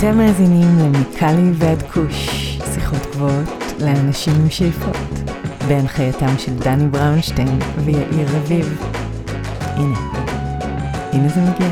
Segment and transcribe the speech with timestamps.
[0.00, 2.28] אתם מאזינים למיקלי ועד כוש,
[2.74, 3.48] שיחות גבוהות
[3.80, 4.96] לאנשים עם שאיפות,
[5.68, 8.82] בהנחייתם של דני בראונשטיין ויאיר רביב.
[9.60, 9.98] הנה,
[11.12, 11.68] הנה זה מגיע.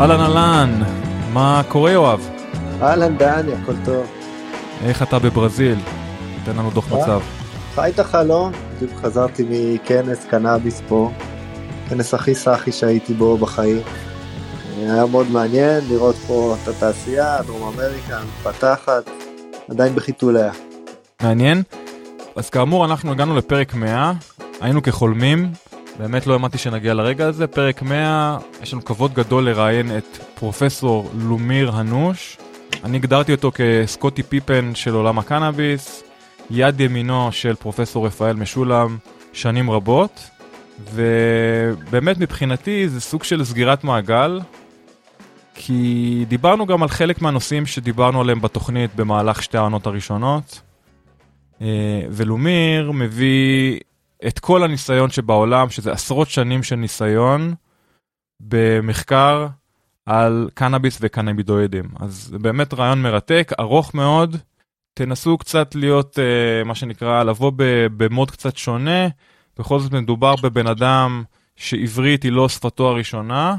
[0.00, 0.82] אהלן אהלן,
[1.32, 2.28] מה קורה יואב?
[2.82, 4.06] אהלן דני, הכל טוב.
[4.84, 5.78] איך אתה בברזיל?
[6.46, 6.98] תן לנו דוח אה?
[6.98, 7.20] מצב.
[7.74, 11.10] חי את החלום, בדיוק חזרתי מכנס קנאביס פה,
[11.88, 13.80] כנס הכי סאחי שהייתי בו בחיים.
[14.76, 19.10] היה מאוד מעניין לראות פה את התעשייה, דרום אמריקה, מתפתחת,
[19.70, 20.52] עדיין בחיתוליה.
[21.22, 21.62] מעניין?
[22.36, 24.12] אז כאמור אנחנו הגענו לפרק 100,
[24.60, 25.52] היינו כחולמים,
[25.98, 31.10] באמת לא האמנתי שנגיע לרגע הזה, פרק 100, יש לנו כבוד גדול לראיין את פרופסור
[31.18, 32.38] לומיר הנוש.
[32.84, 36.05] אני הגדרתי אותו כסקוטי פיפן של עולם הקנאביס,
[36.50, 38.98] יד ימינו של פרופסור רפאל משולם
[39.32, 40.30] שנים רבות,
[40.92, 44.40] ובאמת מבחינתי זה סוג של סגירת מעגל,
[45.54, 50.60] כי דיברנו גם על חלק מהנושאים שדיברנו עליהם בתוכנית במהלך שתי העונות הראשונות,
[51.60, 53.80] אה, ולומיר מביא
[54.26, 57.54] את כל הניסיון שבעולם, שזה עשרות שנים של ניסיון,
[58.40, 59.46] במחקר
[60.06, 61.84] על קנאביס וקנאבידואידים.
[62.00, 64.36] אז זה באמת רעיון מרתק, ארוך מאוד.
[64.98, 67.52] תנסו קצת להיות, uh, מה שנקרא, לבוא
[67.96, 69.08] במוד קצת שונה.
[69.58, 71.24] בכל זאת מדובר בבן אדם
[71.56, 73.56] שעברית היא לא שפתו הראשונה.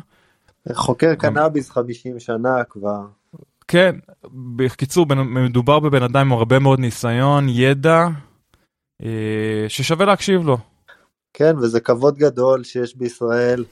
[0.73, 3.01] חוקר קנאביס 50 שנה כבר.
[3.67, 3.95] כן,
[4.55, 8.07] בקיצור, מדובר בבן אדם עם הרבה מאוד ניסיון, ידע,
[9.03, 10.57] אה, ששווה להקשיב לו.
[11.33, 13.65] כן, וזה כבוד גדול שיש בישראל,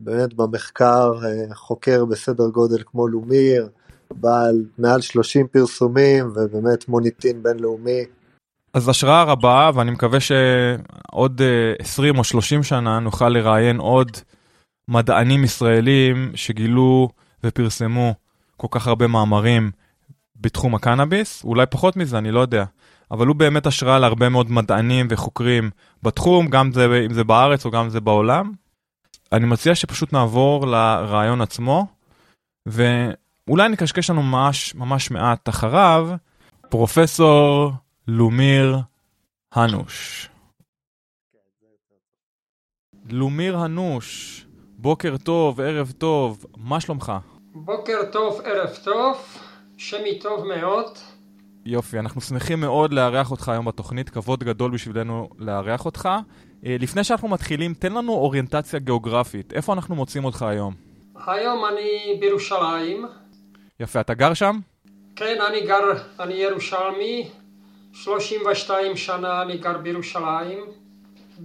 [0.00, 3.68] באמת במחקר, אה, חוקר בסדר גודל כמו לומיר,
[4.14, 8.04] בעל מעל 30 פרסומים ובאמת מוניטין בינלאומי.
[8.74, 11.40] אז השראה רבה, ואני מקווה שעוד
[11.78, 14.10] 20 או 30 שנה נוכל לראיין עוד
[14.88, 17.08] מדענים ישראלים שגילו
[17.44, 18.14] ופרסמו
[18.56, 19.70] כל כך הרבה מאמרים
[20.36, 22.64] בתחום הקנאביס, אולי פחות מזה, אני לא יודע.
[23.10, 25.70] אבל הוא באמת השראה להרבה מאוד מדענים וחוקרים
[26.02, 28.52] בתחום, גם זה, אם זה בארץ או גם זה בעולם.
[29.32, 31.86] אני מציע שפשוט נעבור לרעיון עצמו,
[33.50, 36.08] ואולי נקשקש לנו ממש ממש מעט אחריו,
[36.68, 37.72] פרופסור
[38.08, 38.76] לומיר
[39.52, 40.28] הנוש.
[43.10, 44.46] לומיר הנוש,
[44.78, 47.12] בוקר טוב, ערב טוב, מה שלומך?
[47.54, 49.38] בוקר טוב, ערב טוב,
[49.76, 50.98] שמי טוב מאוד.
[51.64, 56.08] יופי, אנחנו שמחים מאוד לארח אותך היום בתוכנית, כבוד גדול בשבילנו לארח אותך.
[56.66, 60.74] אה, לפני שאנחנו מתחילים, תן לנו אוריינטציה גיאוגרפית, איפה אנחנו מוצאים אותך היום?
[61.26, 63.19] היום אני בירושלים.
[63.80, 64.58] יפה, אתה גר שם?
[65.16, 67.28] כן, אני גר, אני ירושלמי,
[67.92, 70.58] 32 שנה אני גר בירושלים,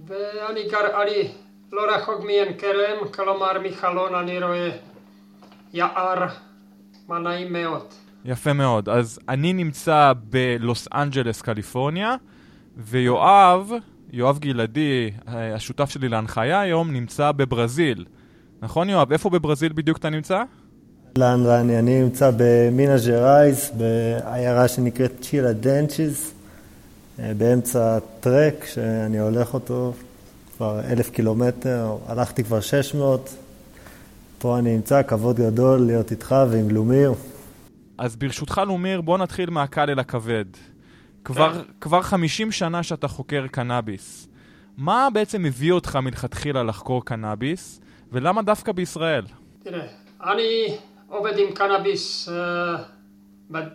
[0.06, 1.32] ואני גר, אני
[1.72, 4.70] לא רחוק מעין כרם, כלומר מחלון אני רואה
[5.72, 6.26] יער,
[7.08, 7.86] מה נעים מאוד.
[8.24, 8.88] יפה מאוד.
[8.88, 12.14] אז אני נמצא בלוס אנג'לס, קליפורניה,
[12.76, 13.70] ויואב,
[14.12, 18.04] יואב גלעדי, השותף שלי להנחיה היום, נמצא בברזיל.
[18.62, 19.12] נכון יואב?
[19.12, 20.42] איפה בברזיל בדיוק אתה נמצא?
[21.22, 26.32] אהלן רני, אני נמצא במינאס ז'ראייס, בעיירה שנקראת צ'יראדנצ'יס,
[27.18, 29.92] באמצע טרק שאני הולך אותו
[30.56, 33.34] כבר אלף קילומטר, הלכתי כבר 600.
[34.38, 37.12] פה אני נמצא, כבוד גדול להיות איתך ועם לומיר.
[37.98, 40.44] אז ברשותך לומיר, בוא נתחיל מהקל אל הכבד.
[41.24, 41.62] כבר.
[41.80, 44.28] כבר 50 שנה שאתה חוקר קנאביס.
[44.76, 47.80] מה בעצם הביא אותך מלכתחילה לחקור קנאביס,
[48.12, 49.24] ולמה דווקא בישראל?
[49.62, 49.86] תראה,
[50.22, 50.76] אני
[51.08, 52.32] עובד עם קנאביס uh,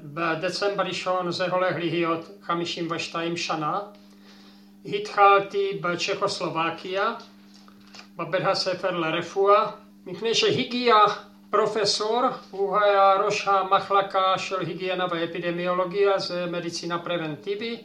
[0.04, 3.80] בדצמבר ראשון, זה הולך להיות 52 שנה.
[4.86, 7.14] התחלתי בצ'כוסלובקיה,
[8.18, 9.72] בבית הספר לרפואה,
[10.06, 10.96] מפני שהגיע
[11.50, 12.22] פרופסור,
[12.52, 17.78] הוא היה ראש המחלקה של היגיינה ואפידמיולוגיה, זה מדיצינה פרבנטיבי,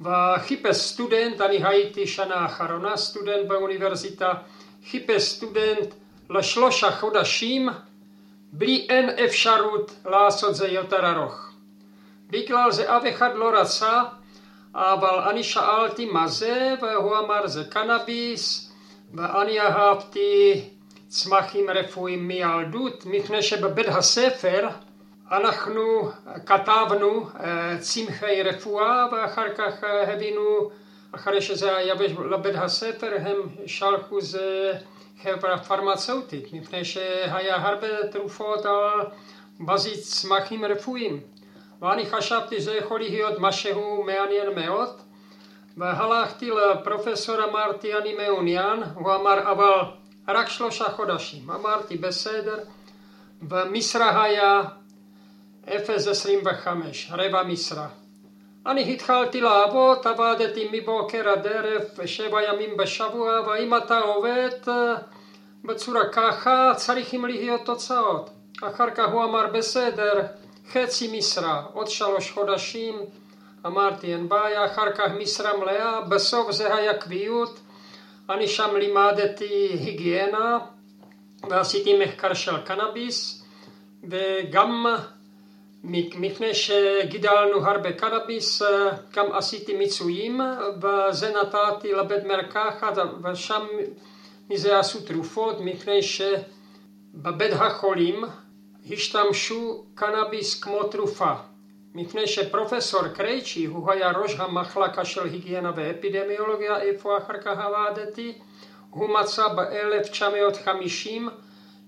[0.00, 4.32] וחיפש סטודנט, אני הייתי שנה אחרונה סטודנט באוניברסיטה,
[4.90, 5.94] חיפש סטודנט
[6.30, 7.68] לשלושה חודשים,
[8.52, 11.50] בלי אין אפשרות לעשות זה יותר ארוך.
[12.30, 14.02] בגלל זה אף אחד לא רצה,
[14.74, 18.72] אבל אני שאלתי מה זה, והוא אמר זה קנאביס,
[19.14, 20.64] ואני אהבתי
[21.08, 24.68] צמחים רפואיים מילדות, מפני שבבית הספר
[25.30, 26.10] אנחנו
[26.46, 27.28] כתבנו
[27.80, 30.70] צמחי רפואה ואחר כך הבינו,
[31.12, 31.94] אחרי שזה היה
[32.30, 33.36] לבית הספר, הם
[33.66, 34.72] שלחו זה
[35.22, 39.06] חברה פרמצאוטית, מפני שהיה הרבה תרופות על
[39.60, 41.20] בזית צמחים רפואיים.
[41.80, 44.88] ואני חשבתי שזה יכול להיות משהו מעניין מאוד.
[45.76, 49.80] והלכתי לפרופסור אמרתי אני מעוניין, הוא אמר אבל
[50.28, 51.50] רק שלושה חודשים.
[51.50, 52.58] אמרתי בסדר,
[53.42, 54.62] במשרה היה
[55.66, 55.70] 0.25,
[57.10, 57.88] רבע משרה.
[58.66, 64.94] אני התחלתי לעבוד, עבדתי מבוקר עד ערב, שבע ימים בשבוע, ואם אתה עובד אה,
[65.64, 68.30] בצורה ככה, צריכים להיות תוצאות.
[68.62, 70.22] אחר כך הוא אמר, בסדר,
[70.72, 72.94] חצי משרה, עוד שלוש חודשים,
[73.66, 77.60] אמרתי, אין בעיה, אחר כך משרה מלאה, בסוף זה היה קביעות,
[78.30, 80.58] אני שם לימדתי היגיינה,
[81.50, 83.44] ועשיתי מחקר של קנאביס,
[84.10, 84.86] וגם
[85.84, 88.62] מפני שגידלנו הרבה קנאביס,
[89.12, 90.40] גם עשיתי מיצויים,
[90.82, 93.66] וזה נתתי לבית מרקחת, ושם
[94.50, 98.24] מזה עשו תרופות, מפני שבבית החולים
[98.90, 101.32] השתמשו קנאביס כמו תרופה.
[101.94, 108.38] מפני שפרופסור קרייצ'י, הוא היה ראש המחלקה של היגיינה ואפידמיולוגיה, איפה אחר כך עבדתי,
[108.90, 111.20] הוא מצא ב-1950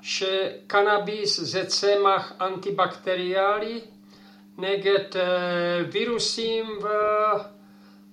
[0.02, 3.80] שקנאביס זה צמח אנטי-בקטריאלי
[4.58, 5.04] נגד
[5.92, 6.78] וירוסים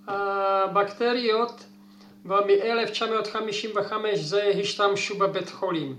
[0.07, 1.63] ובקטריות
[2.25, 5.95] ומ-1955 זה השתמשו בבית חולים.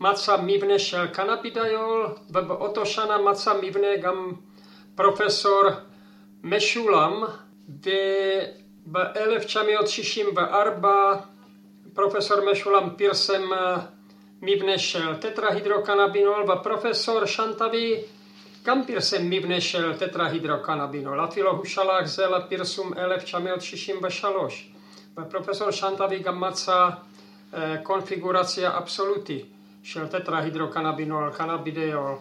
[0.00, 4.32] מצא מבנה של קנאבידיול ובאותו שנה מצא מבנה גם
[4.94, 5.62] פרופסור
[6.42, 7.24] משולם
[8.92, 10.86] וב-1964
[11.94, 13.42] פרופסור משולם פרסם
[14.42, 17.94] מבנה של טטרהידרוקנבינול ופרופסור שנטבי
[18.62, 24.70] גם פרסם מבנה של טטרהידרוקנבינול, אפילו הוא שלח זה לפרסום 1963
[25.18, 26.88] ופרופסור שנטבי גם מצא
[27.82, 29.44] קונפיגורציה אבסולוטית
[29.82, 32.16] של טטרהידרוקנבינול, קנבידיול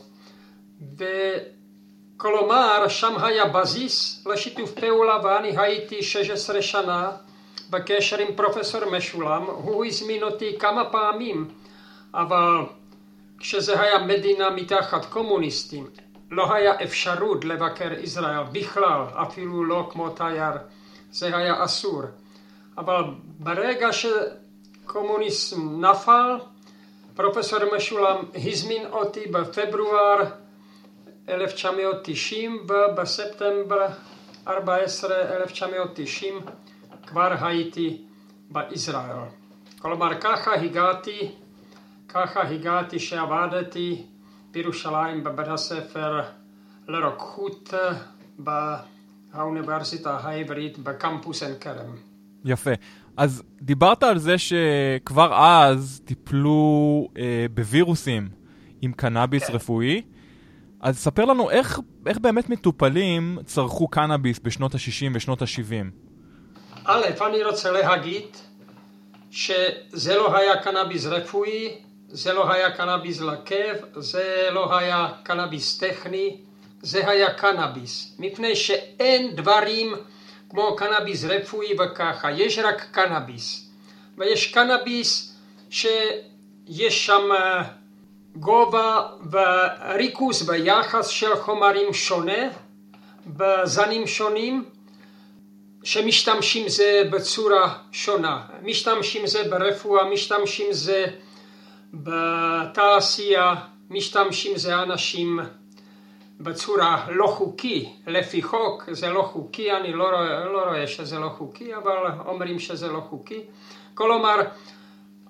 [2.18, 7.12] כלומר, שם היה בסיס לשיתוף פעולה ואני הייתי 16 שנה
[7.70, 11.48] בקשר עם פרופסור משולם, הוא הזמין אותי כמה פעמים,
[12.16, 12.66] אבל
[13.40, 15.88] כשזה היה מדינה מתחת קומוניסטים,
[16.32, 20.54] לא היה אפשרות לבקר ישראל בכלל, אפילו לא כמו תייר,
[21.12, 22.02] זה היה אסור.
[22.78, 23.04] אבל
[23.40, 26.38] ברגע שקומוניסם נפל,
[27.16, 30.18] פרופסור משולם הזמין אותי בפברואר
[31.30, 33.88] 1990 ובספטמבר
[34.48, 36.42] 14 1990
[37.08, 38.02] כבר הייתי
[38.50, 39.18] בישראל.
[39.80, 41.32] כלומר ככה הגעתי,
[42.16, 44.04] ככה הגעתי שעבדתי
[44.52, 46.22] בירושלים בבית הספר
[46.88, 47.74] לרוקחות
[48.38, 51.96] באוניברסיטה העברית בקמפוס עין כרם.
[52.46, 52.72] יפה.
[53.18, 58.30] אז דיברת על זה שכבר אז טיפלו אה, בווירוסים
[58.82, 59.54] עם קנאביס כן.
[59.54, 60.02] רפואי.
[60.82, 65.86] אז ספר לנו איך, איך באמת מטופלים צרכו קנאביס בשנות ה-60 ושנות ה-70.
[66.86, 68.26] א', אני רוצה להגיד
[69.32, 71.85] שזה לא היה קנאביס רפואי,
[72.16, 76.38] זה לא היה קנאביס לכאב, זה לא היה קנאביס טכני,
[76.82, 78.16] זה היה קנאביס.
[78.20, 79.96] מפני שאין דברים
[80.50, 83.70] כמו קנאביס רפואי וככה, יש רק קנאביס.
[84.18, 85.36] ויש קנאביס
[85.70, 87.30] שיש שם...
[88.36, 92.50] גובה וריכוז ביחס של חומרים שונה
[93.28, 94.66] בזנים שונים
[95.84, 98.42] שמשתמשים זה בצורה שונה.
[98.64, 101.06] משתמשים זה ברפואה, משתמשים זה
[102.04, 103.56] בתעשייה,
[103.90, 105.40] משתמשים זה אנשים
[106.40, 110.12] בצורה לא חוקי, לפי חוק זה לא חוקי, אני לא
[110.54, 111.94] לא רואה שזה לא חוקי, אבל
[112.26, 113.42] אומרים שזה לא חוקי.
[113.94, 114.36] כלומר,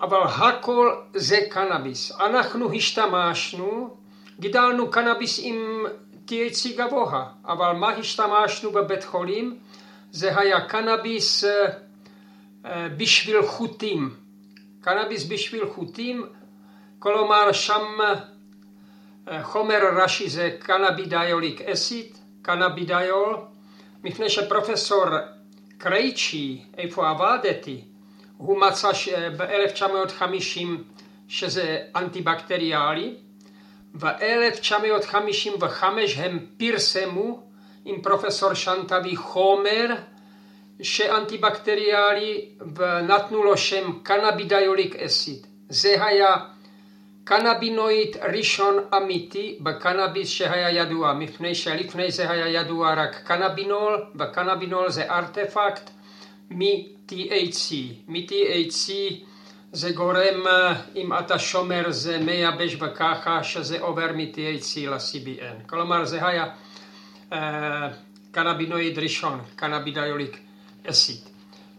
[0.02, 2.12] אבל הכל זה קנאביס.
[2.12, 3.98] אנחנו השתמשנו,
[4.40, 5.86] גידלנו קנאביס עם
[6.28, 9.58] THC גבוה, אבל מה השתמשנו בבית חולים?
[10.12, 11.44] זה היה קנאביס
[12.98, 14.14] בשביל חוטים.
[14.82, 16.26] קנאביס בשביל חוטים,
[17.06, 17.98] כלומר שם
[19.42, 23.38] חומר ראשי זה קנאבידיוליק אסיד, קנאבידיול,
[24.04, 25.06] מפני שפרופסור
[25.78, 27.82] קרייצ'י, איפה עבדתי,
[28.38, 28.92] הוא מצא
[29.38, 30.68] ב-1950
[31.28, 33.16] שזה אנטי-בקטריאלי,
[34.00, 35.84] ב-1955
[36.16, 37.44] הם פרסמו
[37.86, 39.88] עם פרופסור שנטבי חומר
[40.82, 45.48] שאנטיבקטריאלי ונתנו לו שם קנבידיוליק אסיד.
[45.70, 46.36] זה היה
[47.26, 55.12] קנבינואיד ראשון אמיתי בקנאביס שהיה ידוע, מפני שלפני זה היה ידוע רק קנבינול, וקנבינול זה
[55.12, 55.90] ארטפקט
[56.52, 57.74] מ-THC.
[58.08, 58.92] מ-THC
[59.72, 65.70] זה גורם, אה, אם אתה שומר זה מייבש וככה, שזה עובר מ-THC ל-CBN.
[65.70, 66.46] כלומר זה היה
[67.32, 67.36] uh,
[68.98, 70.40] ראשון, קנבידיוליק
[70.90, 71.20] אסיד.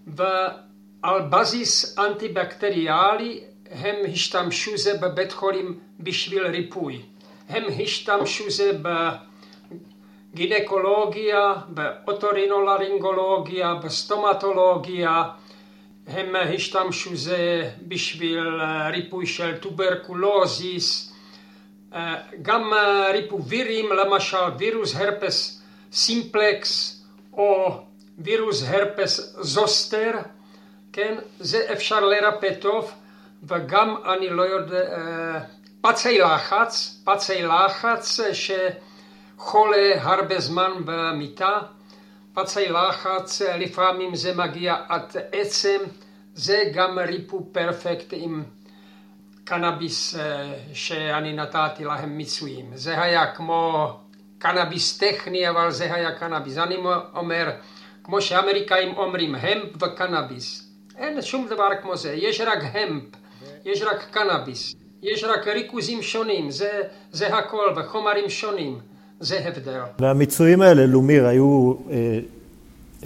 [0.07, 7.03] ועל בסיס אנטיבקטריאלי הם השתמשו זה בבית חולים בשביל ריפוי.
[7.49, 8.71] הם השתמשו זה
[10.33, 15.23] בגינקולוגיה, באוטורינולרינגולוגיה, בסטומטולוגיה,
[16.07, 18.49] הם השתמשו זה בשביל
[18.93, 21.13] ריפוי של טוברקולוזיס,
[22.43, 22.73] גם
[23.13, 27.81] ריפוי וירים, למשל וירוס הרפס סימפלקס או
[28.19, 30.11] וירוס הרפס זוסטר,
[30.93, 32.93] כן, זה אפשר לרפא טוב.
[33.43, 35.41] וגם אני לא יודע, אה,
[35.81, 41.59] פצעי לחץ, פצעי לחץ אה, שחולה הרבה זמן במיטה,
[42.35, 45.79] פצעי לחץ אה, לפעמים זה מגיע עד עצם,
[46.35, 48.45] זה גם ריפו פרפקט עם
[49.45, 50.17] קנאביס
[50.73, 52.71] שאני נתתי להם מיצויים.
[52.75, 53.93] זה היה כמו
[54.39, 56.59] קנאביס טכני אבל זה היה קנאביס.
[56.59, 56.77] אני
[57.15, 57.51] אומר,
[58.05, 60.69] כמו שאמריקאים אומרים, המפ וקנאביס.
[60.97, 63.05] אין שום דבר כמו זה, יש רק המפ.
[63.65, 68.79] יש רק קנאביס, יש רק ריכוזים שונים, זה, זה הכל, וחומרים שונים,
[69.21, 69.81] זה הבדל.
[69.99, 72.19] והמיצויים האלה, לומיר, היו אה,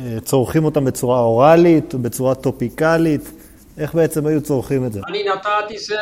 [0.01, 3.31] אה, צורכים אותם בצורה אוראלית, בצורה טופיקלית?
[3.79, 5.01] איך בעצם היו צורכים את זה?
[5.09, 5.97] אני נתתי זה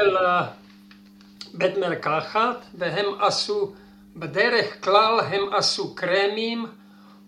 [1.54, 3.72] לבית מרקחת, והם עשו,
[4.16, 6.66] בדרך כלל הם עשו קרמים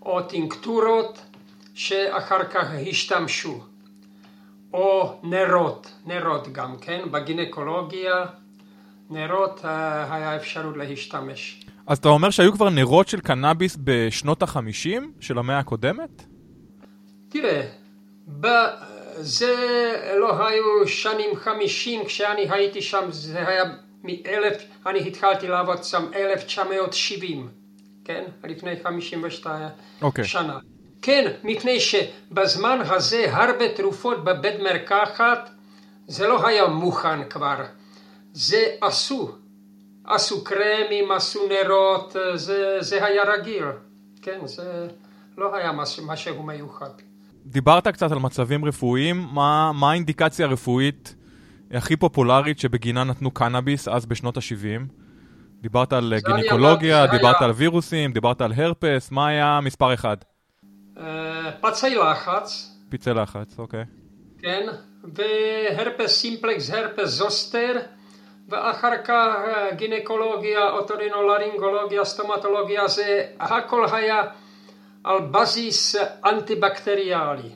[0.01, 1.21] או טינקטורות
[1.73, 3.59] שאחר כך השתמשו.
[4.73, 8.25] או נרות, נרות גם כן, בגינקולוגיה,
[9.09, 11.65] נרות אה, היה אפשרות להשתמש.
[11.87, 16.23] אז אתה אומר שהיו כבר נרות של קנאביס בשנות החמישים של המאה הקודמת?
[17.29, 17.61] תראה,
[19.17, 19.55] זה
[20.19, 23.63] לא היו שנים חמישים כשאני הייתי שם, זה היה
[24.03, 27.49] מאלף, אני התחלתי לעבוד שם 1970,
[28.05, 28.23] כן?
[28.43, 30.03] לפני 52 okay.
[30.03, 30.25] אוקיי.
[30.25, 30.59] שנה.
[31.01, 35.49] כן, מפני שבזמן הזה הרבה תרופות בבית מרקחת
[36.07, 37.63] זה לא היה מוכן כבר,
[38.33, 39.31] זה עשו,
[40.05, 43.63] עשו קרמים, עשו נרות, זה, זה היה רגיל,
[44.21, 44.87] כן, זה
[45.37, 46.89] לא היה משהו, משהו מיוחד.
[47.45, 51.15] דיברת קצת על מצבים רפואיים, מה, מה האינדיקציה הרפואית
[51.71, 54.81] הכי פופולרית שבגינה נתנו קנאביס אז בשנות ה-70?
[55.61, 57.45] דיברת על גינקולוגיה, דיברת היה...
[57.47, 60.17] על וירוסים, דיברת על הרפס, מה היה מספר אחד?
[61.61, 62.77] פצעי לחץ.
[62.89, 63.83] פצעי לחץ, אוקיי.
[64.39, 64.67] כן,
[65.03, 67.79] והרפס סימפלקס, הרפס זוסטר,
[68.49, 69.35] ואחר כך
[69.75, 74.23] גינקולוגיה, אוטורינולרינגולוגיה, סטומטולוגיה, זה הכל היה
[75.03, 75.95] על בסיס
[76.25, 77.49] אנטיבקטריאלי.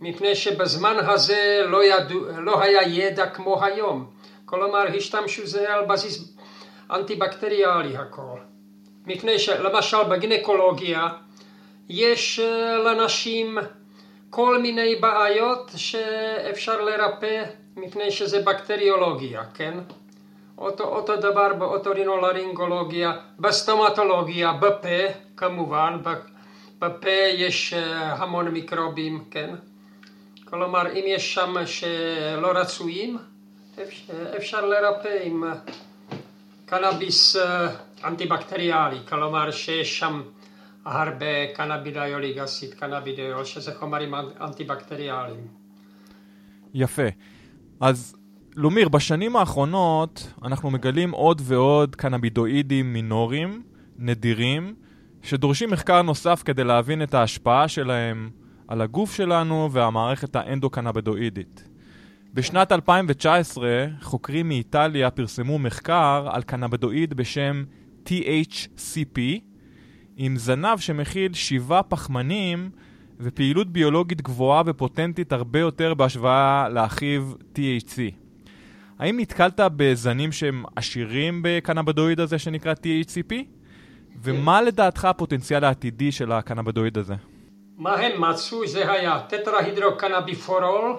[0.00, 4.10] מפני שבזמן הזה לא, ידעו, לא היה ידע כמו היום.
[4.44, 6.36] כלומר, השתמשו זה על בסיס
[6.90, 8.38] אנטיבקטריאלי הכל.
[9.06, 11.08] מפני שלמשל בגינקולוגיה,
[11.88, 13.58] יש אה, לנשים
[14.30, 17.44] כל מיני בעיות שאפשר לרפא
[17.76, 19.78] מפני שזה בקטריולוגיה, כן?
[20.58, 25.98] אותו, אותו דבר באוטורינולרינגולוגיה, בסטומטולוגיה, בפה כמובן,
[26.78, 29.54] בפה יש אה, המון מיקרובים, כן?
[30.44, 33.18] כלומר אם יש שם שלא רצויים
[34.36, 35.52] אפשר לרפא עם אה,
[36.66, 37.36] קנאביס
[38.04, 40.22] אנטיבקטריאלי, כלומר שיש שם
[40.88, 45.46] הרבה קנבידיוליק אסיד, קנבידיול, שזה חומרים אנטיבקטריאליים.
[46.74, 47.02] יפה.
[47.80, 48.16] אז
[48.56, 53.62] לומיר, בשנים האחרונות אנחנו מגלים עוד ועוד קנבידואידים מינוריים,
[53.98, 54.74] נדירים,
[55.22, 58.30] שדורשים מחקר נוסף כדי להבין את ההשפעה שלהם
[58.68, 61.68] על הגוף שלנו והמערכת האנדו-קנבידואידית.
[62.34, 67.64] בשנת 2019 חוקרים מאיטליה פרסמו מחקר על קנבידואיד בשם
[68.06, 69.18] THCP,
[70.20, 72.70] עם זנב שמכיל שבעה פחמנים
[73.20, 77.22] ופעילות ביולוגית גבוהה ופוטנטית הרבה יותר בהשוואה לאחיו
[77.54, 77.98] THC.
[78.98, 83.34] האם נתקלת בזנים שהם עשירים בקנבדואיד הזה שנקרא THCP?
[84.22, 87.14] ומה לדעתך הפוטנציאל העתידי של הקנבדואיד הזה?
[87.76, 90.96] מה הם מצאו זה היה טטרהידרוקנביפורול,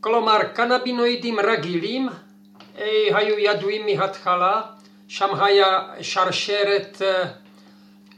[0.00, 2.08] כלומר קנבינואידים רגילים
[2.78, 4.62] אה, היו ידועים מההתחלה,
[5.08, 7.24] שם היה שרשרת אה,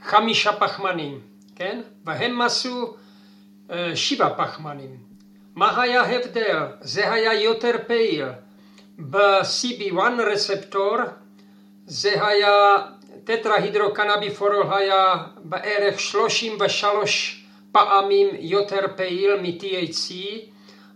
[0.04, 1.20] חמישה פחמנים,
[1.56, 1.80] כן?
[2.04, 2.94] והם עשו
[3.94, 4.96] שבעה פחמנים.
[5.54, 6.66] מה היה ההבדל?
[6.80, 8.24] זה היה יותר פעיל.
[9.10, 10.00] ב-CB1
[10.32, 10.96] רספטור
[11.86, 12.76] זה היה,
[13.24, 20.12] טטרהידרוקנאביפורול היה בערך 33 פעמים יותר פעיל מ-THC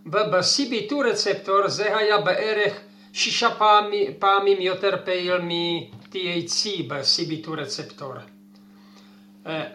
[0.05, 2.73] וב-CB2 רצפטור זה היה בערך
[3.13, 8.13] שישה פעמים, פעמים יותר פעיל מ-THC ב-CB2 רצפטור.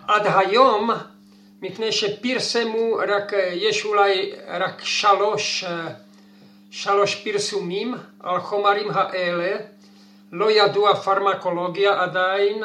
[0.08, 0.90] עד היום,
[1.62, 5.64] מפני שפרסמו רק, יש אולי רק שלוש,
[6.70, 9.56] שלוש פרסומים על חומרים האלה,
[10.32, 12.62] לא ידוע פרמקולוגיה עדיין,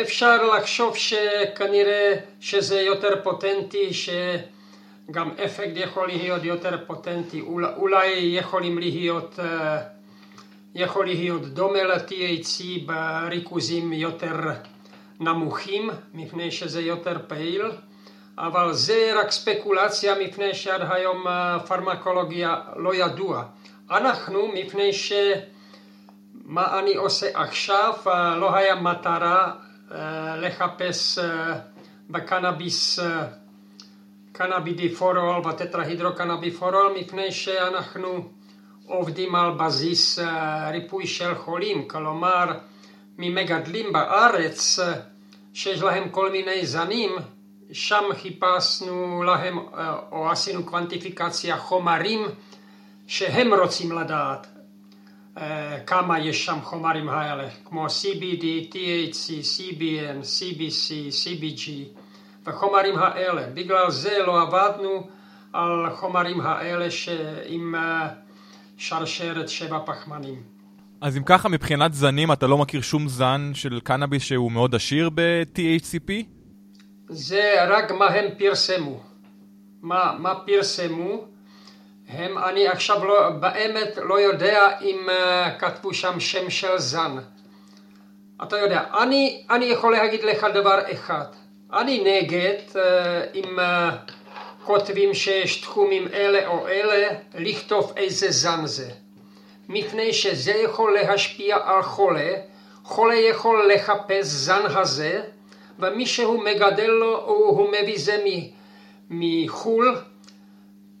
[0.00, 7.40] אפשר לחשוב שכנראה שזה יותר פוטנטי, שגם אפקט יכול להיות יותר פוטנטי,
[7.76, 9.38] אולי יכולים להיות,
[10.74, 14.36] יכול להיות דומה ל-THC בריכוזים יותר
[15.20, 17.62] נמוכים, מפני שזה יותר פעיל,
[18.38, 23.44] אבל זה רק ספקולציה מפני שעד היום הפרמקולוגיה לא ידוע.
[23.90, 25.12] אנחנו, מפני ש...
[26.48, 27.94] מה אני עושה עכשיו,
[28.40, 29.52] לא היה מטרה
[30.36, 31.18] לחפש
[32.10, 32.98] בקנאביס
[34.32, 38.28] קנאבידיפורול וטטרהידרוקנאביפורול מפני שאנחנו
[38.86, 40.18] עובדים על בסיס
[40.72, 42.52] ריפוי של חולים, כלומר
[43.18, 44.78] ממגדלים בארץ
[45.54, 47.10] שיש להם כל מיני זנים,
[47.72, 49.58] שם חיפשנו להם
[50.12, 52.26] או עשינו קוונטיפיקציה חומרים
[53.06, 54.46] שהם רוצים לדעת
[55.86, 60.90] כמה יש שם חומרים האלה, כמו CBD, THC, CBN, CBC,
[61.24, 61.70] CBG
[62.46, 63.46] וחומרים האלה.
[63.54, 65.08] בגלל זה לא עבדנו
[65.52, 66.86] על חומרים האלה
[67.46, 67.74] עם
[68.76, 70.55] שרשרת שבע פחמנים.
[71.06, 75.10] אז אם ככה, מבחינת זנים, אתה לא מכיר שום זן של קנאביס שהוא מאוד עשיר
[75.14, 76.12] ב-THCP?
[77.08, 79.00] זה רק מה הם פרסמו.
[79.82, 81.24] מה, מה פרסמו?
[82.08, 87.16] הם, אני עכשיו לא, באמת לא יודע אם uh, כתבו שם שם של זן.
[88.42, 91.26] אתה יודע, אני, אני יכול להגיד לך דבר אחד.
[91.72, 92.76] אני נגד uh,
[93.34, 94.12] אם uh,
[94.64, 99.05] כותבים שיש תחומים אלה או אלה, לכתוב איזה זן זה.
[99.68, 102.32] מפני שזה יכול להשפיע על חולה,
[102.82, 105.22] חולה יכול לחפש זן הזה,
[105.78, 108.24] ומי שהוא מגדל לו, הוא מביא זה
[109.10, 109.98] מחו"ל,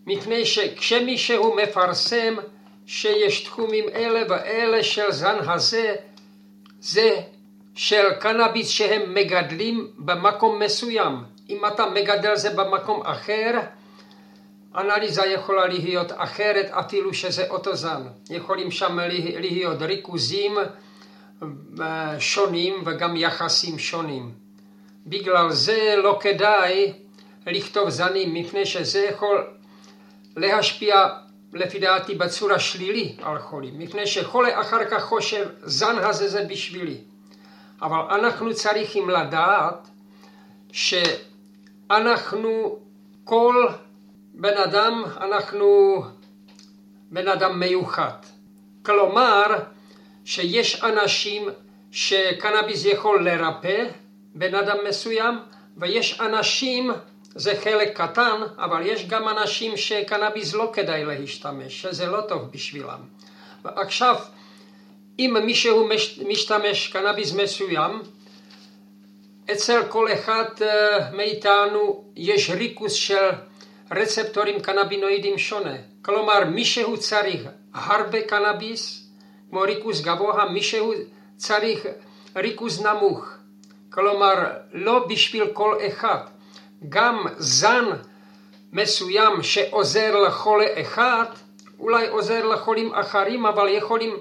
[0.06, 2.34] מפני שכשמישהו מפרסם
[2.86, 5.94] שיש תחומים אלה ואלה של זן הזה,
[6.80, 7.16] זה
[7.74, 11.24] של קנאביס שהם מגדלים במקום מסוים.
[11.50, 13.60] אם אתה מגדל זה במקום אחר,
[14.76, 18.02] אנליזה יכולה להיות אחרת אפילו שזה אותו זן.
[18.30, 18.98] יכולים שם
[19.38, 20.56] להיות ריכוזים
[21.80, 24.32] אה, שונים וגם יחסים שונים.
[25.06, 26.92] בגלל זה לא כדאי
[27.46, 29.46] לכתוב זנים, מפני שזה יכול
[30.36, 31.08] להשפיע
[31.52, 36.96] לפי דעתי בצורה שלילי על חולים, מפני שחולה אחר כך חושב זן הזה זה בשבילי.
[37.82, 39.88] אבל אנחנו צריכים לדעת
[40.72, 42.78] שאנחנו
[43.24, 43.68] כל
[44.38, 46.02] בן אדם, אנחנו
[47.10, 48.18] בן אדם מיוחד.
[48.82, 49.44] כלומר
[50.24, 51.48] שיש אנשים
[51.92, 53.84] שקנאביס יכול לרפא
[54.34, 55.38] בן אדם מסוים
[55.76, 56.90] ויש אנשים
[57.34, 63.00] זה חלק קטן, אבל יש גם אנשים שקנאביס לא כדאי להשתמש, שזה לא טוב בשבילם.
[63.64, 64.16] ועכשיו,
[65.18, 65.88] אם מישהו
[66.28, 68.02] משתמש קנאביס מסוים,
[69.52, 73.30] אצל כל אחד אה, מאיתנו יש ריכוז של
[73.90, 75.76] רצפטורים קנבינואידים שונה.
[76.02, 77.42] כלומר, מישהו צריך
[77.74, 79.06] הרבה קנאביס,
[79.50, 80.92] כמו ריכוז גבוה, מישהו
[81.36, 81.86] צריך
[82.36, 83.28] ריכוז נמוך.
[83.90, 84.34] כלומר,
[84.72, 86.18] לא בשביל כל אחד.
[86.88, 87.84] גם זן
[88.72, 91.24] מסוים שעוזר לחולה אחד,
[91.78, 94.16] אולי עוזר לחולים אחרים, אבל יכולים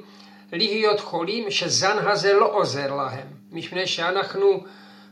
[0.51, 4.63] להיות חולים שזן הזה לא עוזר להם, מפני שאנחנו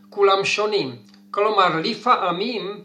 [0.10, 0.96] כולם שונים.
[1.32, 2.84] כלומר, לפעמים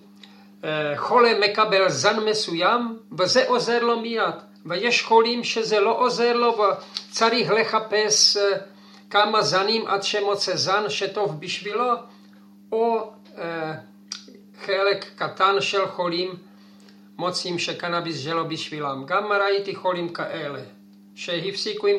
[0.96, 4.34] חולה מקבל זן מסוים וזה עוזר לו מיד,
[4.66, 8.58] ויש חולים שזה לא עוזר לו וצריך לחפש אה,
[9.10, 11.92] כמה זנים עד שמוצא זן שטוב בשבילו,
[12.72, 13.74] או אה,
[14.64, 16.34] חלק קטן של חולים
[17.16, 19.04] מוצאים שקנאביס זה לא בשבילם.
[19.06, 20.60] גם ראיתי חולים כאלה
[21.14, 21.96] שהפסיקו עם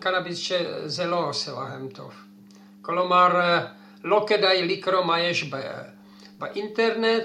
[0.00, 2.12] קנאביס שזה לא עושה להם טוב.
[2.82, 3.66] כלומר, אה,
[4.04, 5.50] לא כדאי לקרוא מה יש
[6.38, 7.24] באינטרנט,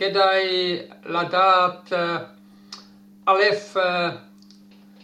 [0.00, 2.16] כדאי לדעת, אה,
[3.26, 3.42] א',
[3.76, 4.10] אה,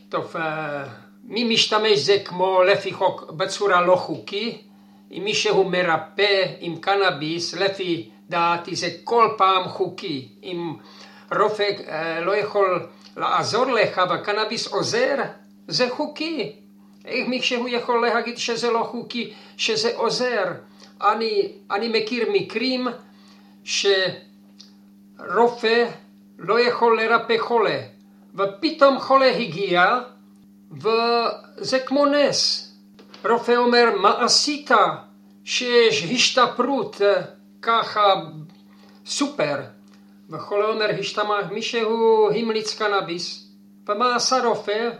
[0.09, 0.37] טוב,
[1.25, 4.59] מי משתמש זה כמו לפי חוק בצורה לא חוקי,
[5.13, 10.75] אם מישהו מרפא עם קנאביס לפי דעתי זה כל פעם חוקי, אם
[11.41, 15.17] רופא אה, לא יכול לעזור לך וקנאביס עוזר,
[15.69, 16.53] זה חוקי.
[17.05, 20.45] איך מישהו יכול להגיד שזה לא חוקי, שזה עוזר?
[21.03, 22.89] אני, אני מכיר מקרים
[25.19, 25.89] שרופא
[26.39, 27.81] לא יכול לרפא חולה,
[28.35, 30.01] ופתאום חולה הגיע,
[30.73, 32.73] וזה כמו נס.
[33.25, 34.71] רופא אומר, מה עשית?
[35.45, 37.01] שיש השתפרות
[37.63, 38.15] ככה
[39.07, 39.57] סופר.
[40.31, 43.49] וחולה אומר, השתמע, מישהו המליץ קנאביס.
[43.89, 44.91] ומה עשה רופא?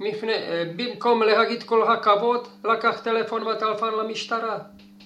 [0.00, 0.32] מפני,
[0.76, 4.58] במקום להגיד כל הכבוד, לקח טלפון וטלפון למשטרה.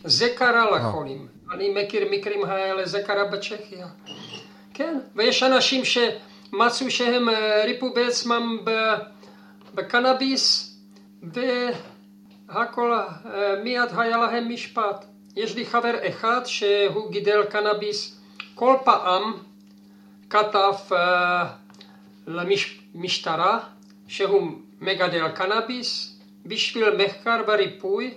[0.05, 1.27] זה קרה לחולים.
[1.53, 3.87] אני מכיר מקרים האלה, זה קרה בצ'כיה.
[4.75, 7.29] כן, ויש אנשים שמצאו שהם
[7.65, 8.59] ריפו בעצמם
[9.75, 10.77] בקנאביס,
[11.23, 12.99] והכל
[13.63, 15.05] מיד היה להם משפט.
[15.37, 18.21] יש לי חבר אחד שהוא גידל קנאביס,
[18.55, 19.33] כל פעם
[20.31, 20.95] כתב uh,
[22.27, 23.59] למשטרה
[24.09, 28.15] שהוא מגדל קנאביס בשביל מחקר וריפוי.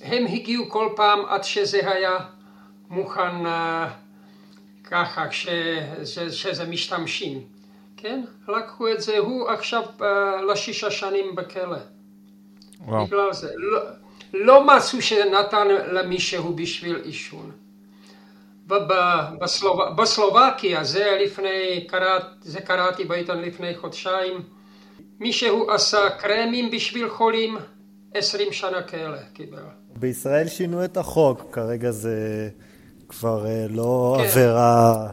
[0.00, 2.18] הם הגיעו כל פעם עד שזה היה
[2.90, 3.88] מוכן uh,
[4.84, 7.40] ככה שזה, שזה משתמשים.
[7.96, 8.24] כן?
[8.48, 10.02] לקחו את זה, הוא עכשיו uh,
[10.52, 11.78] לשישה שנים בכלא.
[12.86, 13.06] וואו.
[13.06, 13.52] בגלל זה.
[13.56, 13.80] לא,
[14.32, 17.50] לא מצאו שנתן למישהו בשביל עישון.
[18.68, 24.42] ובסלובקיה, זה לפני, קראת, זה קראתי בעיתון לפני חודשיים,
[25.20, 27.56] מישהו עשה קרמים בשביל חולים,
[28.14, 29.62] עשרים שנה כאלה קיבל.
[29.96, 32.48] בישראל שינו את החוק, כרגע זה
[33.18, 34.24] כבר אה, לא כן.
[34.24, 35.08] עבירה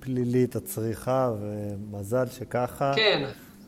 [0.00, 2.92] פלילית הצריכה, ומזל שככה.
[2.96, 3.24] כן,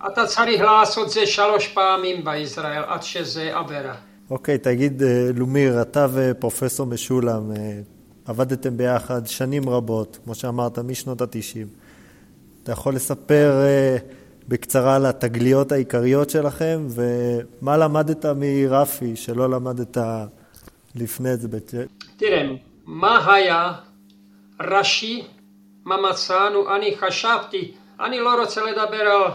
[0.06, 3.94] אתה צריך לעשות זה שלוש פעמים בישראל עד שזה עבירה.
[4.30, 7.80] אוקיי, תגיד, אה, לומיר, אתה ופרופסור משולם אה,
[8.26, 11.66] עבדתם ביחד שנים רבות, כמו שאמרת, משנות התשעים.
[12.62, 13.52] אתה יכול לספר
[14.48, 19.98] בקצרה על התגליות העיקריות שלכם, ומה למדת מרפי שלא למדת
[20.94, 21.84] לפני זה?
[22.16, 22.42] תראה,
[22.86, 23.72] מה היה
[24.60, 25.22] ראשי,
[25.84, 29.30] מה מצאנו, אני חשבתי, אני לא רוצה לדבר על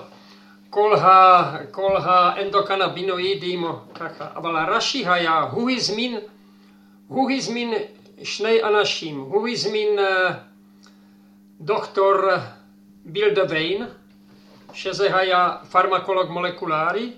[0.70, 6.18] כל, ה, כל האנדוקנבינואידים או ככה, אבל הראשי היה, הוא הזמין,
[7.08, 7.74] הוא הזמין
[8.24, 10.34] שני אנשים, הוא הזמין uh,
[11.62, 12.14] דוקטור
[13.06, 13.86] בילדוויין,
[14.74, 17.12] שזה היה פרמקולוג מולקולרי,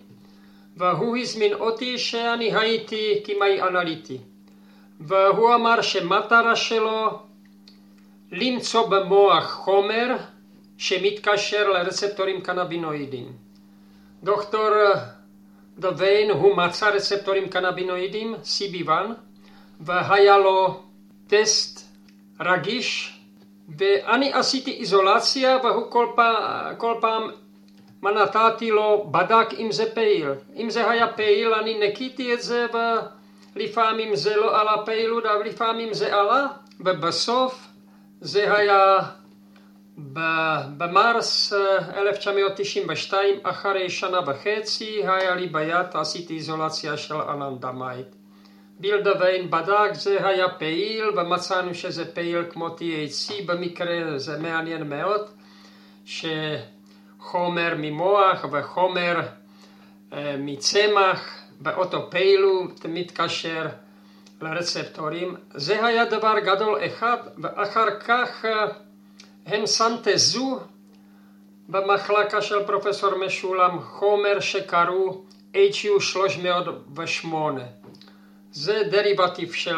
[0.77, 4.17] והוא הזמין אותי שאני הייתי כימאי אנליטי.
[5.07, 7.19] והוא אמר שמטרה שלו
[8.31, 10.15] למצוא במוח חומר
[10.77, 13.31] שמתקשר לרצפטורים קנבינואידיים.
[14.23, 14.69] דוקטור
[15.77, 18.89] דוויין הוא מצא רצפטורים קנבינואידיים, CB1,
[19.79, 20.83] והיה לו
[21.27, 21.87] טסט
[22.39, 23.17] רגיש,
[23.77, 27.23] ואני עשיתי איזולציה והוא כל פעם, כל פעם
[28.01, 30.27] מה נתתי לו, בדק אם זה פעיל.
[30.55, 32.65] אם זה היה פעיל אני ניקיתי את זה
[33.55, 36.47] ולפעמים זה לא עלה פעילות, אבל לפעמים זה עלה,
[36.79, 37.67] ובסוף
[38.21, 38.99] זה היה
[40.77, 48.07] במרס 1992, אחרי שנה וחצי, היה לי ביד, עשיתי איזולציה של אננדמיד.
[48.79, 55.27] ביל דווין בדק, זה היה פעיל, ומצאנו שזה פעיל כמו THC, במקרה זה מעניין מאוד,
[56.05, 59.21] שחומר ממוח וחומר
[60.37, 63.67] מצמח באותו פעילות מתקשר
[64.41, 65.35] לרצפטורים.
[65.53, 68.67] זה היה דבר גדול אחד, ואחר כך אה,
[69.45, 70.59] הם סנטזו
[71.69, 75.21] במחלקה של פרופסור משולם חומר שקראו
[75.53, 77.63] HU 308.
[78.51, 79.75] זה דריבטיב של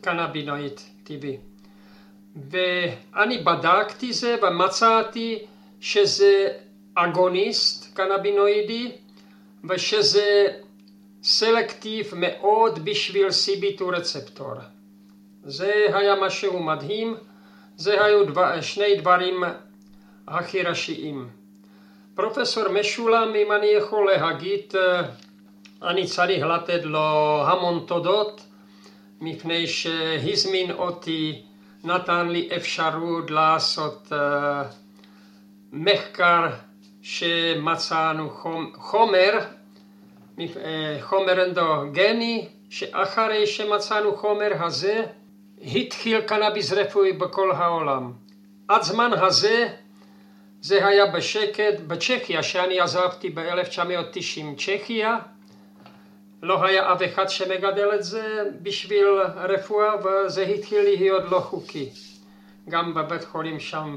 [0.00, 1.36] קנבינואיד טבעי.
[2.50, 5.38] ואני בדקתי זה ומצאתי
[5.80, 6.48] שזה
[6.94, 8.92] אגוניסט קנבינואידי
[9.68, 10.46] ושזה
[11.22, 14.52] סלקטיב מאוד בשביל CB2 רצפטור.
[15.44, 17.16] זה היה משהו מדהים,
[17.76, 19.44] זה היו דבר, שני דברים
[20.28, 21.28] הכי ראשיים.
[22.14, 24.74] פרופסור משולם, אם אני יכול להגיד,
[25.82, 28.40] אני צריך לתת לו המון תודות,
[29.20, 31.42] מפני שהזמין אותי,
[31.84, 34.14] נתן לי אפשרות לעשות uh,
[35.72, 36.46] מחקר
[37.02, 38.30] שמצאנו
[38.74, 39.57] חומר אה,
[41.00, 45.04] חומר אנדוגני, שאחרי שמצאנו חומר הזה,
[45.74, 48.12] התחיל קנאביס רפואי בכל העולם.
[48.68, 49.68] עד זמן הזה,
[50.60, 55.18] זה היה בשקט, בצ'כיה, שאני עזבתי ב-1990 צ'כיה,
[56.42, 61.90] לא היה אף אחד שמגדל את זה בשביל רפואה, וזה התחיל להיות לא חוקי.
[62.68, 63.96] גם בבית חולים שם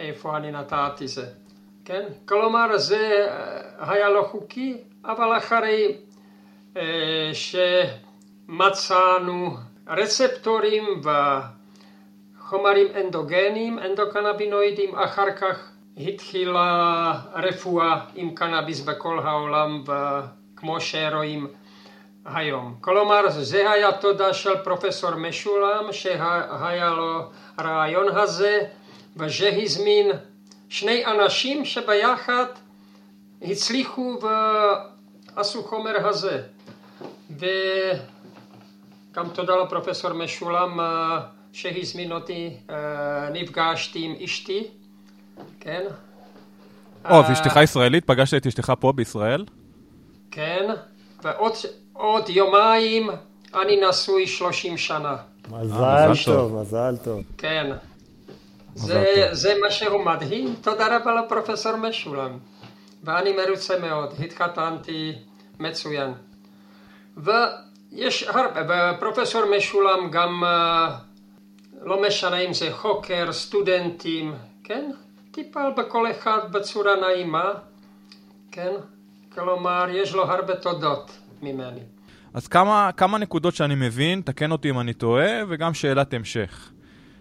[0.00, 1.26] איפה אני נתתי זה.
[1.84, 2.06] כן?
[2.28, 3.26] כלומר, זה
[3.78, 4.76] היה לא חוקי,
[5.08, 5.96] אבל אחרי
[8.48, 11.00] שמצאנו רצפטורים
[12.38, 19.84] וחומרים אנדוגנים, אנדוקנבינואידים, אחר כך התחילה רפואה עם קנאביס בכל העולם,
[20.56, 21.46] כמו שרואים
[22.24, 22.74] היום.
[22.80, 28.60] כלומר, זה היה תודה של פרופסור משולם, שהיה לו רעיון הזה,
[29.16, 30.10] וזה הזמין
[30.68, 32.46] שני אנשים שביחד
[33.42, 34.18] הצליחו
[35.38, 36.42] ועשו חומר הזה.
[37.30, 40.80] וגם תודה לפרופסור משולם
[41.52, 44.66] שהזמין אותי, אה, נפגשתי עם אשתי,
[45.60, 45.86] כן?
[47.10, 48.04] או, ואשתך ישראלית?
[48.04, 49.44] פגשת את אשתך פה בישראל?
[50.30, 50.70] כן,
[51.22, 53.10] ועוד יומיים
[53.54, 55.16] אני נשוי 30 שנה.
[55.50, 57.22] מזל טוב, מזל טוב.
[57.38, 57.72] כן.
[58.74, 62.38] זה, זה משהו מדהים, תודה רבה לפרופסור משולם.
[63.04, 65.12] ואני מרוצה מאוד, התחתנתי
[65.60, 66.12] מצוין.
[67.16, 70.96] ויש הרבה, ופרופסור משולם גם, אה,
[71.82, 74.90] לא משנה אם זה חוקר, סטודנטים, כן?
[75.30, 77.52] טיפל בכל אחד בצורה נעימה,
[78.52, 78.72] כן?
[79.34, 81.80] כלומר, יש לו הרבה תודות ממני.
[82.34, 86.70] אז כמה, כמה נקודות שאני מבין, תקן אותי אם אני טועה, וגם שאלת המשך.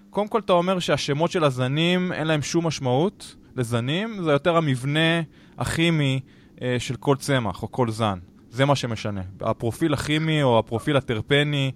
[0.10, 5.22] קודם כל אתה אומר שהשמות של הזנים אין להם שום משמעות לזנים, זה יותר המבנה
[5.58, 6.20] הכימי
[6.80, 8.20] של כל צמח או כל זן.
[8.50, 9.22] זה מה שמשנה.
[9.42, 11.72] הפרופיל הכימי או הפרופיל הטרפני.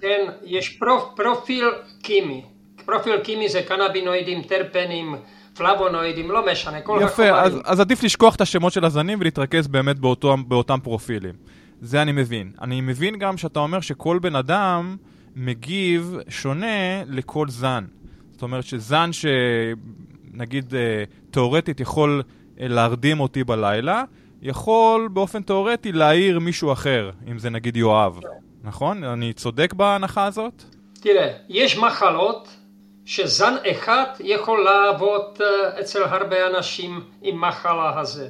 [0.00, 1.64] כן, יש פרופ, פרופיל
[2.02, 2.44] כימי.
[2.84, 5.14] פרופיל כימי זה קנבינואידים, טרפנים,
[5.54, 7.34] פלבונואידים, לא משנה, כל יפה, החומרים.
[7.34, 11.34] אז, אז עדיף לשכוח את השמות של הזנים ולהתרכז באמת באותו, באותם פרופילים.
[11.80, 12.52] זה אני מבין.
[12.60, 14.96] אני מבין גם שאתה אומר שכל בן אדם
[15.36, 17.84] מגיב שונה לכל זן.
[18.32, 24.04] זאת אומרת שזן שנגיד אה, תאורטית יכול אה, להרדים אותי בלילה,
[24.42, 28.20] יכול באופן תאורטי להעיר מישהו אחר, אם זה נגיד יואב.
[28.64, 29.04] נכון?
[29.04, 30.62] אני צודק בהנחה הזאת?
[31.00, 32.48] תראה, יש מחלות
[33.04, 38.28] שזן אחד יכול לעבוד אה, אצל הרבה אנשים עם מחלה הזה.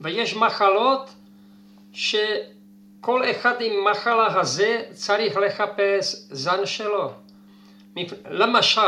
[0.00, 1.14] ויש מחלות
[1.92, 7.12] שכל אחד עם מחלה הזה צריך לחפש זן שלו.
[8.30, 8.80] למשל,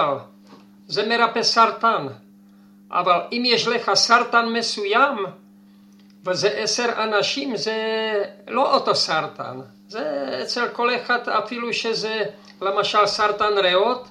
[0.86, 2.06] זה מרפא סרטן,
[2.90, 5.26] אבל אם יש לך סרטן מסוים
[6.26, 7.74] וזה עשר אנשים, זה
[8.48, 9.60] לא אותו סרטן.
[9.88, 12.24] זה אצל כל אחד אפילו שזה
[12.62, 14.08] למשל סרטן ריאות,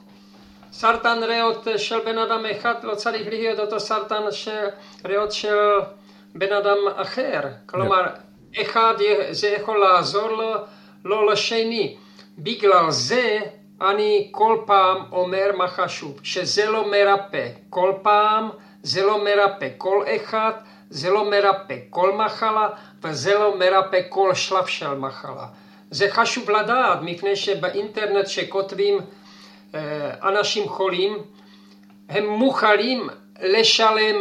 [0.72, 4.68] סרטן ריאות של בן אדם אחד לא צריך להיות אותו סרטן של
[5.06, 5.80] ריאות של
[6.36, 7.42] בן אדם אחר.
[7.66, 8.62] כלומר, yeah.
[8.62, 8.94] אחד
[9.32, 10.54] זה יכול לעזור לו,
[11.06, 11.98] לא לשני.
[12.38, 13.40] בגלל זה
[13.82, 17.48] אני כל פעם אומר מה חשוב, שזה לא מרפא.
[17.70, 18.50] כל פעם
[18.86, 19.67] זה לא מרפא.
[19.78, 20.52] כל אחד
[20.89, 22.69] זה לא מרפא כל מחלה,
[23.04, 25.45] וזה לא מרפא כל שלב של מחלה.
[25.91, 29.00] זה חשוב לדעת, מפני שבאינטרנט שכותבים
[30.24, 31.17] אנשים חולים,
[32.10, 33.10] הם מוכנים
[33.41, 34.15] לשלם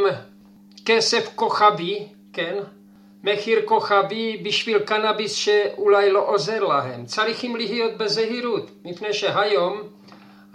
[0.86, 2.58] כסף כוכבי, כן?
[3.24, 7.04] מחיר כוכבי בשביל קנאביס שאולי לא עוזר להם.
[7.06, 9.82] צריכים להיות בזהירות, מפני שהיום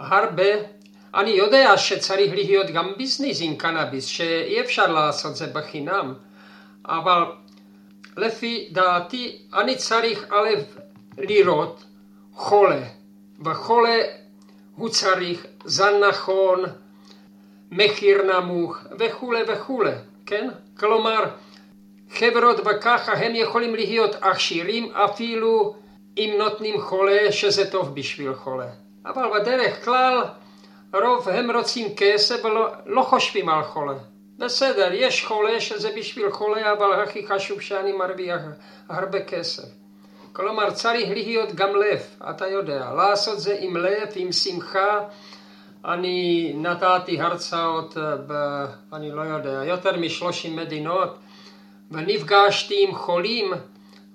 [0.00, 0.79] הרבה,
[1.14, 6.14] אני יודע שצריך להיות גם ביזנס עם קנאביס, שאי אפשר לעשות זה בחינם,
[6.86, 7.22] אבל
[8.16, 10.48] לפי דעתי אני צריך א'
[11.18, 11.84] לראות
[12.34, 12.82] חולה,
[13.44, 13.98] וחולה
[14.76, 16.64] הוא צריך זן נכון,
[17.70, 19.92] מחיר נמוך וכולי וכולי,
[20.26, 20.48] כן?
[20.78, 21.24] כלומר,
[22.10, 25.74] חברות וככה הם יכולים להיות עשירים אפילו
[26.16, 28.68] אם נותנים חולה שזה טוב בשביל חולה.
[29.06, 30.24] אבל בדרך כלל
[30.94, 33.94] רוב הם רוצים כסף ולא לא חושבים על חולה.
[34.38, 38.40] בסדר, יש חולה שזה בשביל חולה, אבל הכי חשוב שאני מרוויח
[38.88, 39.68] הרבה כסף.
[40.32, 45.00] כלומר, צריך להיות גם לב, אתה יודע, לעשות זה עם לב, עם שמחה.
[45.84, 48.64] אני נתתי הרצאות ב...
[48.92, 51.18] אני לא יודע, יותר משלושים מדינות,
[51.90, 53.52] ונפגשתי עם חולים,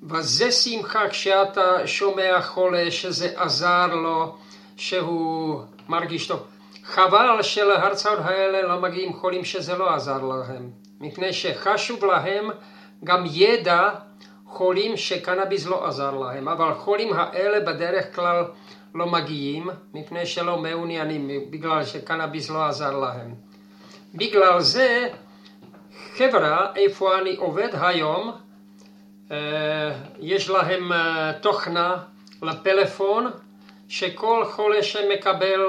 [0.04, 4.36] וזה שמחה כשאתה שומע חולה שזה עזר לו,
[4.78, 6.55] שהוא מרגיש טוב.
[6.86, 10.70] חבל שלהרצאות האלה לא מגיעים חולים שזה לא עזר להם,
[11.00, 12.50] מפני שחשוב להם
[13.04, 13.90] גם ידע
[14.46, 18.44] חולים שקנאביס לא עזר להם, אבל חולים האלה בדרך כלל
[18.96, 23.36] לא מגיעים, מפני שלא מעוניינים, בגלל שקנאביס לא עזר להם.
[24.14, 25.10] בגלל זה,
[26.18, 28.32] חברה, איפה אני עובד היום,
[30.20, 30.92] יש להם
[31.42, 31.98] תוכנה
[32.42, 33.32] לפלאפון,
[33.90, 35.62] שכל חולה שמקבל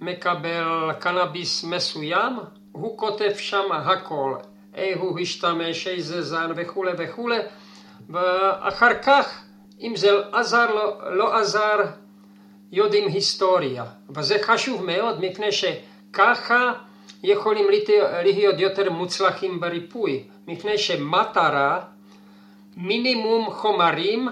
[0.00, 2.36] מקבל קנאביס מסוים,
[2.72, 4.34] הוא כותב שם הכל,
[4.74, 7.38] איך הוא השתמש, איזה זן וכולי וכולי,
[8.08, 9.42] ואחר כך,
[9.80, 11.76] אם זה עזר לא, לא עזר,
[12.72, 13.84] יודעים היסטוריה.
[14.10, 16.72] וזה חשוב מאוד, מפני שככה
[17.22, 17.66] יכולים
[18.24, 21.80] להיות יותר מוצלחים בריפוי, מפני שמטרה,
[22.76, 24.28] מינימום חומרים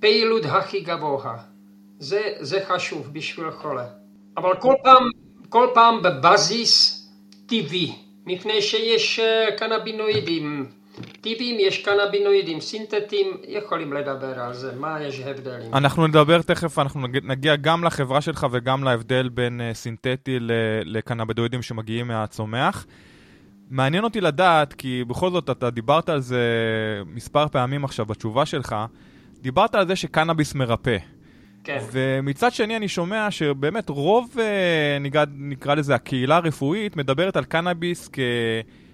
[0.00, 1.51] והפעילות הכי גבוה.
[2.02, 3.86] זה, זה חשוב בשביל חולה.
[4.36, 5.10] אבל כל פעם,
[5.48, 7.02] כל פעם בבסיס
[7.46, 7.94] טבעי,
[8.26, 9.20] מפני שיש
[9.56, 10.66] קנבינואידים
[11.20, 15.74] טבעיים, יש קנבינואידים סינתטיים, יכולים לדבר על זה, מה יש הבדלים.
[15.74, 20.38] אנחנו נדבר תכף, אנחנו נגיע גם לחברה שלך וגם להבדל בין uh, סינתטי
[20.84, 22.86] לקנבינואידים שמגיעים מהצומח.
[23.70, 26.42] מעניין אותי לדעת, כי בכל זאת אתה דיברת על זה
[27.06, 28.76] מספר פעמים עכשיו בתשובה שלך,
[29.40, 30.96] דיברת על זה שקנאביס מרפא.
[31.64, 31.78] כן.
[31.92, 38.10] ומצד שני אני שומע שבאמת רוב, אה, נקרא, נקרא לזה הקהילה הרפואית, מדברת על קנאביס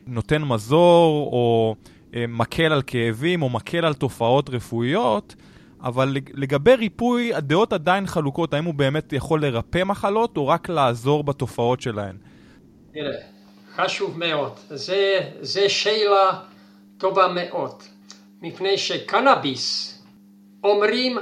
[0.06, 1.74] כנותן מזור, או
[2.14, 5.34] אה, מקל על כאבים, או מקל על תופעות רפואיות,
[5.82, 11.24] אבל לגבי ריפוי, הדעות עדיין חלוקות, האם הוא באמת יכול לרפא מחלות, או רק לעזור
[11.24, 12.16] בתופעות שלהן?
[12.92, 13.16] תראה,
[13.76, 14.52] חשוב מאוד.
[14.70, 16.40] זה, זה שאלה
[16.98, 17.82] טובה מאוד.
[18.42, 19.94] מפני שקנאביס,
[20.64, 21.18] אומרים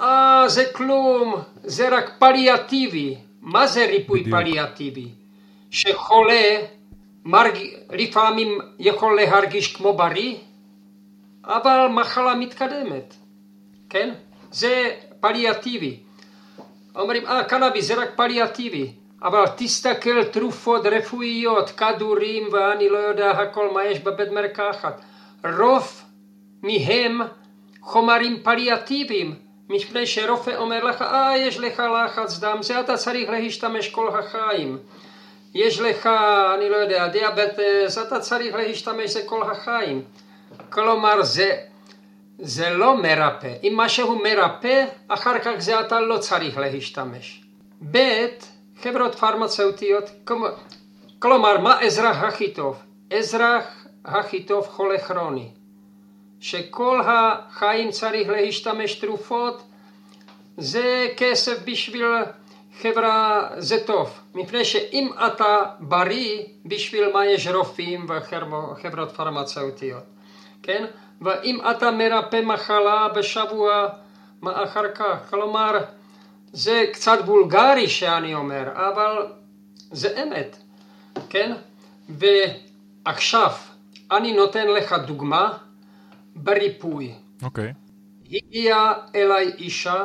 [0.00, 1.34] אה, זה כלום,
[1.64, 3.16] זה רק פליאטיבי.
[3.40, 4.36] מה זה ריפוי בדיוק.
[4.40, 5.08] פליאטיבי?
[5.70, 6.60] שחולה
[7.24, 7.58] מרג...
[7.90, 10.36] לפעמים יכול להרגיש כמו בריא,
[11.44, 13.14] אבל מחלה מתקדמת,
[13.90, 14.14] כן?
[14.50, 15.96] זה פליאטיבי.
[16.96, 23.70] אומרים, אה, קנאביס זה רק פליאטיבי, אבל תסתכל תרופות רפואיות, כדורים ואני לא יודע הכל
[23.74, 25.00] מה יש בבית מרקחת.
[25.58, 26.02] רוב
[26.62, 27.20] מהם
[27.80, 29.49] חומרים פליאטיביים.
[29.70, 34.78] מפני שרופא אומר לך, אה, יש לך לחץ דם, זה אתה צריך להשתמש כל החיים.
[35.54, 36.06] יש לך,
[36.54, 40.02] אני לא יודע, דיאבטס, אתה צריך להשתמש זה כל החיים.
[40.70, 41.56] כלומר, זה,
[42.38, 43.52] זה לא מרפא.
[43.62, 47.42] אם משהו מרפא, אחר כך זה אתה לא צריך להשתמש.
[47.90, 48.26] ב',
[48.82, 50.10] חברות פרמצאוטיות,
[51.18, 52.76] כלומר, מה אזרח הכי טוב?
[53.18, 53.64] אזרח
[54.04, 55.59] הכי טוב חולה כרוני.
[56.40, 59.62] שכל החיים צריך להשתמש תרופות,
[60.56, 62.04] זה כסף בשביל
[62.82, 64.20] חברה, זה טוב.
[64.34, 70.02] מפני שאם אתה בריא, בשביל מה יש רופאים וחברות פרמצאוטיות,
[70.62, 70.84] כן?
[71.20, 73.88] ואם אתה מרפא מחלה בשבוע,
[74.44, 75.16] אחר כך?
[75.30, 75.78] כלומר,
[76.52, 79.26] זה קצת וולגרי שאני אומר, אבל
[79.90, 80.56] זה אמת,
[81.30, 81.52] כן?
[82.08, 83.50] ועכשיו,
[84.10, 85.58] אני נותן לך דוגמה
[86.42, 87.14] בריפוי.
[87.42, 87.72] אוקיי.
[87.72, 88.36] Okay.
[88.36, 90.04] הגיעה אליי אישה,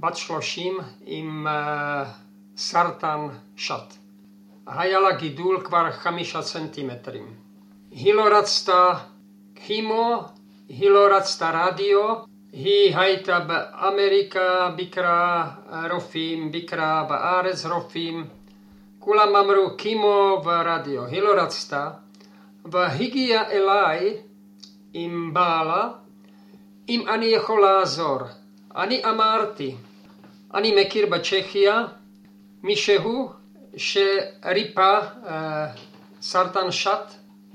[0.00, 2.06] בת שלושים, עם uh,
[2.56, 3.74] סרטן שד.
[4.66, 7.34] היה לה גידול כבר חמישה סנטימטרים.
[7.90, 8.94] היא לא רצתה
[9.54, 10.24] כימו,
[10.68, 12.14] היא לא רצתה רדיו,
[12.52, 15.50] היא הייתה באמריקה, ביקרה
[15.90, 18.26] רופאים, ביקרה בארץ רופאים,
[18.98, 21.90] כולם אמרו כימו ורדיו, היא לא רצתה,
[22.64, 24.16] והגיעה אליי
[24.94, 25.88] עם בעלה,
[26.88, 28.18] אם אני יכול לעזור.
[28.76, 29.74] אני אמרתי,
[30.54, 31.84] אני מכיר בצ'כיה
[32.62, 33.30] מישהו
[33.76, 35.28] שריפא uh,
[36.22, 37.04] סרטן שד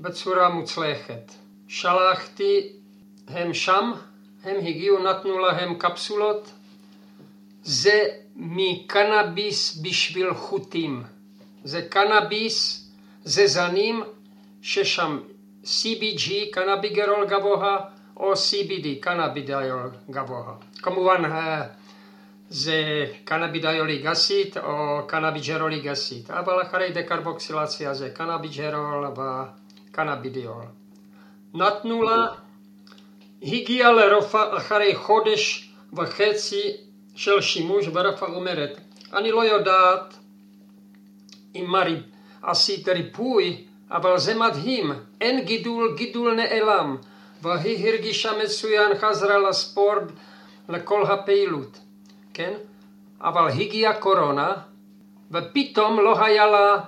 [0.00, 1.32] בצורה מוצלחת.
[1.68, 2.72] שלחתי
[3.28, 3.92] הם שם,
[4.44, 6.52] הם הגיעו, נתנו להם קפסולות.
[7.62, 8.02] זה
[8.36, 11.02] מקנאביס בשביל חוטים.
[11.64, 12.88] זה קנאביס,
[13.24, 14.02] זה זנים
[14.62, 15.18] ששם
[15.64, 17.78] CBG, קנאביגרול גבוה,
[18.16, 20.54] או CBD, קנאבידיול גבוה.
[20.82, 21.62] כמובן אה,
[22.48, 29.06] זה cannabidiolic acid או cannabigerolic acid, אבל אחרי דקרבוקסילציה זה קנאביג'רול
[29.90, 30.64] וקנאבידיול.
[31.54, 32.26] נתנו לה,
[33.42, 36.76] הגיעה לרופאה אחרי חודש וחצי
[37.14, 38.80] של שימוש, ורופאה אומרת,
[39.12, 40.14] אני לא יודעת
[41.54, 41.74] אם
[42.42, 44.92] עשית ריפוי אבל זה מדהים,
[45.24, 46.96] אין גידול, גידול נעלם.
[47.42, 50.02] והיא הרגישה מצוין, חזרה לספורט,
[50.68, 51.78] לכל הפעילות,
[52.34, 52.52] כן?
[53.20, 54.52] אבל הגיעה קורונה,
[55.30, 56.80] ופתאום לא היה לה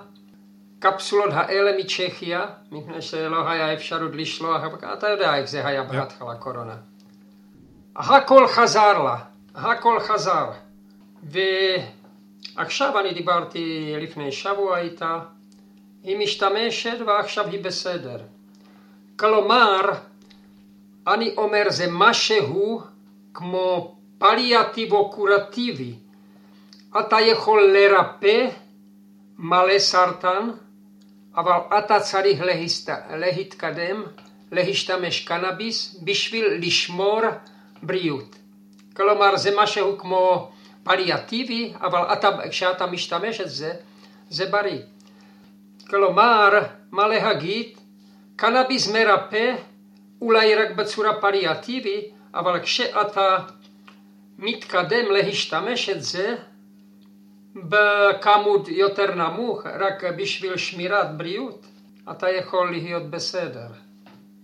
[0.79, 4.61] קפסולות האלה מצ'כיה, מפני שלא היה אפשרות לשלוח,
[4.93, 6.75] אתה יודע איך זה היה בהתחלה קורונה.
[7.95, 9.17] הכל חזר לה,
[9.55, 10.45] הכל חזר.
[11.23, 15.19] ועכשיו אני דיברתי לפני שבוע איתה,
[16.07, 18.17] היא משתמשת ועכשיו היא בסדר.
[19.19, 19.81] כלומר,
[21.07, 22.81] אני אומר זה משהו
[23.33, 25.93] כמו פליאטיבו קורטיבי.
[26.99, 28.47] אתה יכול לרפא
[29.37, 30.49] מלא סרטן,
[31.35, 32.93] אבל אתה צריך להסת...
[33.09, 34.03] להתקדם,
[34.51, 37.21] להשתמש קנאביס בשביל לשמור
[37.83, 38.35] בריאות.
[38.95, 40.51] כלומר זה משהו כמו
[40.83, 43.73] פליאטיבי, אבל אתה, כשאתה משתמש את זה,
[44.29, 44.81] זה בריא.
[45.89, 46.49] כלומר,
[46.91, 47.77] מה להגיד?
[48.35, 49.55] קנאביס מרפא
[50.21, 53.37] אולי רק בצורה פליאטיבית, אבל כשאתה
[54.37, 56.35] מתקדם להשתמש את זה
[57.55, 61.65] בכמות יותר נמוך, רק בשביל שמירת בריאות,
[62.11, 63.67] אתה יכול להיות בסדר.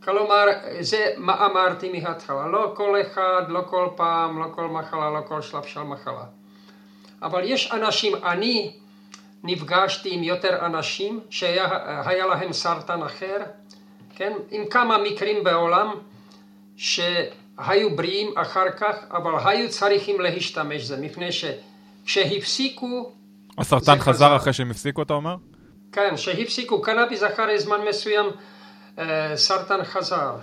[0.04, 0.46] כלומר,
[0.80, 5.42] זה מה אמרתי מההתחלה, לא כל אחד, לא כל פעם, לא כל מחלה, לא כל
[5.42, 6.26] שלב של מחלה.
[7.22, 8.74] אבל יש אנשים, אני
[9.44, 13.38] נפגשתי עם יותר אנשים שהיה להם סרטן אחר,
[14.16, 15.90] כן, עם כמה מקרים בעולם
[16.78, 23.12] שהיו בריאים אחר כך, אבל היו צריכים להשתמש בזה, מפני שכשהפסיקו...
[23.58, 25.36] הסרטן חזר, חזר אחרי שהם הפסיקו, אתה אומר?
[25.92, 28.26] כן, שהפסיקו קנאביס אחרי זמן מסוים,
[29.00, 30.36] אה, סרטן חזר.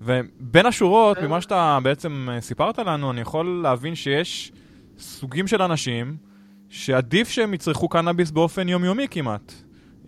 [0.00, 1.26] ובין השורות, כן.
[1.26, 4.52] ממה שאתה בעצם אה, סיפרת לנו, אני יכול להבין שיש
[4.98, 6.16] סוגים של אנשים
[6.68, 9.52] שעדיף שהם יצרכו קנאביס באופן יומיומי כמעט.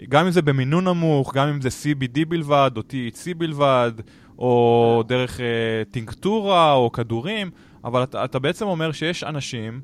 [0.09, 3.93] גם אם זה במינון נמוך, גם אם זה CBD בלבד, או THC בלבד,
[4.39, 5.43] או דרך uh,
[5.91, 7.51] טינקטורה, או כדורים,
[7.85, 9.81] אבל אתה, אתה בעצם אומר שיש אנשים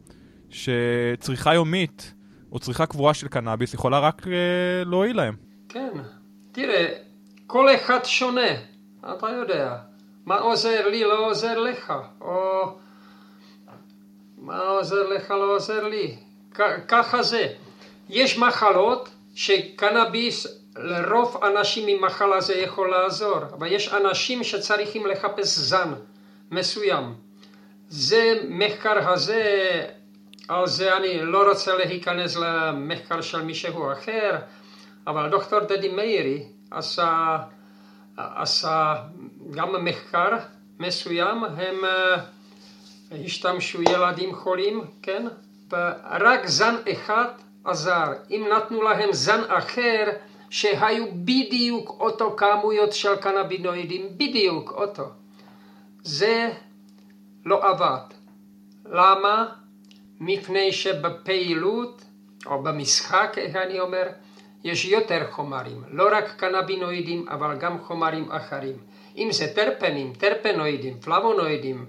[0.51, 2.15] שצריכה יומית,
[2.53, 4.29] או צריכה קבועה של קנאביס, יכולה רק uh,
[4.89, 5.35] להועיל להם.
[5.69, 5.91] כן,
[6.53, 6.87] תראה,
[7.47, 8.51] כל אחד שונה,
[9.01, 9.77] אתה יודע.
[10.27, 12.65] מה עוזר לי לא עוזר לך, או
[14.39, 16.17] מה עוזר לך לא עוזר לי.
[16.89, 17.53] ככה זה.
[18.09, 20.47] יש מחלות שקנאביס
[20.77, 25.93] לרוב אנשים עם מחלה זה יכול לעזור, אבל יש אנשים שצריכים לחפש זן
[26.51, 27.15] מסוים.
[27.89, 29.43] זה מחקר הזה,
[30.49, 34.37] על זה אני לא רוצה להיכנס למחקר של מישהו אחר,
[35.07, 37.39] אבל דוקטור דדי מאירי עשה,
[38.17, 38.95] עשה
[39.51, 40.29] גם מחקר
[40.79, 42.17] מסוים, הם אה,
[43.25, 45.27] השתמשו ילדים חולים, כן?
[45.75, 47.27] ורק זן אחד
[47.65, 48.13] עזר.
[48.31, 50.11] אם נתנו להם זן אחר,
[50.51, 55.05] שהיו בדיוק אותו כמויות של קנבינואידים, בדיוק אותו.
[56.03, 56.53] זה
[57.45, 58.07] לא עבד.
[58.87, 59.47] למה?
[60.21, 62.03] מפני שבפעילות,
[62.47, 64.07] או במשחק, איך אני אומר,
[64.65, 68.77] יש יותר חומרים, לא רק קנבינואידים, אבל גם חומרים אחרים.
[69.17, 71.87] אם זה טרפנים, טרפנואידים, פלבונואידים,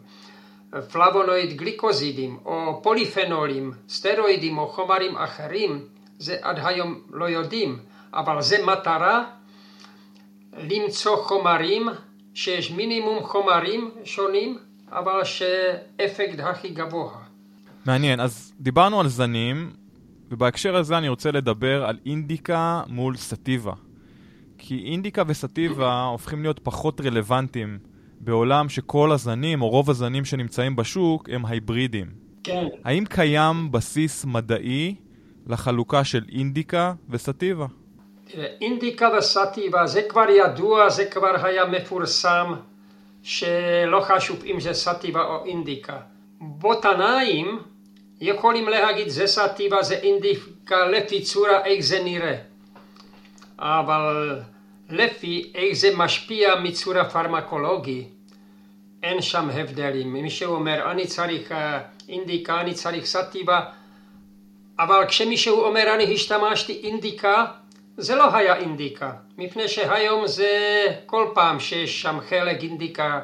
[0.82, 5.80] פלבונואיד גליקוזידים או פוליפנולים, סטרואידים או חומרים אחרים,
[6.20, 7.80] זה עד היום לא יודעים,
[8.14, 9.24] אבל זה מטרה
[10.58, 11.88] למצוא חומרים
[12.34, 14.58] שיש מינימום חומרים שונים,
[14.92, 17.18] אבל שאפקט הכי גבוה.
[17.86, 19.74] מעניין, אז דיברנו על זנים,
[20.32, 23.74] ובהקשר הזה אני רוצה לדבר על אינדיקה מול סטיבה.
[24.58, 27.80] כי אינדיקה וסטיבה הופכים להיות פחות רלוונטיים
[28.26, 32.08] בעולם שכל הזנים, או רוב הזנים שנמצאים בשוק, הם הייברידים.
[32.44, 32.68] כן.
[32.84, 34.96] האם קיים בסיס מדעי
[35.48, 37.66] לחלוקה של אינדיקה וסטיבה?
[38.62, 42.54] אינדיקה וסטיבה זה כבר ידוע, זה כבר היה מפורסם,
[43.24, 45.98] שלא חשוב אם זה סטיבה או אינדיקה.
[46.40, 47.60] בוטנאים
[48.22, 52.36] יכולים להגיד זה סטיבה, זה אינדיקה לפי צורה איך זה נראה.
[53.60, 54.40] אבל
[54.90, 58.15] לפי איך זה משפיע מצורה פרמקולוגית,
[59.06, 60.14] אין שם הבדלים.
[60.14, 61.80] מישהו אומר, אני צריך אה,
[62.10, 63.62] אינדיקה, אני צריך סטיבה,
[64.80, 67.46] אבל כשמישהו אומר, אני השתמשתי אינדיקה,
[67.98, 73.20] זה לא היה אינדיקה, מפני שהיום זה כל פעם שיש שם חלק אינדיקה,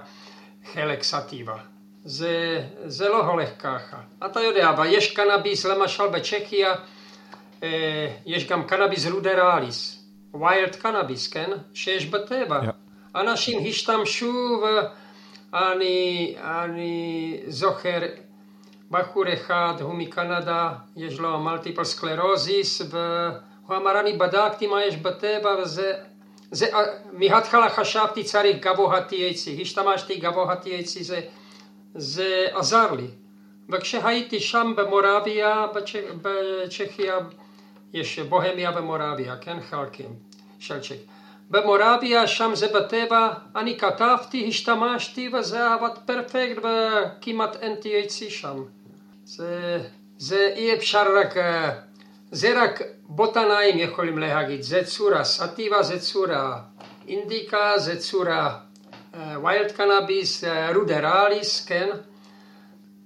[0.73, 1.55] חלק סטיבה.
[2.05, 3.97] זה, זה לא הולך ככה.
[4.25, 6.73] אתה יודע, אבל יש קנאביס, למשל בצ'כיה,
[7.63, 11.49] אה, יש גם קנאביס רודראליס, wild cannabis, כן?
[11.73, 12.61] שיש בטבע.
[12.61, 13.19] Yeah.
[13.19, 14.87] אנשים השתמשו ואני
[15.53, 17.99] אני זוכר
[18.91, 25.55] בחור אחד, הוא מקנדה, יש לו multiple sclerosis והוא אמר אני בדקתי מה יש בטבע
[25.61, 25.93] וזה
[26.51, 26.67] זה,
[27.11, 31.21] מההתחלה חשבתי צריך גבוה THC, השתמשתי גבוה THC, זה,
[31.95, 33.07] זה עזר לי.
[33.69, 35.65] וכשהייתי שם במורביה,
[36.21, 37.17] בצ'כיה,
[37.93, 40.13] יש בוהמיה ומורביה, כן חלקים
[40.59, 41.20] של צ'כיה.
[41.51, 48.63] במורביה, שם זה בטבע, אני כתבתי, השתמשתי וזה עבד perfect וכמעט אין THC שם.
[49.25, 49.79] זה,
[50.17, 51.35] זה אי אפשר רק,
[52.31, 56.59] זה רק בוטנאים יכולים להגיד, זה צורה, סטיבה זה צורה,
[57.07, 58.59] אינדיקה זה צורה,
[59.43, 60.43] ויילד קנאביס,
[60.75, 61.89] רודראליס, כן?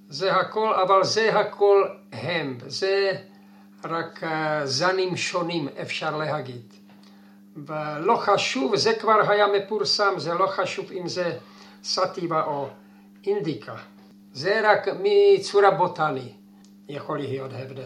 [0.10, 3.12] זה הכל, אבל זה הכל הם, זה
[3.84, 6.75] רק אה, זנים שונים אפשר להגיד.
[7.56, 11.38] ולא חשוב, זה כבר היה מפורסם, זה לא חשוב אם זה
[11.84, 12.68] סטיבה או
[13.28, 13.76] אינדיקה.
[14.34, 16.34] זה רק מצורה בוטני
[16.90, 17.84] יכול להיות הבדל.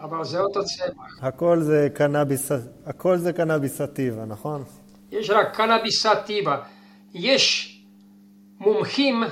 [0.00, 1.18] אבל זה אותו צמח.
[1.22, 2.50] הכל זה קנאביס,
[2.86, 4.64] הכל זה קנאביס סטיבה, נכון?
[5.12, 6.62] יש רק קנאביס סטיבה.
[7.14, 7.76] יש
[8.58, 9.22] מומחים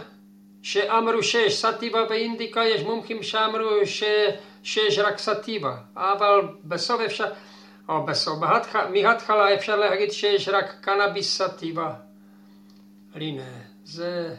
[0.63, 4.03] שאמרו שיש סטיבה ואינדיקה, יש מומחים שאמרו ש...
[4.63, 7.27] שיש רק סטיבה, אבל בסוף אפשר,
[7.89, 8.39] או בסוף,
[8.93, 11.95] מההתחלה אפשר להגיד שיש רק קנאביס סטיבה.
[13.15, 13.43] הנה,
[13.85, 14.35] זה,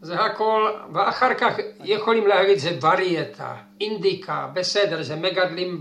[0.00, 1.54] זה הכל, ואחר כך
[1.84, 5.80] יכולים להגיד זה וריאטה, אינדיקה, בסדר, זה מגדלים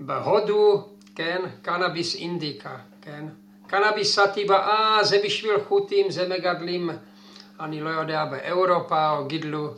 [0.00, 3.24] בהודו, כן, קנאביס אינדיקה, כן.
[3.66, 6.90] קנאביס סטיבה, אה, זה בשביל חוטים, זה מגדלים,
[7.60, 9.68] אני לא יודע, באירופה, או גידלו,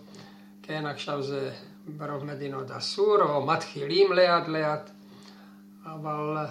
[0.63, 1.51] כן, עכשיו זה
[1.87, 4.91] ברוב מדינות אסור, או מתחילים לאט לאט,
[5.95, 6.47] אבל אה,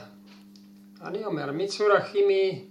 [1.07, 2.65] אני אומר, מצורה כימי,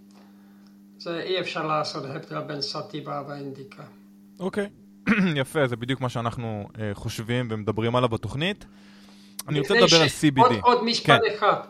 [0.98, 3.82] זה אי אפשר לעשות הבדל בין סטיבה ואינדיקה.
[4.40, 4.68] אוקיי,
[5.08, 5.12] okay.
[5.40, 8.64] יפה, זה בדיוק מה שאנחנו uh, חושבים ומדברים עליו בתוכנית.
[9.48, 10.40] אני רוצה לדבר על CBD.
[10.40, 11.34] עוד, עוד משפט כן.
[11.34, 11.60] אחד.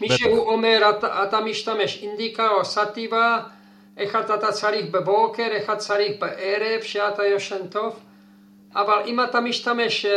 [0.00, 3.42] מישהו אומר, אתה, אתה משתמש אינדיקה או סטיבה,
[3.98, 8.00] אחד אתה צריך בבוקר, אחד צריך בערב, שאתה ישן טוב,
[8.74, 10.08] אבל אם אתה משתמש uh,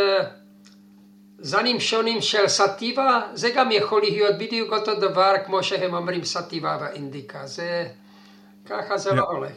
[1.42, 6.78] זנים שונים של סטיבה, זה גם יכול להיות בדיוק אותו דבר כמו שהם אומרים סטיבה
[6.80, 7.88] ואינדיקה, זה,
[8.66, 9.52] ככה זה לא הולך.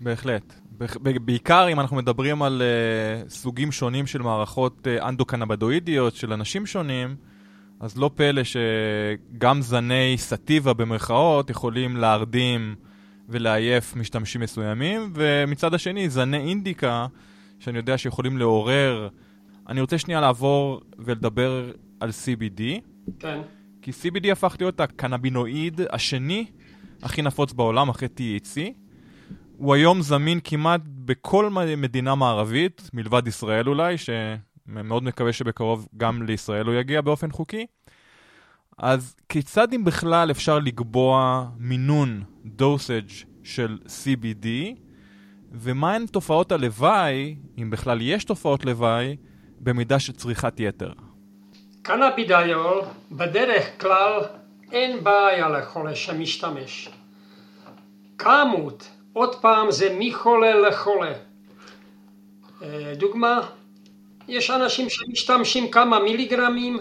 [0.00, 0.54] בהחלט.
[1.00, 7.16] בעיקר אם אנחנו מדברים על uh, סוגים שונים של מערכות uh, אנדוקנבדואידיות של אנשים שונים,
[7.80, 12.74] אז לא פלא שגם זני סטיבה במרכאות יכולים להרדים
[13.28, 17.06] ולעייף משתמשים מסוימים, ומצד השני זני אינדיקה,
[17.58, 19.08] שאני יודע שיכולים לעורר.
[19.70, 22.62] אני רוצה שנייה לעבור ולדבר על CBD.
[23.18, 23.40] כן.
[23.82, 26.46] כי CBD הפך להיות הקנבינואיד השני
[27.02, 28.60] הכי נפוץ בעולם אחרי THC.
[29.56, 34.10] הוא היום זמין כמעט בכל מדינה מערבית, מלבד ישראל אולי, ש...
[34.66, 37.66] מאוד מקווה שבקרוב גם לישראל הוא יגיע באופן חוקי.
[38.78, 43.10] אז כיצד אם בכלל אפשר לקבוע מינון, דוסאג'
[43.42, 44.46] של CBD,
[45.52, 49.16] ומהן תופעות הלוואי, אם בכלל יש תופעות לוואי,
[49.60, 50.92] במידה של צריכת יתר?
[51.82, 52.82] קנאבידיול
[53.12, 54.20] בדרך כלל
[54.72, 56.88] אין בעיה לחולה שמשתמש.
[58.18, 61.12] כמות, עוד פעם זה מחולה לחולה.
[62.62, 63.40] אה, דוגמה,
[64.28, 66.78] יש אנשים שמשתמשים כמה מיליגרמים,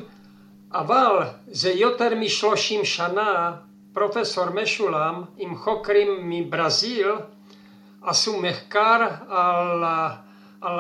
[0.72, 3.52] אבל זה יותר משלושים שנה,
[3.94, 7.12] פרופסור משולם עם חוקרים מברזיל
[8.02, 9.84] עשו מחקר על,
[10.62, 10.80] על,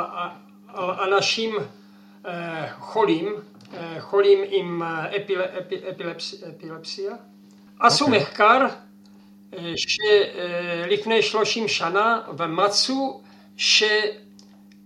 [0.73, 1.55] על אנשים
[2.25, 3.35] אה, חולים,
[3.73, 7.15] אה, חולים עם אה, אפיל, אפיל, אפילפס, אפילפסיה.
[7.79, 8.07] עשו okay.
[8.07, 8.21] אוקיי.
[8.21, 8.67] מחקר
[9.75, 13.21] שלפני שלושים שנה ומצאו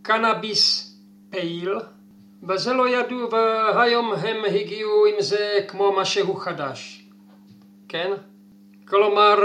[0.01, 0.95] שקנאביס
[1.29, 1.73] פעיל,
[2.47, 7.03] וזה לא ידעו, והיום הם הגיעו עם זה כמו משהו חדש,
[7.89, 8.11] כן?
[8.87, 9.37] כלומר,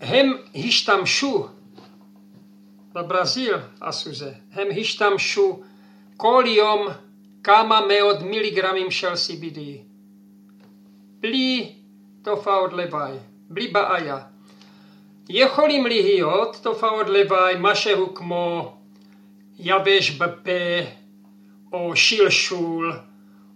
[0.00, 1.48] הם השתמשו,
[2.92, 5.62] בברזיל עשו זה, הם השתמשו
[6.22, 6.86] כל יום
[7.44, 9.58] כמה מאות מיליגרמים של CBD,
[11.20, 11.72] בלי
[12.22, 13.16] תופעות לוואי,
[13.48, 14.18] בלי בעיה.
[15.28, 18.76] יכולים להיות תופעות לוואי, משהו כמו
[19.58, 20.80] יבש בפה,
[21.72, 22.92] או שלשול,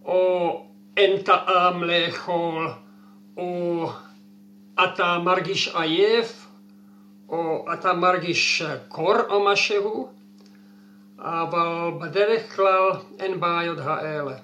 [0.05, 2.69] או אין טעם לאכול,
[3.37, 3.87] או
[4.85, 6.47] אתה מרגיש עייף,
[7.29, 10.09] או אתה מרגיש קור או משהו,
[11.25, 14.37] אבל בדרך כלל אין בעיות האלה.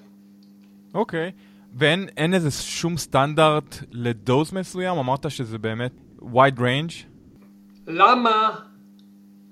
[0.93, 1.31] אוקיי, okay.
[1.73, 4.97] ואין איזה שום סטנדרט לדוז מסוים?
[4.97, 6.93] אמרת שזה באמת wide range?
[7.87, 8.55] למה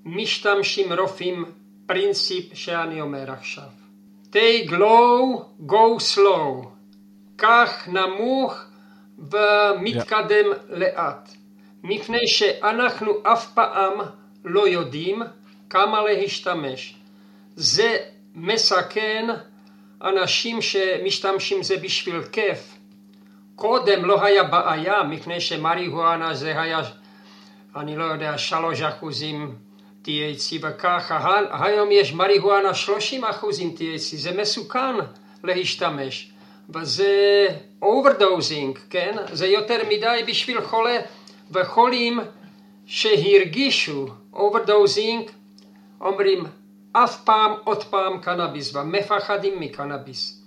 [0.04, 1.44] משתמשים רופאים
[1.86, 3.68] פרינציפ שאני אומר עכשיו.
[4.32, 6.66] take low, go slow.
[7.38, 8.54] כך נמוך
[9.18, 10.78] ומתקדם yeah.
[10.78, 11.30] לאט.
[11.82, 13.92] מפני שאנחנו אף פעם
[14.44, 15.22] לא יודעים
[15.70, 16.99] כמה להשתמש.
[17.60, 17.96] זה
[18.34, 19.26] מסכן
[20.02, 22.58] אנשים שמשתמשים זה בשביל כיף.
[23.56, 26.80] קודם לא היה בעיה מפני שמריהואנה זה היה,
[27.76, 29.54] אני לא יודע, שלוש אחוזים
[30.04, 34.94] THC וככה, היום יש מריהואנה 30 אחוזים THC, זה מסוכן
[35.44, 36.30] להשתמש,
[36.74, 37.48] וזה
[37.82, 39.16] overdosing, כן?
[39.32, 40.98] זה יותר מדי בשביל חולה,
[41.50, 42.20] וחולים
[42.86, 45.30] שהרגישו overdosing
[46.00, 46.44] אומרים
[46.92, 50.42] אף פעם עוד פעם קנאביס ומפחדים מקנאביס.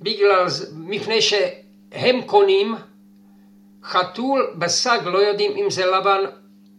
[0.00, 0.46] בגלל,
[0.76, 2.74] מפני שהם קונים
[3.84, 6.20] חתול בשק, לא יודעים אם זה לבן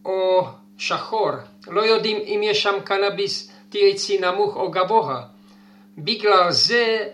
[0.06, 1.32] או שחור,
[1.68, 5.22] לא יודעים אם יש שם קנאביס THC נמוך או גבוה.
[5.98, 7.08] בגלל זה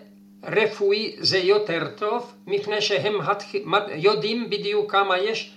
[0.44, 3.14] רפואי זה יותר טוב, מפני שהם
[3.94, 5.52] יודעים בדיוק כמה יש,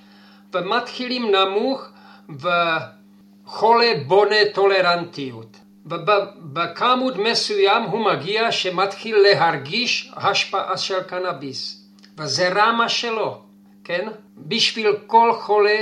[0.54, 1.90] ומתחילים נמוך
[2.30, 5.59] וחולה בונה טולרנטיות.
[5.86, 11.86] ובכמות מסוים הוא מגיע שמתחיל להרגיש השפעה של קנאביס,
[12.18, 13.42] וזה רמה שלו,
[13.84, 14.08] כן?
[14.38, 15.80] בשביל כל חולה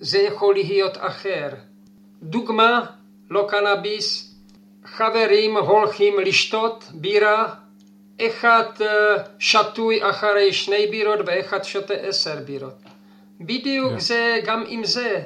[0.00, 1.48] זה יכול להיות אחר.
[2.22, 2.80] דוגמה,
[3.30, 4.34] לא קנאביס,
[4.84, 7.54] חברים הולכים לשתות בירה,
[8.26, 8.86] אחד אה,
[9.38, 12.74] שתוי אחרי שני בירות ואחד שותה עשר בירות.
[13.40, 14.00] בדיוק yeah.
[14.00, 15.22] זה גם עם זה.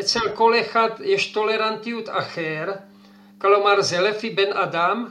[0.00, 2.72] אצל כל אחד יש טולרנטיות אחר,
[3.40, 5.06] כלומר זה לפי בן אדם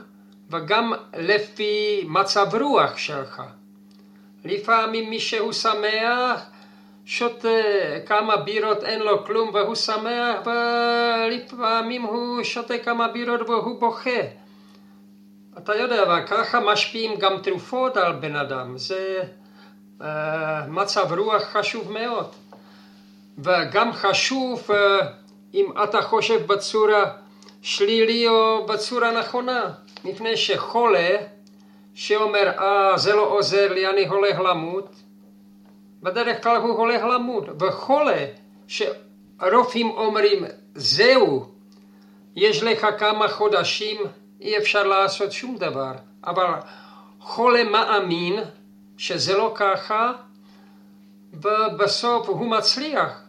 [0.50, 3.42] וגם לפי מצב רוח שלך.
[4.44, 6.40] לפעמים מי שהוא שמח
[7.04, 7.48] שותה
[8.06, 14.20] כמה בירות אין לו כלום והוא שמח ולפעמים הוא שותה כמה בירות והוא בוכה.
[15.58, 19.22] אתה יודע, ככה משפיעים גם תרופות על בן אדם, זה
[20.00, 20.04] uh,
[20.68, 22.26] מצב רוח חשוב מאוד.
[23.38, 24.74] וגם חשוב uh,
[25.54, 27.04] אם אתה חושב בצורה
[27.62, 29.70] שלילי או בצורה נכונה,
[30.04, 31.16] מפני שחולה
[31.94, 34.88] שאומר, אה, זה לא עוזר לי, אני הולך למות,
[36.02, 37.44] בדרך כלל הוא הולך למות.
[37.62, 38.26] וחולה
[38.66, 40.44] שרופאים אומרים,
[40.74, 41.46] זהו,
[42.36, 43.96] יש לך כמה חודשים,
[44.40, 45.92] אי אפשר לעשות שום דבר.
[46.24, 46.50] אבל
[47.20, 48.40] חולה מאמין
[48.96, 50.12] שזה לא ככה,
[51.32, 53.22] ובסוף הוא מצליח.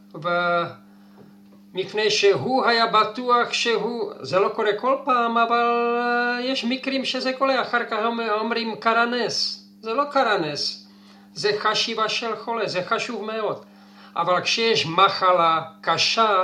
[1.73, 7.33] מפני שהוא היה בטוח שהוא, זה לא קורה כל פעם, אבל אה, יש מקרים שזה
[7.33, 7.97] קורה, אחר כך
[8.39, 9.65] אומרים קרה נס.
[9.81, 10.87] זה לא קרה נס,
[11.33, 13.65] זה חשיבה של חולה, זה חשוב מאוד.
[14.15, 16.43] אבל כשיש מחלה קשה,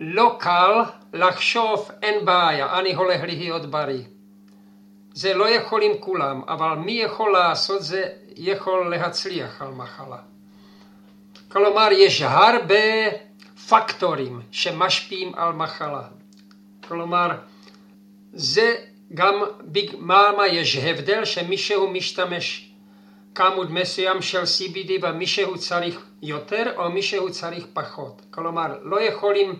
[0.00, 0.82] לא קל
[1.12, 4.02] לחשוב אין בעיה, אני הולך להיות בריא.
[5.14, 10.16] זה לא יכולים כולם, אבל מי יכול לעשות זה יכול להצליח על מחלה.
[11.48, 12.74] כלומר, יש הרבה
[13.68, 16.02] פקטורים שמשפיעים על מחלה.
[16.88, 17.28] כלומר,
[18.32, 18.74] זה
[19.14, 19.34] גם
[19.98, 22.70] מה יש הבדל שמישהו משתמש
[23.34, 28.22] כמות מסוים של CBD ומישהו צריך יותר או מישהו צריך פחות.
[28.30, 29.54] כלומר, לא יכולים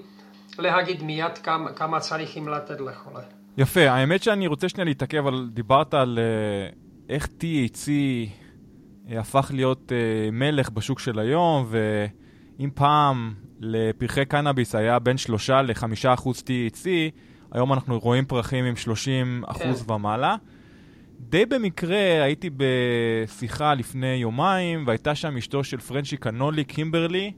[0.58, 3.20] להגיד מיד כמה, כמה צריכים לתת לחולה.
[3.58, 6.74] יפה, האמת שאני רוצה שנייה להתעכב על, דיברת על uh,
[7.08, 7.90] איך THC
[9.10, 11.72] הפך להיות uh, מלך בשוק של היום,
[12.58, 16.86] ואם פעם לפרחי קנאביס היה בין 3 ל-5 אחוז THC,
[17.52, 19.92] היום אנחנו רואים פרחים עם 30 אחוז כן.
[19.92, 20.36] ומעלה.
[21.20, 27.32] די במקרה הייתי בשיחה לפני יומיים, והייתה שם אשתו של פרנצ'י קנולי, קימברלי,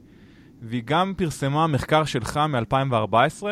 [0.61, 3.43] והיא גם פרסמה מחקר שלך מ-2014,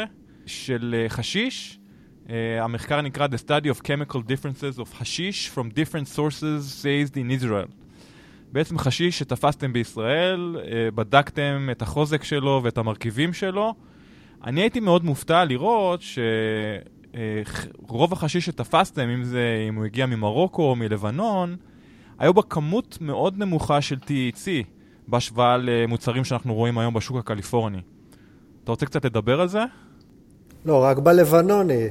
[0.46, 1.80] של uh, חשיש.
[2.26, 2.30] Uh,
[2.62, 7.85] המחקר נקרא The Study of Chemical Differences of Hashish from Different Sources Seized in Israel.
[8.56, 13.74] בעצם חשיש שתפסתם בישראל, אה, בדקתם את החוזק שלו ואת המרכיבים שלו.
[14.44, 20.62] אני הייתי מאוד מופתע לראות שרוב אה, החשיש שתפסתם, אם זה, אם הוא הגיע ממרוקו
[20.62, 21.56] או מלבנון,
[22.20, 24.48] היו בה כמות מאוד נמוכה של THC
[25.08, 27.82] בהשוואה למוצרים שאנחנו רואים היום בשוק הקליפורני.
[28.64, 29.64] אתה רוצה קצת לדבר על זה?
[30.66, 31.88] לא, רק בלבנוני.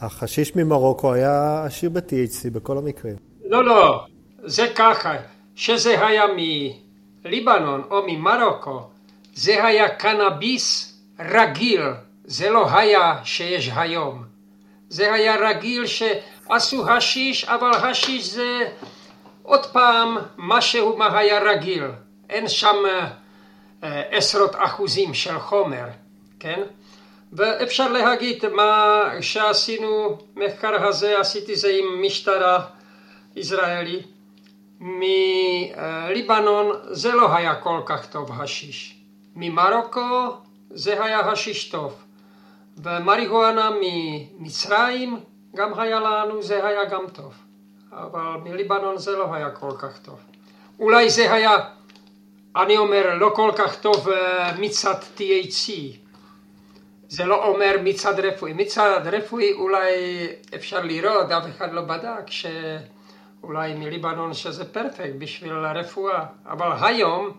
[0.00, 3.16] החשיש ממרוקו היה עשיר ב-THC בכל המקרים.
[3.44, 4.04] לא, לא,
[4.44, 5.33] זה ככה.
[5.56, 6.24] שזה היה
[7.24, 8.82] מליבנון או ממרוקו,
[9.34, 11.82] זה היה קנאביס רגיל,
[12.24, 14.24] זה לא היה שיש היום.
[14.88, 18.68] זה היה רגיל שעשו השיש, אבל השיש זה
[19.42, 21.84] עוד פעם משהו מה היה רגיל.
[22.30, 22.76] אין שם
[23.82, 25.86] אה, עשרות אחוזים של חומר,
[26.40, 26.62] כן?
[27.32, 32.64] ואפשר להגיד מה שעשינו מחקר הזה, עשיתי זה עם משטרה
[33.36, 34.02] ישראלי.
[34.80, 38.96] מליבנון זה לא היה כל כך טוב השיש.
[39.36, 40.28] ממרוקו
[40.70, 41.94] זה היה השיש טוב.
[42.76, 45.20] ומריחואנה ממצרים
[45.56, 47.34] גם היה לנו, זה היה גם טוב.
[47.92, 50.18] אבל מליבנון זה לא היה כל כך טוב.
[50.78, 51.56] אולי זה היה,
[52.56, 54.08] אני אומר, לא כל כך טוב
[54.58, 55.72] מצד THC.
[57.08, 58.52] זה לא אומר מצד רפואי.
[58.52, 59.92] מצד רפואי אולי
[60.54, 62.46] אפשר לראות, אף אחד לא בדק, ש...
[63.46, 67.30] אולי מליבנון שזה פרפקט בשביל הרפואה, אבל היום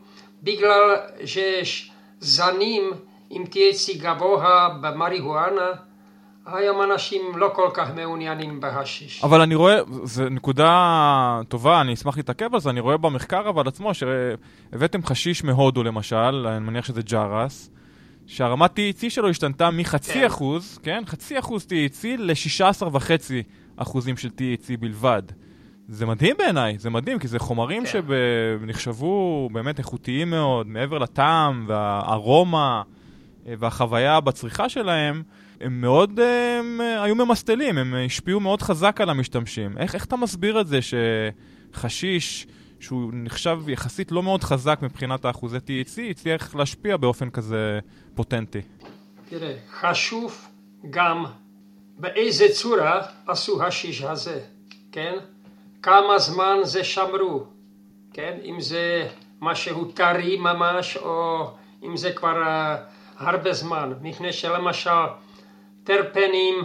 [0.44, 0.96] בגלל
[1.26, 2.92] שיש זנים
[3.30, 5.72] עם THC גבוה במריהואנה,
[6.46, 9.24] היום אנשים לא כל כך מעוניינים בהשיש.
[9.24, 13.68] אבל אני רואה, זו נקודה טובה, אני אשמח להתעכב על זה, אני רואה במחקר אבל
[13.68, 17.70] עצמו שהבאתם חשיש מהודו למשל, אני מניח שזה ג'רס,
[18.28, 20.26] שהרמת THC שלו השתנתה מחצי כן.
[20.26, 21.04] אחוז, כן?
[21.06, 23.44] חצי אחוז THC ל-16 וחצי
[23.78, 25.24] אחוזים של THC בלבד.
[25.88, 28.02] זה מדהים בעיניי, זה מדהים, כי זה חומרים כן.
[28.62, 32.82] שנחשבו באמת איכותיים מאוד, מעבר לטעם והארומה
[33.48, 35.24] אה, והחוויה בצריכה שלהם,
[35.62, 39.78] הם מאוד הם, אה, היו ממסטלים, הם השפיעו מאוד חזק על המשתמשים.
[39.78, 40.80] איך, איך אתה מסביר את זה
[41.74, 42.48] שחשיש,
[42.80, 47.80] שהוא נחשב יחסית לא מאוד חזק מבחינת האחוזי THC, הצליח להשפיע באופן כזה
[48.16, 48.62] פוטנטי?
[49.30, 50.48] תראה, חשוב
[50.90, 51.26] גם
[51.98, 54.40] באיזה צורה עשו השיש הזה,
[54.92, 55.14] כן?
[55.86, 57.44] כמה זמן זה שמרו,
[58.14, 58.38] כן?
[58.44, 59.08] אם זה
[59.42, 61.48] משהו טרי ממש, או
[61.84, 62.80] אם זה כבר uh,
[63.18, 63.94] הרבה זמן.
[64.02, 65.06] מפני שלמשל,
[65.84, 66.56] טרפנים,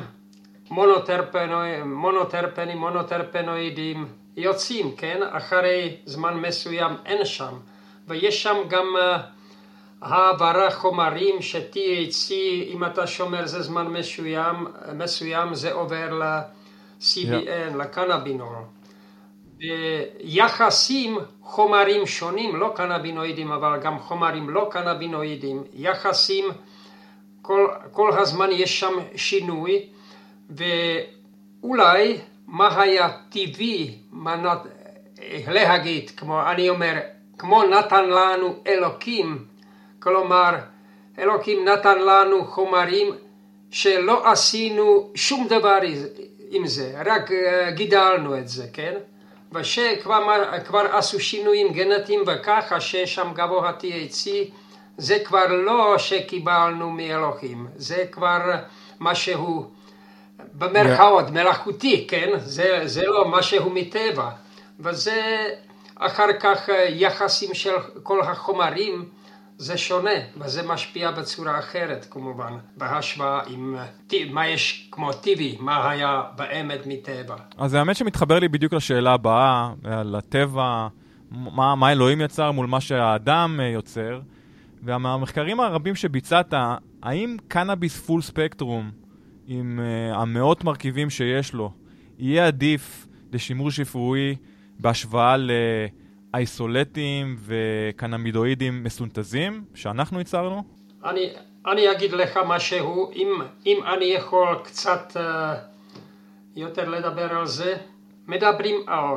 [0.71, 5.21] מונוטרפנוי, מונוטרפנים, מונוטרפנואידים יוצאים, כן?
[5.31, 7.55] אחרי זמן מסוים אין שם.
[8.09, 9.21] ויש שם גם uh,
[10.03, 12.33] העברה חומרים ש-THC,
[12.66, 18.80] אם אתה שומר זה זמן מסוים, מסוים זה עובר ל-CBN, לקנבינול.
[20.20, 26.44] יחסים חומרים שונים, לא קנבינואידים, אבל גם חומרים לא קנבינואידים, יחסים,
[27.42, 29.86] כל, כל הזמן יש שם שינוי,
[30.50, 34.58] ואולי מה היה טבעי, מה נת...
[35.48, 36.94] להגיד, כמו אני אומר,
[37.38, 39.44] כמו נתן לנו אלוקים,
[39.98, 40.54] כלומר,
[41.18, 43.06] אלוקים נתן לנו חומרים
[43.70, 45.78] שלא עשינו שום דבר
[46.50, 47.30] עם זה, רק
[47.74, 48.94] גידלנו את זה, כן?
[49.53, 54.28] ושכבר עשו שינויים גנטיים וככה ששם גבוה THC,
[54.98, 58.40] זה כבר לא שקיבלנו מאלוהים, זה כבר
[59.01, 59.70] משהו
[60.55, 61.30] במרכאות, yeah.
[61.30, 62.30] מלאכותי, כן?
[62.38, 64.30] זה, זה לא משהו מטבע.
[64.80, 65.48] וזה
[65.96, 67.72] אחר כך יחסים של
[68.03, 69.09] כל החומרים,
[69.61, 73.76] זה שונה, וזה משפיע בצורה אחרת כמובן, בהשוואה עם
[74.30, 77.36] מה יש כמו טבעי, מה היה באמת מטבע.
[77.58, 80.88] אז האמת שמתחבר לי בדיוק לשאלה הבאה, על הטבע,
[81.30, 84.20] מה, מה אלוהים יצר מול מה שהאדם יוצר,
[84.82, 86.54] והמחקרים הרבים שביצעת,
[87.02, 88.90] האם קנאביס פול ספקטרום,
[89.46, 91.72] עם uh, המאות מרכיבים שיש לו,
[92.18, 94.36] יהיה עדיף לשימוש רפואי
[94.78, 95.50] בהשוואה ל...
[96.35, 100.62] אייסולטים וקנמידואידים מסונתזים שאנחנו ייצרנו?
[101.05, 101.31] אני,
[101.66, 103.28] אני אגיד לך משהו, אם,
[103.66, 105.20] אם אני יכול קצת uh,
[106.57, 107.76] יותר לדבר על זה,
[108.28, 109.16] מדברים על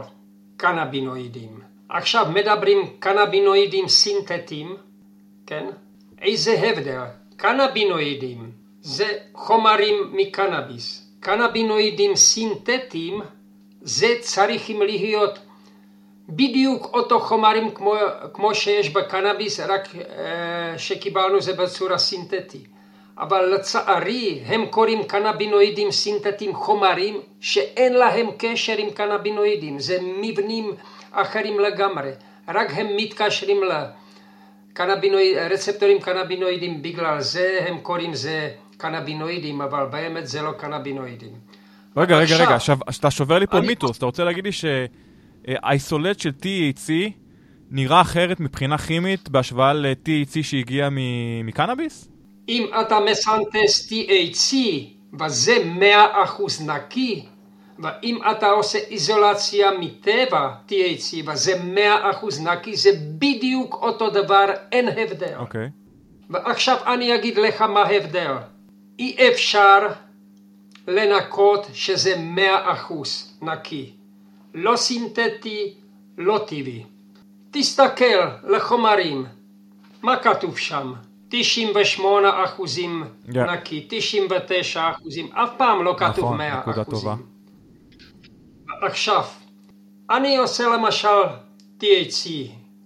[0.57, 1.59] קנבינואידים.
[1.89, 4.75] עכשיו מדברים קנבינואידים סינתטיים,
[5.47, 5.69] כן?
[6.21, 7.03] איזה הבדל?
[7.37, 8.51] קנבינואידים
[8.81, 11.11] זה חומרים מקנאביס.
[11.19, 13.21] קנבינואידים סינתטיים
[13.81, 15.39] זה צריכים להיות
[16.29, 17.93] בדיוק אותו חומרים כמו,
[18.33, 22.67] כמו שיש בקנאביס, רק אה, שקיבלנו זה בצורה סינתטית.
[23.17, 30.71] אבל לצערי הם קוראים קנבינואידים סינתטיים חומרים שאין להם קשר עם קנבינואידים, זה מבנים
[31.11, 32.11] אחרים לגמרי,
[32.47, 33.61] רק הם מתקשרים
[34.79, 41.31] לרצפטורים קנבינואידים, בגלל זה הם קוראים זה קנבינואידים, אבל באמת זה לא קנבינואידים.
[41.97, 43.67] רגע, רגע, רגע, עכשיו, אתה שובר לי פה אני...
[43.67, 44.65] מיתוס, אתה רוצה להגיד לי ש...
[45.47, 46.91] האיסולט של THC
[47.71, 50.89] נראה אחרת מבחינה כימית בהשוואה ל-THC שהגיע
[51.43, 52.09] מקנאביס?
[52.49, 54.55] אם אתה מסנטס THC
[55.19, 55.57] וזה
[56.59, 57.25] 100% נקי,
[57.79, 65.35] ואם אתה עושה איזולציה מטבע THC וזה 100% נקי, זה בדיוק אותו דבר, אין הבדל.
[65.35, 65.65] אוקיי.
[65.65, 65.83] Okay.
[66.29, 68.33] ועכשיו אני אגיד לך מה ההבדל.
[68.99, 69.79] אי אפשר
[70.87, 72.15] לנקות שזה
[72.91, 72.93] 100%
[73.41, 73.91] נקי.
[74.53, 75.73] לא סינתטי,
[76.17, 76.83] לא טבעי.
[77.51, 79.25] תסתכל לחומרים,
[80.01, 80.93] מה כתוב שם?
[81.29, 83.37] 98 אחוזים yeah.
[83.37, 86.83] נקי, 99 אחוזים, אף פעם לא כתוב נכון, 100 אחוזים.
[86.83, 87.15] טובה.
[88.81, 89.23] עכשיו,
[90.09, 91.23] אני עושה למשל
[91.79, 92.29] THC,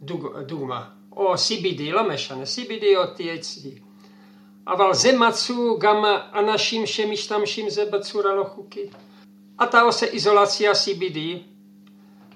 [0.01, 3.68] דוג, דוגמה, או CBD, לא משנה, CBD או THC,
[4.68, 5.97] אבל זה מצאו גם
[6.36, 8.95] אנשים שמשתמשים זה בצורה לא חוקית.
[9.63, 11.18] אתה עושה איזולציה CBD,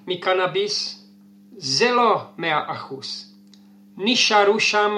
[0.08, 1.08] מקנאביס
[1.58, 3.36] זה לא מאה אחוז.
[3.98, 4.98] נשארו שם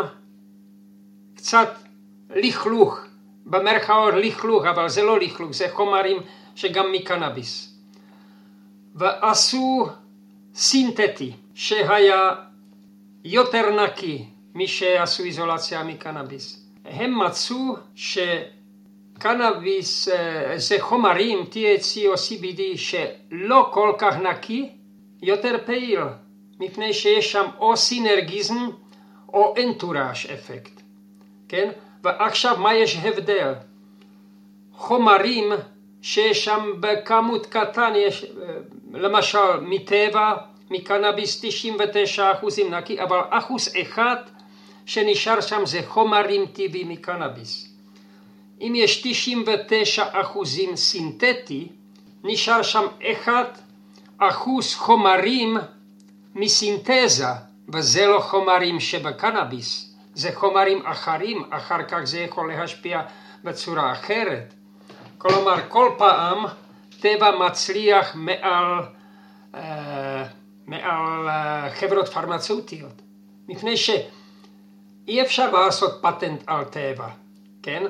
[1.36, 1.78] קצת
[2.30, 3.00] לכלוך,
[3.46, 6.18] במרכאות לכלוך, אבל זה לא לכלוך, זה חומרים
[6.56, 7.74] שגם מקנאביס.
[8.96, 9.88] ועשו
[10.56, 12.30] סינתטי שהיה
[13.24, 14.26] יותר נקי
[14.56, 16.66] משעשו איזולציה מקנאביס.
[16.86, 17.76] הם מצאו
[19.20, 24.70] קנאביס אה, זה חומרים, THC או CBD, שלא כל כך נקי,
[25.24, 26.00] יותר פעיל,
[26.60, 28.70] מפני שיש שם או סינרגיזם
[29.34, 30.82] או אנטוראז' אפקט,
[31.50, 31.70] כן?
[32.04, 33.54] ועכשיו מה יש הבדל?
[34.74, 35.52] חומרים
[36.02, 38.26] שיש שם בכמות קטן, יש
[38.94, 40.36] למשל מטבע,
[40.72, 44.16] מקנאביס 99 אחוזים נקי, אבל אחוז אחד
[44.86, 47.68] שנשאר שם זה חומרים טבעי מקנאביס.
[48.62, 51.68] אם יש 99 אחוזים סינתטי,
[52.24, 53.46] נשאר שם אחד
[54.30, 55.58] אחוז חומרים
[56.36, 57.28] מסינתזה,
[57.74, 63.02] וזה לא חומרים שבקנאביס, זה חומרים אחרים, אחר כך זה יכול להשפיע
[63.44, 64.54] בצורה אחרת.
[65.18, 66.46] כלומר, כל פעם
[67.00, 68.80] טבע מצליח מעל,
[69.54, 69.58] uh,
[70.68, 73.02] מעל uh, חברות פרמצאוטיות,
[73.48, 77.08] מפני שאי אפשר לעשות פטנט על טבע,
[77.64, 77.84] כן?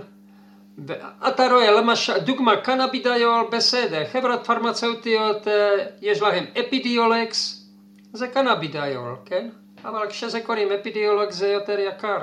[1.28, 7.68] אתה רואה, למשל, דוגמה, קנאבידיול בסדר, חברות פרמצאוטיות אה, יש להם אפידיולקס,
[8.14, 9.50] זה קנאבידיול, כן?
[9.86, 12.20] אבל כשזה קוראים אפידיולקס זה יותר יקר,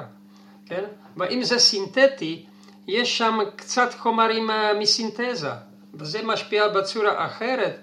[0.67, 0.85] כן?
[1.17, 2.45] ואם זה סינתטי,
[2.89, 5.51] יש שם קצת חומרים אה, מסינתזה,
[5.95, 7.81] וזה משפיע בצורה אחרת,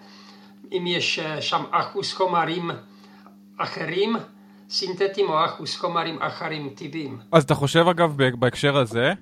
[0.72, 2.72] אם יש אה, שם אחוז חומרים
[3.58, 4.16] אחרים,
[4.70, 7.20] סינתטיים או אחוז חומרים אחרים טבעיים.
[7.32, 9.14] אז אתה חושב אגב בהקשר הזה,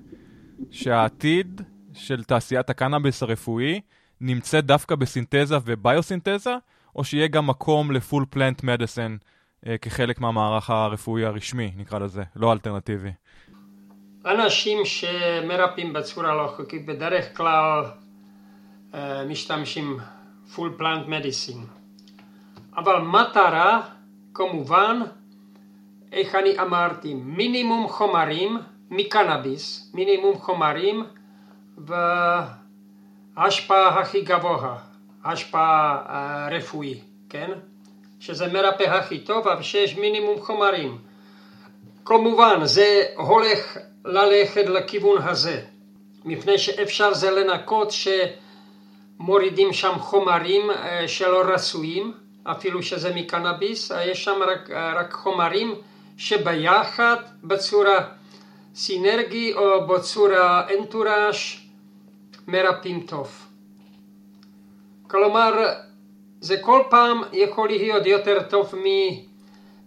[0.70, 1.60] שהעתיד
[1.92, 3.80] של תעשיית הקנאביס הרפואי
[4.20, 6.54] נמצא דווקא בסינתזה וביוסינתזה,
[6.96, 9.16] או שיהיה גם מקום לפול פלנט מדיסן
[9.82, 13.10] כחלק מהמערך הרפואי הרשמי, נקרא לזה, לא אלטרנטיבי?
[14.26, 17.84] אנשים שמרפאים בצורה לא חוקית בדרך כלל
[18.92, 18.96] uh,
[19.28, 19.96] משתמשים
[20.54, 21.64] פול פלנט מדיסין.
[22.76, 23.80] אבל מטרה,
[24.34, 25.00] כמובן,
[26.12, 28.58] איך אני אמרתי, מינימום חומרים
[28.90, 31.04] מקנאביס, מינימום חומרים
[33.36, 34.78] והשפעה הכי גבוה,
[35.24, 37.50] השפעה uh, רפואי, כן?
[38.20, 40.98] שזה מרפא הכי טוב, אבל שיש מינימום חומרים.
[42.04, 45.62] כמובן, זה הולך ללכת לכיוון הזה,
[46.24, 47.92] מפני שאפשר זה לנקות
[49.18, 50.74] שמורידים שם חומרים uh,
[51.06, 52.14] שלא רצויים,
[52.44, 55.74] אפילו שזה מקנאביס, יש שם רק, רק חומרים
[56.16, 58.15] שביחד בצורה
[58.76, 61.36] סינרגי או בצורה אנטוראז'
[62.46, 63.46] מרפאים טוב.
[65.08, 65.52] כלומר,
[66.40, 68.74] זה כל פעם יכול להיות יותר טוב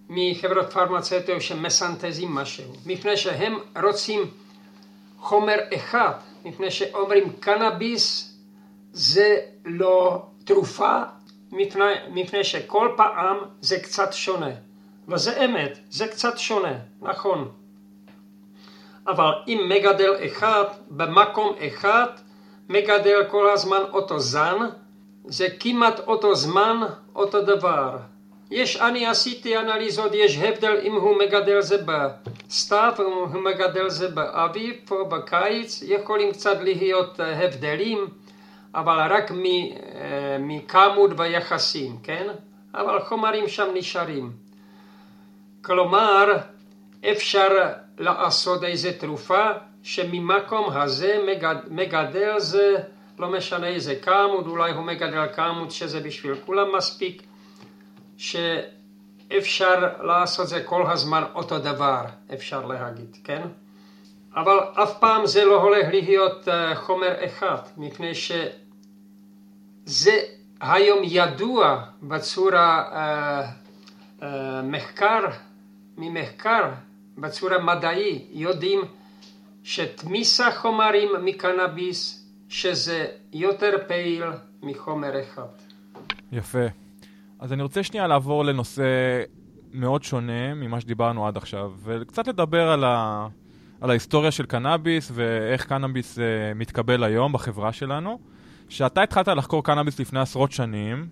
[0.10, 4.22] מחברות פרמצטיות שמסנטזים משהו, מפני שהם רוצים
[5.20, 6.12] חומר אחד,
[6.46, 8.34] מפני שאומרים קנאביס
[8.94, 11.02] זה לא תרופה,
[11.52, 14.52] מפני, מפני שכל פעם זה קצת שונה.
[15.08, 17.59] וזה אמת, זה קצת שונה, נכון.
[19.10, 22.08] אבל אם מגדל אחד במקום אחד
[22.70, 24.58] מגדל כל הזמן אותו זן,
[25.26, 26.82] זה כמעט אותו זמן,
[27.16, 27.98] אותו דבר.
[28.52, 34.08] יש, אני עשיתי אנליזות, יש הבדל אם הוא מגדל זה בסתיו, אם הוא מגדל זה
[34.08, 38.08] באביב או בקיץ, יכולים קצת להיות אה, הבדלים,
[38.76, 39.38] אבל רק אה,
[40.40, 42.28] מכמות ויחסים, כן?
[42.74, 44.32] אבל חומרים שם נשארים.
[45.62, 46.38] כלומר,
[47.12, 47.50] אפשר
[48.00, 49.46] לעשות איזה תרופה
[49.84, 52.76] שממקום הזה מגד, מגדל זה
[53.20, 57.24] לא משנה איזה כמות, אולי הוא מגדל כמות שזה בשביל כולם מספיק,
[58.18, 62.02] שאפשר לעשות זה כל הזמן אותו דבר,
[62.34, 63.42] אפשר להגיד, כן?
[64.36, 70.12] אבל אף פעם זה לא הולך להיות uh, חומר אחד, מפני שזה
[70.62, 74.26] היום ידוע בצורה uh, uh,
[74.64, 75.26] מחקר,
[75.98, 76.70] ממחקר
[77.22, 78.82] בצורה מדעי יודעים
[79.64, 84.24] שתמיסה חומרים מקנאביס שזה יותר פעיל
[84.62, 85.48] מחומר אחד.
[86.32, 86.66] יפה.
[87.40, 88.84] אז אני רוצה שנייה לעבור לנושא
[89.74, 93.28] מאוד שונה ממה שדיברנו עד עכשיו, וקצת לדבר על, ה...
[93.82, 96.22] על ההיסטוריה של קנאביס ואיך קנאביס uh,
[96.56, 98.20] מתקבל היום בחברה שלנו.
[98.68, 101.08] כשאתה התחלת לחקור קנאביס לפני עשרות שנים,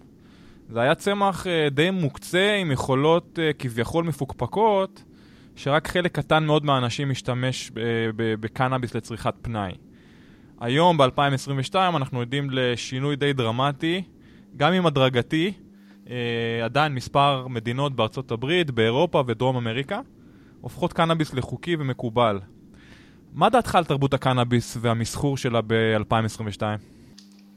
[0.69, 5.03] זה היה צמח uh, די מוקצה עם יכולות uh, כביכול מפוקפקות,
[5.57, 7.71] שרק חלק קטן מאוד מהאנשים משתמש
[8.15, 9.71] בקנאביס לצריכת פנאי.
[10.59, 14.03] היום, ב-2022, אנחנו עדים לשינוי די דרמטי,
[14.57, 15.53] גם אם הדרגתי,
[16.09, 16.15] אה,
[16.65, 19.99] עדיין מספר מדינות בארצות הברית, באירופה ודרום אמריקה,
[20.61, 22.39] הופכות קנאביס לחוקי ומקובל.
[23.33, 26.61] מה דעתך על תרבות הקנאביס והמסחור שלה ב-2022?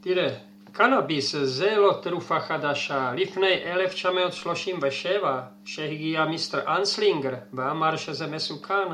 [0.01, 0.37] תראה,
[0.71, 3.13] קנאביס זה לא תרופה חדשה.
[3.17, 8.87] לפני 1937, שהגיע מיסטר אנסלינגר ואמר שזה מסוכן,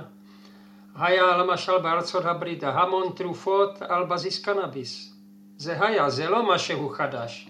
[0.96, 5.14] היה למשל בארצות הברית המון תרופות על בסיס קנאביס.
[5.58, 7.50] זה היה, זה לא משהו חדש.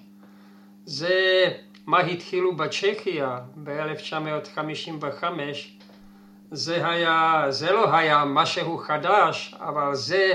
[0.85, 1.45] זה
[1.85, 5.23] מה התחילו בצ'כיה ב-1955,
[6.51, 10.33] זה היה, זה לא היה משהו חדש, אבל זה,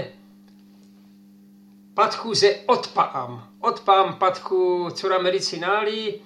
[1.94, 6.22] פתחו זה עוד פעם, עוד פעם פתחו צורה מדיצינלית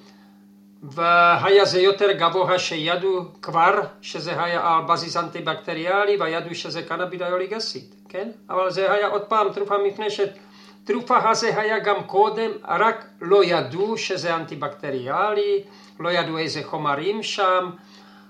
[0.82, 8.28] והיה זה יותר גבוה שידעו כבר שזה היה על בסיס אנטי-בקטריאלי וידעו שזה קנאבידיוליגסית, כן?
[8.50, 13.98] אבל זה היה עוד פעם תרופה מפני שתרופה הזה היה גם קודם, רק לא ידעו
[13.98, 15.64] שזה אנטי-בקטריאלי,
[16.00, 17.70] לא ידעו איזה חומרים שם,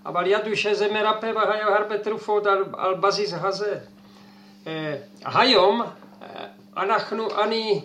[0.07, 3.78] אבל ידעו שזה מרפא והיה הרבה תרופות על, על בסיס הזה.
[4.66, 6.46] אה, היום אה,
[6.76, 7.82] אנחנו, אני,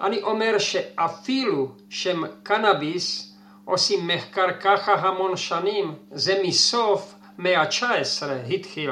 [0.00, 3.34] אני אומר שאפילו שם קנאביס
[3.64, 8.90] עושים מחקר ככה המון שנים, זה מסוף מאה ה-19 התחיל.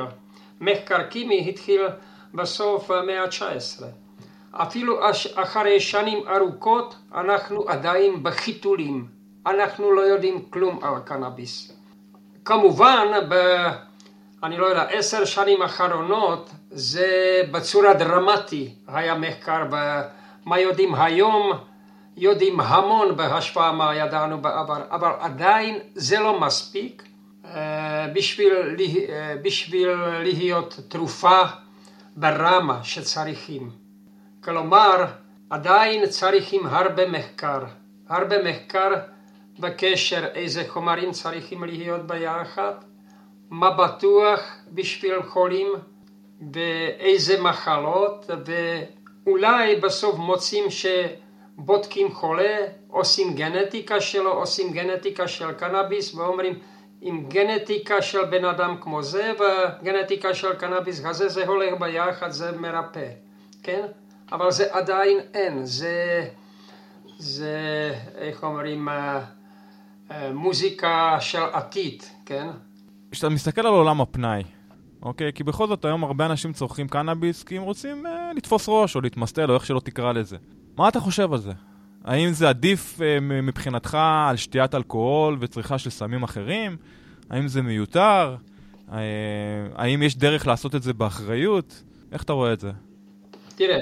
[0.61, 1.81] מחקר קימי התחיל
[2.35, 3.83] בסוף המאה ה-19.
[4.53, 5.01] אפילו
[5.35, 9.07] אחרי שנים ארוכות אנחנו עדיין בחיתולים.
[9.47, 11.73] אנחנו לא יודעים כלום על קנאביס.
[12.45, 13.35] כמובן, ב...
[14.43, 19.65] אני לא יודע, עשר שנים האחרונות זה בצורה דרמטית היה מחקר
[20.45, 21.53] במה יודעים היום
[22.17, 27.03] יודעים המון בהשוואה מה ידענו בעבר, אבל עדיין זה לא מספיק
[27.45, 28.53] אה, בשביל,
[29.09, 29.89] אה, בשביל
[30.23, 31.41] להיות תרופה
[32.17, 33.71] ברמה שצריכים.
[34.45, 35.05] כלומר,
[35.51, 37.65] עדיין צריכים הרבה מחקר,
[38.09, 38.91] הרבה מחקר
[39.59, 42.75] בקשר איזה חומרים צריכים להיות ביחד,
[43.51, 44.41] מה בטוח
[44.73, 45.69] בשביל חולים
[46.53, 48.31] ואיזה מחלות,
[49.27, 50.87] ואולי בסוף מוצאים ש...
[51.57, 52.57] בודקים חולה,
[52.89, 56.59] עושים גנטיקה שלו, עושים גנטיקה של קנאביס ואומרים
[57.01, 62.53] עם גנטיקה של בן אדם כמו זה וגנטיקה של קנאביס הזה זה הולך ביחד, זה
[62.53, 63.09] מרפא,
[63.63, 63.87] כן?
[64.33, 66.29] אבל זה עדיין אין, זה,
[67.19, 67.59] זה
[68.15, 69.21] איך אומרים, אה,
[70.11, 72.47] אה, מוזיקה של עתיד, כן?
[73.11, 74.43] כשאתה מסתכל על עולם הפנאי,
[75.03, 75.33] אוקיי?
[75.33, 79.01] כי בכל זאת היום הרבה אנשים צורכים קנאביס כי הם רוצים אה, לתפוס ראש או
[79.01, 80.37] להתמסטל או איך שלא תקרא לזה.
[80.77, 81.53] מה אתה חושב על זה?
[82.05, 83.99] האם זה עדיף אה, מבחינתך
[84.29, 86.77] על שתיית אלכוהול וצריכה של סמים אחרים?
[87.31, 88.37] האם זה מיותר?
[88.93, 88.99] אה,
[89.75, 91.83] האם יש דרך לעשות את זה באחריות?
[92.13, 92.71] איך אתה רואה את זה?
[93.57, 93.79] תראה,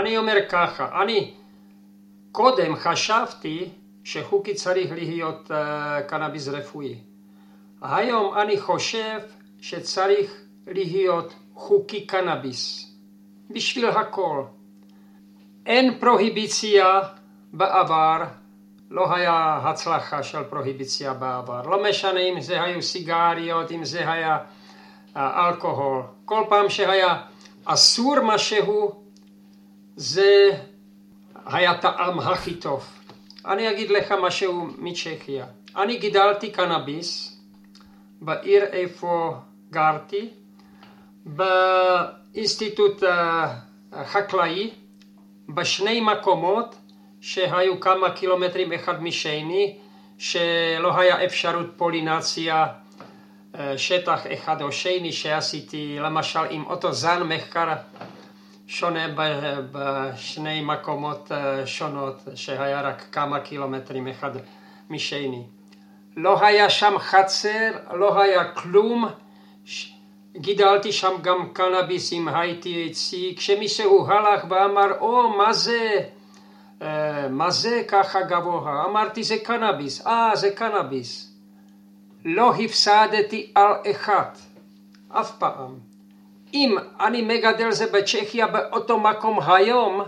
[0.00, 1.34] אני אומר ככה, אני
[2.32, 3.68] קודם חשבתי
[4.04, 5.54] שחוקי צריך להיות uh,
[6.08, 6.94] קנאביס רפואי.
[7.82, 9.18] היום אני חושב
[9.60, 10.40] שצריך
[10.70, 12.92] להיות חוקי קנאביס
[13.50, 14.42] בשביל הכל.
[15.66, 17.00] אין פרוהיביציה
[17.52, 18.22] בעבר,
[18.90, 21.62] לא היה הצלחה של פרוהיביציה בעבר.
[21.62, 24.38] לא משנה אם זה היו סיגריות, אם זה היה
[25.16, 26.02] אה, אלכוהול.
[26.24, 27.22] כל פעם שהיה
[27.64, 29.02] אסור משהו,
[29.96, 30.50] זה
[31.46, 32.86] היה טעם הכי טוב.
[33.46, 35.46] אני אגיד לך משהו מצ'כיה.
[35.76, 37.40] אני גידלתי קנאביס
[38.20, 39.34] בעיר איפה
[39.70, 40.30] גרתי,
[41.26, 43.02] באינסטיטוט
[43.92, 44.70] החקלאי,
[45.48, 46.74] בשני מקומות
[47.20, 49.78] שהיו כמה קילומטרים אחד משני,
[50.18, 52.66] שלא היה אפשרות פולינציה
[53.54, 57.72] אה, שטח אחד או שני שעשיתי למשל עם אותו זן מחקר
[58.66, 59.06] שונה
[59.72, 64.30] בשני מקומות אה, שונות שהיה רק כמה קילומטרים אחד
[64.90, 65.46] משני.
[66.16, 69.08] לא היה שם חצר, לא היה כלום,
[70.36, 75.98] גידלתי שם גם קנאביס עם היי-THC, כשמישהו הלך ואמר, או, oh, מה זה,
[76.80, 76.84] uh,
[77.30, 78.84] מה זה ככה גבוה?
[78.84, 80.06] אמרתי, זה קנאביס.
[80.06, 81.32] אה, זה קנאביס.
[82.24, 84.30] לא הפסדתי על אחד,
[85.08, 85.78] אף פעם.
[86.54, 90.02] אם אני מגדל זה בצ'כיה באותו מקום היום,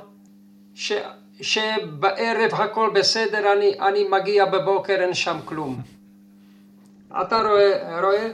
[0.74, 0.92] ש,
[1.40, 5.80] שבערב הכל בסדר, אני, אני מגיע בבוקר, אין שם כלום.
[7.20, 8.00] אתה רואה?
[8.00, 8.28] רואה?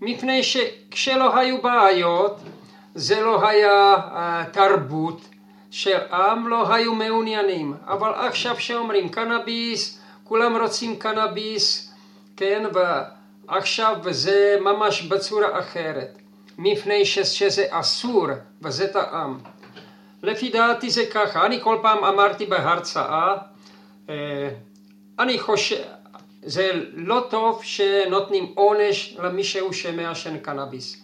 [0.00, 2.40] מפני שכשלא היו בעיות,
[2.94, 5.20] זה לא היה uh, תרבות
[5.70, 7.74] של עם, לא היו מעוניינים.
[7.86, 11.92] אבל עכשיו שאומרים קנאביס, כולם רוצים קנאביס,
[12.36, 12.62] כן,
[13.48, 16.18] ועכשיו זה ממש בצורה אחרת.
[16.58, 18.26] מפני שזה אסור
[18.62, 19.38] וזה טעם.
[20.22, 23.36] לפי דעתי זה ככה, אני כל פעם אמרתי בהרצאה,
[24.08, 24.48] אה,
[25.18, 25.82] אני חושב,
[26.44, 31.02] זה לא טוב שנותנים עונש למישהו שמעשן קנאביס.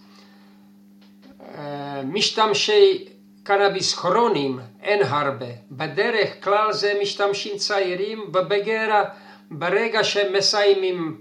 [1.55, 3.05] אה, משתמשי
[3.43, 5.47] קנאביס כרוניים אין הרבה.
[5.71, 9.05] בדרך כלל זה משתמשים צעירים ובגרה
[9.51, 11.21] ברגע שמסיימים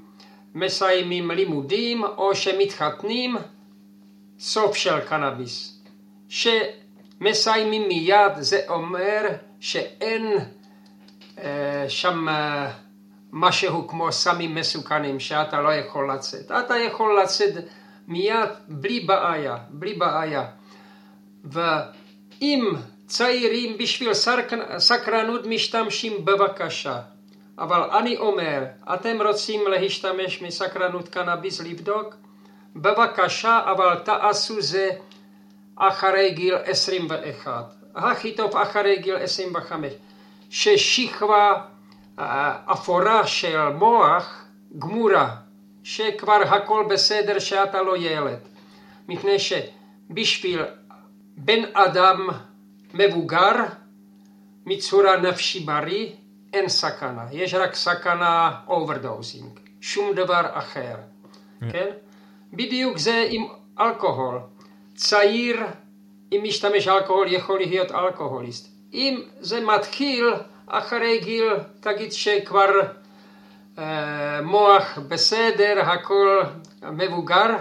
[0.56, 3.36] מסיימים לימודים או שמתחתנים
[4.40, 5.84] סוף של קנאביס,
[6.30, 9.22] שמסיימים מיד, זה אומר
[9.60, 10.38] שאין
[11.38, 12.72] אה, שם אה,
[13.32, 16.52] משהו כמו סמים מסוכנים שאתה לא יכול לצאת.
[16.52, 17.54] אתה יכול לצאת
[18.08, 20.46] מיד בלי בעיה, בלי בעיה.
[21.44, 22.72] ואם
[23.08, 24.12] צעירים בשביל
[24.78, 27.00] סקרנות משתמשים בבקשה,
[27.60, 28.64] אבל אני אומר,
[28.94, 32.16] אתם רוצים להשתמש מסקרנות קנאביס לבדוק?
[32.76, 34.90] בבקשה, אבל תעשו זה
[35.76, 37.74] אחרי גיל 21.
[37.96, 39.94] הכי טוב אחרי גיל 25.
[40.50, 41.62] ששכבה
[42.20, 44.46] אה, אפורה של מוח
[44.80, 45.36] גמורה,
[45.84, 48.40] שכבר הכל בסדר שאתה לא ילד.
[49.08, 50.62] מפני שבשביל
[51.38, 52.28] בן אדם
[52.94, 53.56] מבוגר
[54.66, 56.10] מצורה נפשי בריא
[56.54, 60.96] אין סכנה, יש רק סכנה overdosing, שום דבר אחר,
[61.60, 61.70] כן?
[61.72, 61.90] כן?
[62.54, 63.48] בדיוק זה עם
[63.80, 64.40] אלכוהול.
[64.96, 65.66] צעיר
[66.32, 68.68] אם משתמש אלכוהול יכול להיות אלכוהוליסט.
[68.94, 70.26] אם זה מתחיל
[70.70, 72.70] אחרי גיל, תגיד שכבר
[73.78, 76.42] אה, מוח בסדר, הכל
[76.92, 77.56] מבוגר,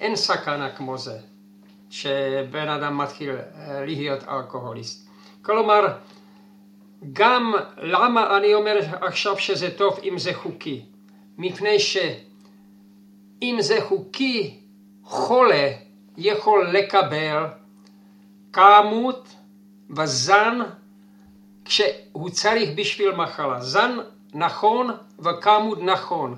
[0.00, 1.18] אין סכנה כמו זה,
[1.90, 5.08] שבן אדם מתחיל אה, להיות אלכוהוליסט.
[5.42, 5.86] כלומר,
[7.12, 10.84] גם למה אני אומר עכשיו שזה טוב אם זה חוקי?
[11.38, 14.60] מפני שאם זה חוקי,
[15.02, 15.72] חולה
[16.16, 17.46] יכול לקבל
[18.52, 19.28] כמות
[19.96, 20.58] וזן
[21.68, 23.60] כשהוא צריך בשביל מחלה.
[23.60, 23.98] זן
[24.34, 26.36] נכון וכמות נכון.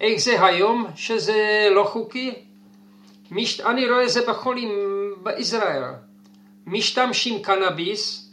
[0.00, 2.34] איך זה היום שזה לא חוקי?
[3.30, 3.60] מש...
[3.60, 4.70] אני רואה זה בחולים
[5.22, 5.82] בישראל.
[6.66, 8.30] משתמשים קנאביס,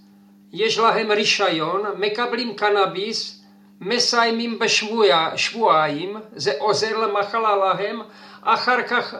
[0.53, 3.43] יש להם רישיון, מקבלים קנאביס,
[3.81, 8.01] מסיימים בשבועיים, זה עוזר למחלה להם,
[8.41, 9.15] אחר כך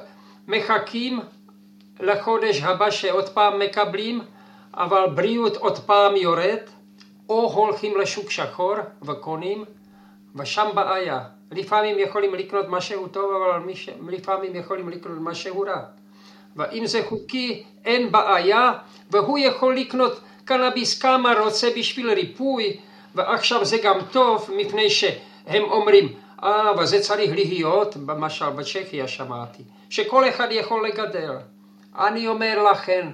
[0.47, 1.19] מחכים
[1.99, 4.21] לחודש הבא שעוד פעם מקבלים,
[4.74, 6.59] אבל בריאות עוד פעם יורד,
[7.30, 9.65] או הולכים לשוק שחור וקונים,
[10.36, 11.19] ושם בעיה.
[11.51, 13.72] לפעמים יכולים לקנות משהו טוב, אבל
[14.09, 15.82] לפעמים יכולים לקנות משהו רע.
[16.55, 18.74] ואם זה חוקי, אין בעיה,
[19.11, 22.78] והוא יכול לקנות קנאביס כמה רוצה בשביל ריפוי,
[23.15, 26.13] ועכשיו זה גם טוב, מפני שהם אומרים,
[26.43, 31.36] אה, וזה צריך להיות, למשל בצ'כיה שמעתי, שכל אחד יכול לגדל.
[31.99, 33.11] אני אומר לכם,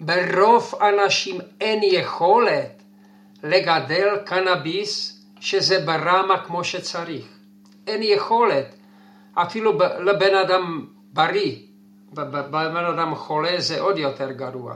[0.00, 2.82] ברוב אנשים אין יכולת
[3.42, 7.24] לגדל קנאביס שזה ברמה כמו שצריך.
[7.86, 8.74] אין יכולת.
[9.34, 11.56] אפילו לבן אדם בריא,
[12.12, 14.74] בבן אדם חולה זה עוד יותר גרוע.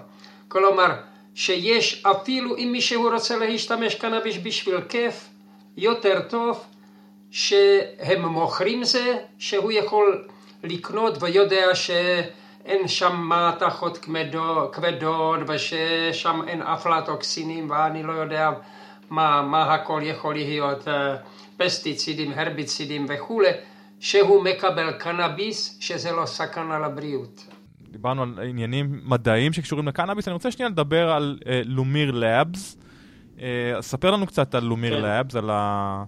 [0.48, 0.94] כלומר,
[1.34, 5.28] שיש אפילו אם מישהו רוצה להשתמש קנאביס בשביל כיף,
[5.76, 6.64] יותר טוב
[7.30, 10.28] שהם מוכרים זה, שהוא יכול
[10.64, 11.90] לקנות ויודע ש...
[12.64, 13.98] אין שם מתכות
[14.72, 18.50] כבדות וששם אין אפלטוקסינים ואני לא יודע
[19.10, 21.16] מה, מה הכל יכול להיות, אה,
[21.56, 23.48] פסטיצידים, הרביצידים וכולי,
[24.00, 27.46] שהוא מקבל קנאביס שזה לא סכנה לבריאות.
[27.90, 32.76] דיברנו על עניינים מדעיים שקשורים לקנאביס, אני רוצה שנייה לדבר על uh, לומיר לאבס.
[33.36, 33.40] Uh,
[33.80, 35.02] ספר לנו קצת על לומיר כן.
[35.02, 36.04] לאבס, על, ה,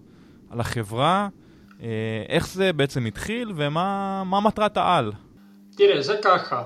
[0.50, 1.28] על החברה,
[1.68, 1.82] uh,
[2.28, 5.12] איך זה בעצם התחיל ומה מטרת העל.
[5.76, 6.62] תראה, זה ככה,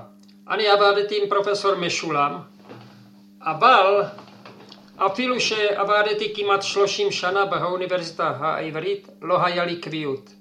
[0.49, 2.37] אני עבדתי עם פרופסור משולם,
[3.41, 4.03] אבל
[4.97, 10.33] אפילו שעבדתי כמעט 30 שנה באוניברסיטה העברית, לא היה לי קביעות.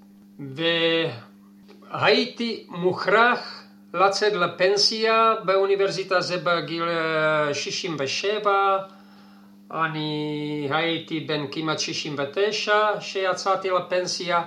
[1.90, 3.62] והייתי מוכרח
[3.94, 6.84] לצאת לפנסיה באוניברסיטה זה בגיל
[7.52, 8.78] 67,
[9.70, 14.42] אני הייתי בן כמעט 69 שיצאתי לפנסיה,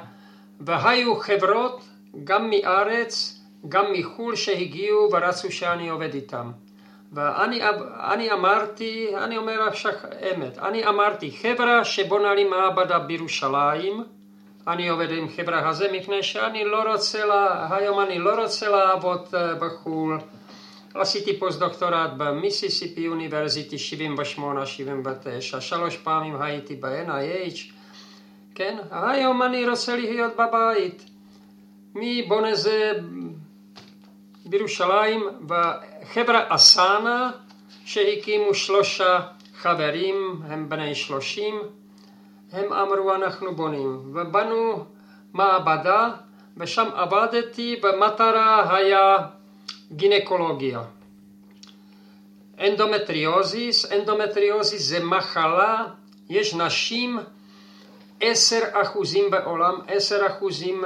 [0.59, 1.83] והיו חברות
[2.23, 6.51] גם מארץ גם מחו"ל שהגיעו ורצו שאני עובד איתם.
[7.13, 7.61] ואני
[8.13, 9.91] אני אמרתי, אני אומר עכשיו
[10.35, 14.03] אמת, אני אמרתי חברה שבונה לי מעבדה בירושלים,
[14.67, 19.27] אני עובד עם חברה הזה מפני שאני לא רוצה, לה, היום אני לא רוצה לעבוד
[19.33, 20.17] אה, בחו"ל.
[20.93, 23.75] עשיתי פוסט דוקטורט במיסיסיפי אוניברסיטי
[25.57, 27.73] 78-79, שלוש פעמים הייתי ב-NIH,
[28.55, 28.77] כן?
[28.91, 31.05] היום אני רוצה להיות בבית.
[31.95, 32.91] מי בונה זה
[34.49, 37.31] בירושלים וחברה אסנה
[37.85, 39.19] שהקימו שלושה
[39.55, 41.59] חברים, הם בני שלושים,
[42.51, 44.85] הם אמרו אנחנו בונים ובנו
[45.33, 46.09] מעבדה
[46.57, 49.17] ושם עבדתי במטרה היה
[49.91, 50.81] גינקולוגיה.
[52.59, 55.85] אנדומטריוזיס, אנדומטריוזיס זה מחלה,
[56.29, 57.19] יש נשים,
[58.21, 60.83] עשר אחוזים בעולם, עשר אחוזים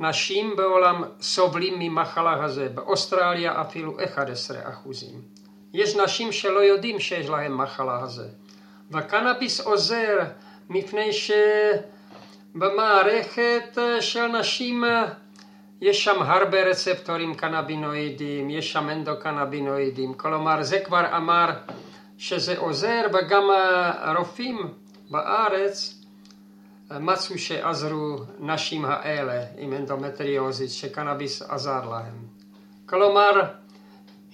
[0.00, 5.20] נשים בעולם סובלים ממחלה הזה, באוסטרליה אפילו 11 אחוזים.
[5.74, 8.28] יש נשים שלא יודעים שיש להם מחלה הזה.
[8.90, 10.18] והקנאביס עוזר
[10.68, 11.10] מפני
[12.54, 14.84] שבמערכת של נשים
[15.80, 21.50] יש שם הרבה רצפטורים קנבינואידים, יש שם אנדוקנבינואידים, כלומר זה כבר אמר
[22.18, 23.50] שזה עוזר וגם
[24.00, 24.74] הרופאים
[25.10, 25.99] בארץ
[26.90, 32.14] מצאו שעזרו נשים האלה עם אנדומטריוזיס, שקנאביס עזר להם.
[32.86, 33.30] כלומר,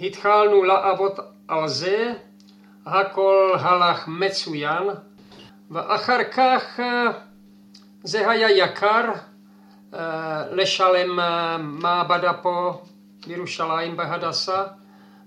[0.00, 1.12] התחלנו לעבוד
[1.48, 2.12] על זה,
[2.86, 4.82] הכל הלך מצוין,
[5.70, 6.80] ואחר כך
[8.04, 9.04] זה היה יקר
[10.52, 11.16] לשלם
[11.60, 12.82] מעבדה פה
[13.26, 14.64] בירושלים בהדסה,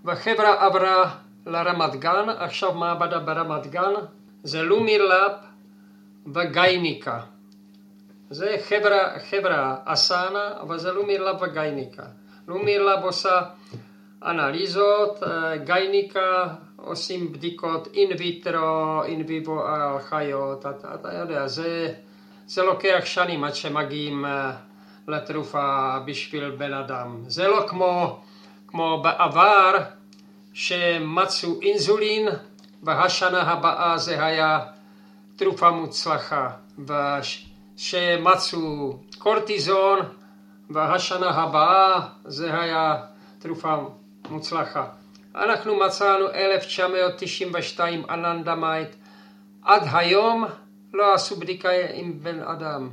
[0.06, 1.16] וחברה עברה
[1.46, 2.26] לרמת גן,
[6.26, 7.20] עכשיו מעבדה ברמת גן, זה לומירלאפ וגייניקה.
[8.30, 12.04] זה חברה, חברה אסנה, אבל זה לומירלאפ וגייניקה.
[12.48, 13.42] לומירלאפ עושה
[14.26, 15.24] אנליזות,
[15.64, 21.94] גייניקה עושים בדיקות אין ויטרו, אין ויבו על חיות, אתה, אתה יודע, זה,
[22.48, 24.26] זה לוקח שנים עד שמגיעים
[25.08, 27.24] לתרופה בשביל בן אדם.
[27.28, 28.22] זה לא כמו,
[28.68, 29.72] כמו בעבר,
[30.54, 32.28] שמצאו אינזולין,
[32.84, 34.60] והשנה הבאה זה היה
[35.40, 36.50] תרופה מוצלחה,
[37.78, 40.00] ושמצאו קורטיזון,
[40.70, 42.96] והשנה הבאה זה היה
[43.40, 43.76] תרופה
[44.30, 44.88] מוצלחה.
[45.36, 48.90] אנחנו מצאנו 1992 אננדמייט,
[49.64, 50.46] עד היום
[50.94, 52.90] לא עשו בדיקה עם בן אדם,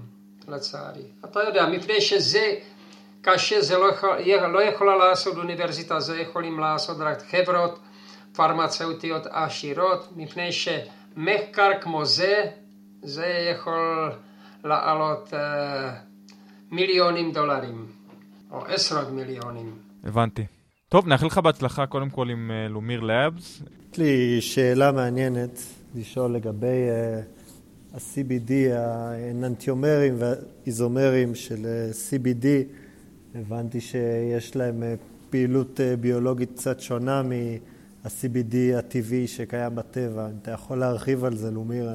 [0.49, 1.07] לצערי.
[1.25, 2.55] אתה יודע, מפני שזה
[3.23, 4.19] קשה, זה לא, יכול,
[4.53, 7.79] לא יכולה לעשות אוניברסיטה, זה יכולים לעשות רק חברות
[8.37, 10.53] פרמצאוטיות עשירות, מפני
[11.17, 12.45] שמחקר כמו זה,
[13.03, 14.13] זה יכול
[14.65, 15.37] לעלות uh,
[16.71, 17.87] מיליונים דולרים,
[18.51, 19.75] או עשרות מיליונים.
[20.05, 20.47] הבנתי.
[20.89, 23.63] טוב, נאחל לך בהצלחה קודם כל עם uh, לומיר לאבס.
[23.93, 25.63] יש לי שאלה מעניינת
[25.95, 31.67] לשאול לגבי uh, ה-CBD, האננטיומרים והאיזומרים של
[32.11, 32.47] CBD.
[33.35, 34.83] הבנתי שיש להם
[35.31, 37.23] פעילות ביולוגית קצת שונה
[38.07, 40.27] מה-CBD הטבעי שקיים בטבע.
[40.43, 41.89] אתה יכול להרחיב על זה, לומיר?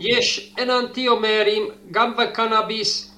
[0.00, 3.10] יש אננטיומרים גם בקנאביס.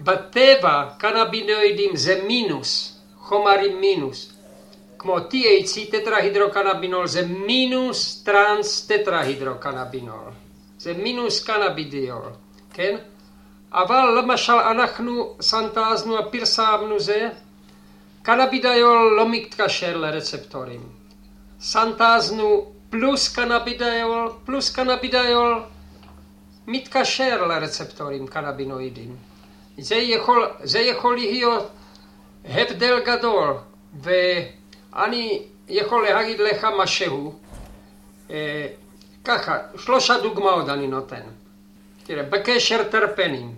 [0.00, 3.00] בטבע קנבינואידים זה מינוס.
[3.18, 4.32] חומרים מינוס.
[4.98, 10.30] כמו THC, טטרהידרוקנבינול, זה מינוס טרנס טטרהידרוקנבינול.
[10.78, 12.30] זה מינוס קנבידיול,
[12.72, 12.96] כן?
[13.72, 17.28] אבל למשל אנחנו סנטזנו, פרסמנו זה,
[18.24, 20.80] קנבידיול לא מתקשר לרצפטורים.
[21.60, 25.62] סנטזנו פלוס קנבידיול, פלוס קנבידיול
[26.66, 29.16] מתקשר לרצפטורים קנבינואידים.
[29.78, 31.70] זה יכול, זה יכול להיות
[32.44, 33.54] הבדל גדול,
[34.02, 37.34] ואני יכול להגיד לך משהו,
[39.24, 41.22] ככה, שלושה דוגמאות אני נותן.
[42.04, 43.54] תראה, בקשר טרפנים,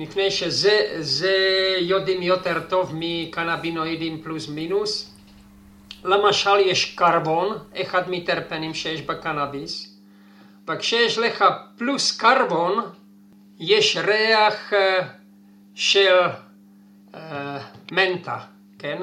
[0.00, 1.36] מפני שזה
[1.78, 5.14] יודעים יותר טוב מקנבינואידים פלוס מינוס.
[6.04, 9.98] למשל יש קרבון, אחד מטרפנים שיש בקנאביס,
[10.68, 11.44] וכשיש לך
[11.78, 12.84] פלוס קרבון,
[13.58, 15.06] יש ריח אה,
[15.74, 16.16] של
[17.92, 18.38] מנטה,
[18.78, 18.98] כן?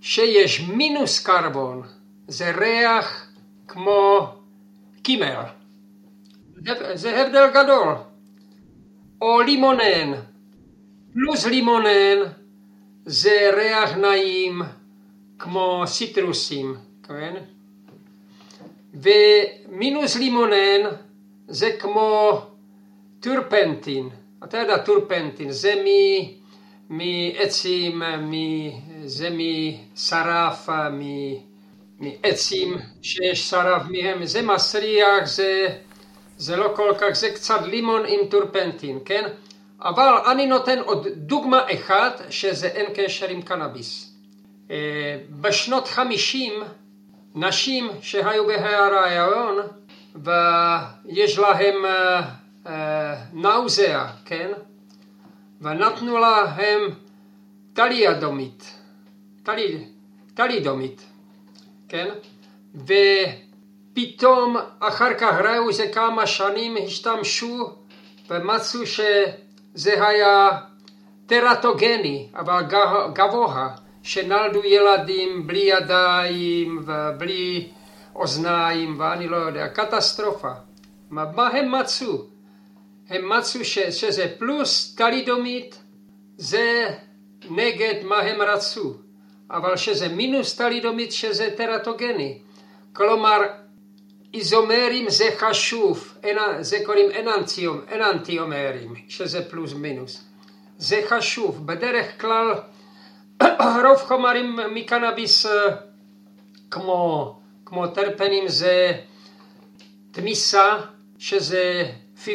[0.00, 1.82] שיש מינוס קרבון,
[2.28, 3.26] זה ריח
[3.68, 4.34] כמו
[5.02, 5.40] קימר.
[6.94, 7.94] זה הבדל גדול.
[9.20, 10.12] או לימונן,
[11.12, 12.18] פלוס לימונן
[13.06, 14.62] זה ריח נעים
[15.38, 16.74] כמו סיטרוסים,
[17.08, 17.34] כן?
[18.94, 20.80] ומינוס לימונן
[21.48, 22.40] זה כמו
[23.20, 24.08] טורפנטין.
[24.44, 25.86] אתה יודע, טורפנטין זה מ...
[26.90, 28.02] מעצים,
[29.04, 30.68] זה משרף,
[32.00, 35.78] מעצים שיש שרף מהם, זה מסריח, זה,
[36.36, 39.28] זה לא כל כך, זה קצת לימון עם טורפנטין, כן?
[39.80, 44.16] אבל אני נותן עוד דוגמה אחת שזה אין קשר עם קנאביס.
[44.70, 46.52] אה, בשנות חמישים
[47.34, 49.56] נשים שהיו בהיריון
[50.14, 52.22] ויש להם אה,
[52.66, 54.50] אה, נאוזיה, כן?
[55.60, 56.80] ונתנו להם
[57.72, 58.78] טליאדומית,
[59.42, 59.84] טלי,
[60.34, 61.02] טלידומית,
[61.88, 62.08] כן?
[63.96, 67.70] ופתאום אחר כך ראו זה כמה שנים השתמשו
[68.30, 70.50] ומצאו שזה היה
[71.26, 72.62] טרטוגני, אבל
[73.12, 73.68] גבוה,
[74.02, 77.68] שנולדו ילדים בלי ידיים ובלי
[78.14, 80.52] אוזניים ואני לא יודע, קטסטרופה.
[81.10, 82.22] מה הם מצאו?
[83.08, 85.78] הם מצאו ש, שזה פלוס טלידומית
[86.36, 86.88] זה
[87.50, 88.94] נגד מה הם רצו,
[89.50, 92.38] אבל שזה מינוס טלידומית שזה טרטוגני.
[92.92, 93.40] כלומר,
[94.36, 96.14] איזומרים זה חשוב,
[96.60, 100.24] זה קוראים אננטיום, אננטיומרים, שזה פלוס מינוס.
[100.78, 101.66] זה חשוב.
[101.66, 102.54] בדרך כלל
[103.84, 105.46] רוב חומרים מקנאביס
[106.70, 107.34] כמו,
[107.64, 108.92] כמו טרפנים זה
[110.12, 110.76] תמיסה
[111.18, 112.28] שזה 50-50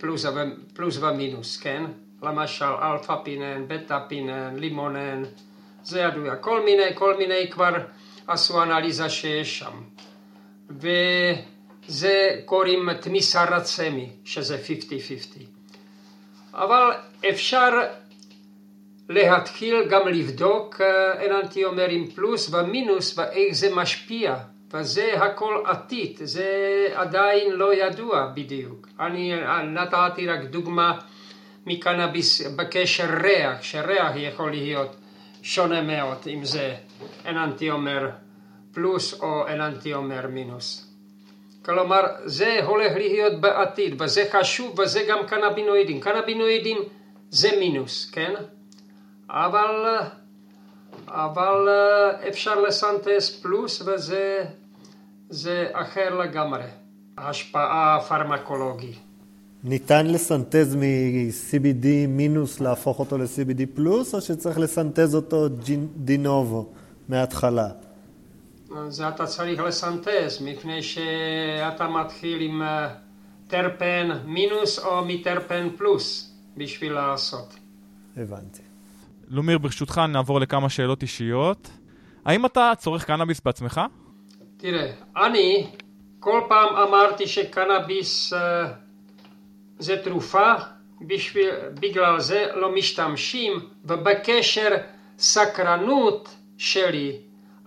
[0.00, 0.26] פלוס,
[0.74, 1.84] פלוס ומינוס, כן?
[2.22, 5.22] למשל אלפא פינן, בטא פינן, לימונן,
[5.84, 6.36] זה ידוע.
[6.36, 7.72] כל מיני, כל מיני כבר
[8.26, 9.82] עשו אנליזה שיש שם.
[10.70, 14.56] וזה קוראים תמיסה רצמי, שזה
[15.36, 15.42] 50-50.
[16.54, 16.90] אבל
[17.28, 17.70] אפשר
[19.08, 20.80] להתחיל גם לבדוק
[21.26, 24.36] אננטיומרים פלוס ומינוס ואיך זה משפיע
[24.72, 26.46] וזה הכל עתיד, זה
[26.94, 28.88] עדיין לא ידוע בדיוק.
[29.00, 29.32] אני
[29.64, 30.98] נתתי רק דוגמה
[31.66, 34.96] מקנאביס בקשר ריח, שריח יכול להיות
[35.42, 36.74] שונה מאוד אם זה
[37.26, 38.08] אננטיומר
[38.78, 40.86] פלוס או אננטיומר מינוס.
[41.64, 46.00] כלומר זה הולך להיות בעתיד וזה חשוב וזה גם קנבינואידים.
[46.00, 46.78] קנבינואידים
[47.30, 48.34] זה מינוס, כן?
[49.30, 49.98] אבל,
[51.08, 51.68] אבל
[52.28, 54.44] אפשר לסנטז פלוס וזה
[55.30, 56.62] זה אחר לגמרי,
[57.18, 58.98] השפעה פרמקולוגית.
[59.64, 65.48] ניתן לסנטז מ-CBD מינוס להפוך אותו ל-CBD פלוס, או שצריך לסנטז אותו
[65.96, 66.66] דינובו
[67.08, 67.68] מההתחלה?
[68.88, 72.62] זה אתה צריך לסנטז, מפני שאתה מתחיל עם
[73.46, 77.54] טרפן מינוס או מטרפן פלוס בשביל לעשות.
[78.16, 78.62] הבנתי.
[79.28, 81.70] לומיר, ברשותך נעבור לכמה שאלות אישיות.
[82.24, 83.80] האם אתה צורך קנאביס בעצמך?
[84.56, 85.66] תראה, אני
[86.20, 88.36] כל פעם אמרתי שקנאביס uh,
[89.78, 90.52] זה תרופה,
[91.00, 91.50] בשביל,
[91.80, 93.52] בגלל זה לא משתמשים,
[93.84, 94.68] ובקשר
[95.18, 96.28] סקרנות
[96.58, 97.18] שלי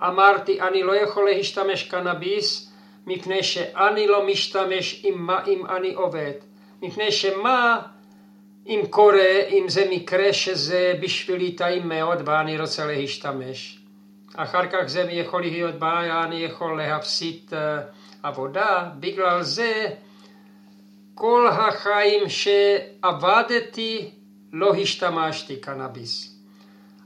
[0.04, 2.72] אמרתי אני לא יכול להשתמש קנאביס
[3.08, 6.34] מפני שאני לא משתמש עם מה אם אני עובד,
[6.82, 7.82] מפני שמה
[8.68, 13.78] אם קורה, אם זה מקרה שזה בשבילי טעים מאוד ואני רוצה להשתמש.
[14.36, 17.54] אחר כך זה יכול להיות בעיה, אני יכול להפסיד
[18.24, 19.86] עבודה, בגלל זה
[21.16, 24.12] כל החיים שעבדתי
[24.54, 26.31] לא השתמשתי קנאביס.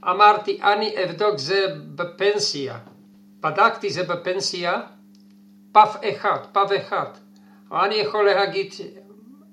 [0.10, 1.66] אמרתי, אני אבדוק זה
[1.96, 2.78] בפנסיה.
[3.40, 4.82] בדקתי זה בפנסיה,
[5.72, 7.10] פף אחד, פף אחד.
[7.72, 8.74] אני יכול להגיד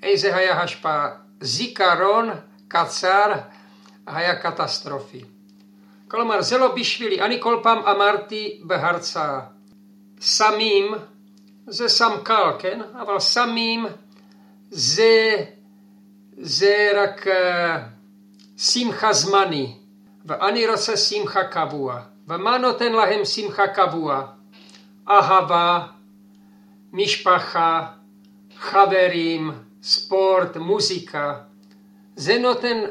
[0.03, 1.11] איזה היה השפעה.
[1.41, 2.31] זיכרון
[2.69, 3.33] קצר
[4.07, 5.25] היה קטסטרופי.
[6.09, 7.21] כלומר, זה לא בשבילי.
[7.21, 9.41] אני כל פעם אמרתי בהרצאה,
[10.21, 10.95] סמים
[11.67, 12.81] זה סם קל, כן?
[13.03, 13.87] אבל סמים
[14.71, 15.45] זה,
[16.39, 17.31] זה רק uh,
[18.57, 19.77] שמחה זמני,
[20.25, 22.01] ואני רוצה שמחה קבוע.
[22.29, 24.27] ומה נותן להם שמחה קבוע?
[25.09, 25.87] אהבה,
[26.93, 27.87] משפחה,
[28.59, 29.51] חברים,
[29.83, 31.35] ספורט, מוזיקה.
[32.17, 32.83] זה נותן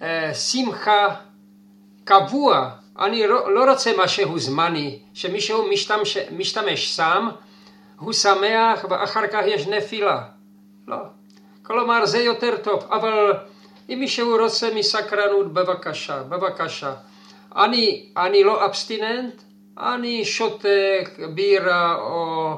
[0.00, 0.04] uh,
[0.34, 1.14] שמחה
[2.04, 7.28] קבוע, אני לא, לא רוצה משהו זמני, שמישהו משתמש, משתמש סם,
[7.98, 10.22] הוא שמח ואחר כך יש נפילה.
[10.88, 10.96] לא.
[11.62, 13.32] כלומר זה יותר טוב, אבל
[13.88, 16.94] אם מישהו רוצה מסקרנות, בבקשה, בבקשה.
[17.56, 19.42] אני, אני לא אבסטיננט,
[19.78, 22.54] אני שותק בירה או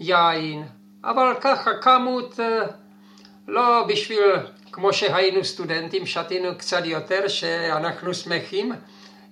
[0.00, 0.64] יין,
[1.04, 2.66] אבל ככה כמות, אה,
[3.48, 4.32] לא בשביל
[4.72, 8.72] כמו שהיינו סטודנטים, שתינו קצת יותר, שאנחנו שמחים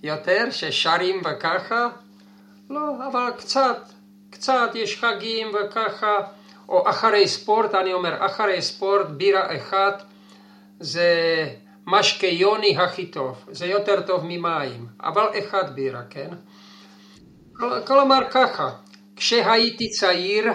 [0.03, 1.89] יותר, ששרים וככה.
[2.71, 3.79] לא, אבל קצת,
[4.31, 6.17] קצת יש חגים וככה,
[6.69, 10.03] או אחרי ספורט, אני אומר, אחרי ספורט, בירה אחת
[10.81, 11.49] זה
[11.87, 16.29] משקה יוני הכי טוב, זה יותר טוב ממים, אבל אחד בירה, כן?
[17.87, 18.71] כלומר ככה,
[19.17, 20.53] כשהייתי צעיר,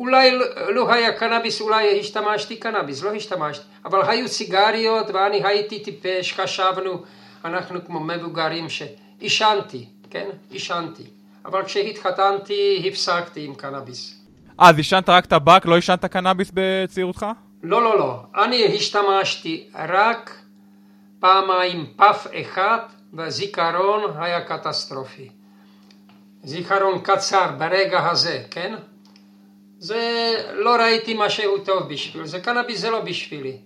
[0.00, 0.38] אולי
[0.68, 7.02] לא היה קנאביס, אולי השתמשתי קנאביס, לא השתמשתי, אבל היו סיגריות ואני הייתי טיפש, חשבנו,
[7.44, 10.28] אנחנו כמו מבוגרים שעישנתי, כן?
[10.50, 11.02] עישנתי.
[11.44, 14.24] אבל כשהתחתנתי הפסקתי עם קנאביס.
[14.58, 17.26] אז עישנת רק טבק, לא עישנת קנאביס בצעירותך?
[17.62, 18.22] לא, לא, לא.
[18.44, 20.38] אני השתמשתי רק
[21.20, 22.78] פעמיים פף אחד,
[23.12, 25.28] והזיכרון היה קטסטרופי.
[26.44, 28.74] זיכרון קצר ברגע הזה, כן?
[29.78, 33.56] זה לא ראיתי משהו טוב בשביל זה, קנאביס זה לא בשבילי.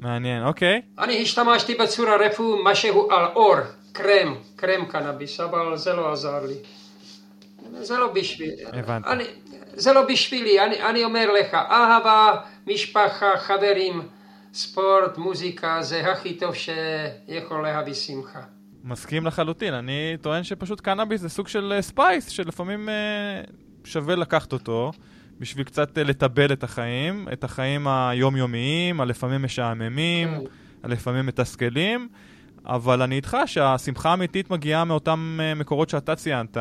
[0.00, 0.82] מעניין, אוקיי.
[0.98, 3.56] אני השתמשתי בצורה רפואית משהו על אור,
[3.92, 6.54] קרם, קרם קנאביס, אבל זה לא עזר לי.
[7.80, 8.64] זה לא בשבילי.
[8.72, 9.08] הבנתי.
[9.08, 9.24] אני,
[9.80, 12.32] זה לא בשבילי, אני, אני אומר לך, אהבה,
[12.66, 14.02] משפחה, חברים,
[14.52, 18.40] ספורט, מוזיקה, זה הכי טוב שיכול להביא שמחה.
[18.84, 22.88] מסכים לחלוטין, אני טוען שפשוט קנאביס זה סוג של spice, שלפעמים
[23.84, 24.92] שווה לקחת אותו.
[25.40, 30.44] בשביל קצת לטבל את החיים, את החיים היומיומיים, הלפעמים משעממים, כן.
[30.82, 32.08] הלפעמים מתסכלים,
[32.66, 36.56] אבל אני איתך שהשמחה האמיתית מגיעה מאותם מקורות שאתה ציינת,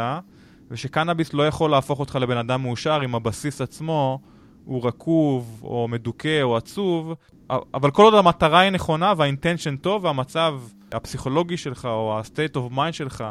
[0.71, 4.19] ושקנאביס לא יכול להפוך אותך לבן אדם מאושר אם הבסיס עצמו
[4.65, 7.13] הוא רקוב, או מדוכא, או עצוב,
[7.49, 10.59] אבל כל עוד המטרה היא נכונה וה intention טוב והמצב
[10.91, 13.23] הפסיכולוגי שלך, או ה-state of mind שלך,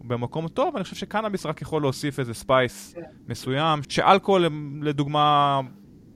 [0.00, 2.94] במקום טוב, אני חושב שקנאביס רק יכול להוסיף איזה spice
[3.28, 4.46] מסוים, שאלכוהול
[4.82, 5.60] לדוגמה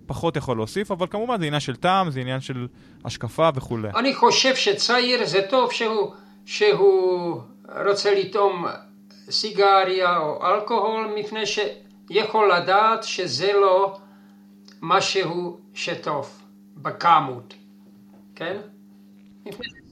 [0.06, 2.66] פחות יכול להוסיף, אבל כמובן זה עניין של טעם, זה עניין של
[3.04, 3.88] השקפה וכולי.
[3.96, 6.12] אני חושב שצעיר זה טוב שהוא,
[6.44, 7.40] שהוא
[7.86, 8.64] רוצה לטעום
[9.30, 13.98] סיגריה או אלכוהול, מפני שיכול לדעת שזה לא
[14.82, 16.42] משהו שטוב
[16.76, 17.54] בכמות,
[18.34, 18.56] כן?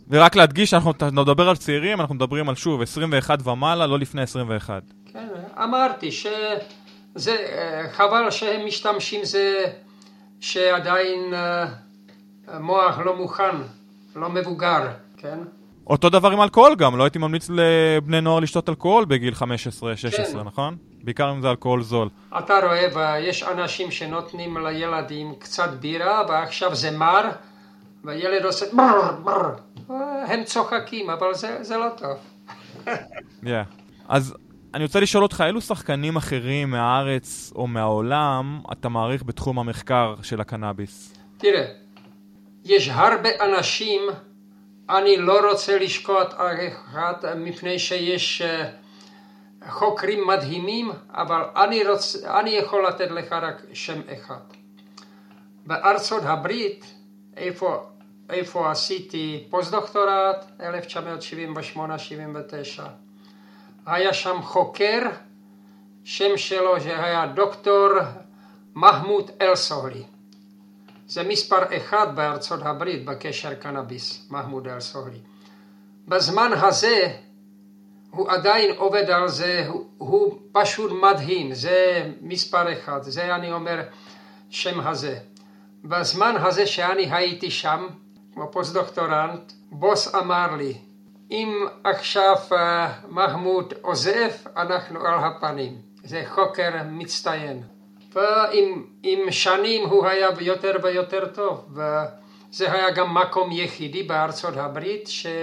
[0.08, 4.82] ורק להדגיש, אנחנו נדבר על צעירים, אנחנו מדברים על שוב 21 ומעלה, לא לפני 21.
[5.12, 5.28] כן,
[5.62, 7.36] אמרתי שזה
[7.92, 9.64] חבל שהם משתמשים זה
[10.40, 11.34] שעדיין
[12.46, 13.56] המוח לא מוכן,
[14.16, 15.38] לא מבוגר, כן?
[15.86, 19.42] אותו דבר עם אלכוהול גם, לא הייתי ממליץ לבני נוער לשתות אלכוהול בגיל 15-16,
[20.16, 20.38] כן.
[20.44, 20.76] נכון?
[21.02, 22.08] בעיקר אם זה אלכוהול זול.
[22.38, 27.30] אתה רואה, ויש אנשים שנותנים לילדים קצת בירה, ועכשיו זה מר,
[28.04, 29.50] והילד עושה מר, מר.
[30.26, 32.16] הם צוחקים, אבל זה, זה לא טוב.
[33.44, 33.48] yeah.
[34.08, 34.34] אז
[34.74, 40.40] אני רוצה לשאול אותך, אילו שחקנים אחרים מהארץ או מהעולם אתה מעריך בתחום המחקר של
[40.40, 41.14] הקנאביס?
[41.38, 41.64] תראה,
[42.64, 44.02] יש הרבה אנשים,
[44.90, 52.86] אני לא רוצה לשקוט אחד מפני שיש uh, חוקרים מדהימים, אבל אני, רוצ, אני יכול
[52.86, 54.40] לתת לך רק שם אחד.
[55.66, 56.84] בארצות הברית,
[57.36, 57.86] איפה
[58.30, 60.62] איפה עשיתי פוסט-דוקטורט, 1978-79.
[63.86, 65.00] היה שם חוקר,
[66.04, 67.88] שם שלו שהיה דוקטור
[68.74, 70.04] מחמוד אל-סוהלי.
[71.06, 75.20] זה מספר אחד בארצות הברית בקשר קנאביס, מחמוד אל-סוהלי.
[76.08, 77.12] בזמן הזה
[78.10, 83.82] הוא עדיין עובד על זה, הוא, הוא פשוט מדהים, זה מספר אחד, זה אני אומר
[84.50, 85.18] שם הזה.
[85.84, 87.86] בזמן הזה שאני הייתי שם,
[88.34, 90.74] כמו פוסט-דוקטורנט, בוס אמר לי,
[91.30, 92.54] אם עכשיו אה,
[93.08, 95.78] מחמוד עוזב, אנחנו על הפנים.
[96.04, 97.62] זה חוקר מצטיין.
[98.16, 105.43] ועם שנים הוא היה יותר ויותר טוב, וזה היה גם מקום יחידי בארצות הברית שהיה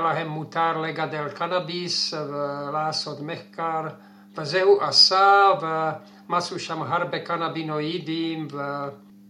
[0.00, 3.82] להם מותר לגדל קנאביס ולעשות מחקר,
[4.36, 5.50] וזה הוא עשה,
[6.28, 8.48] ומצאו שם הרבה קנבינואידים.
[8.52, 8.58] ו...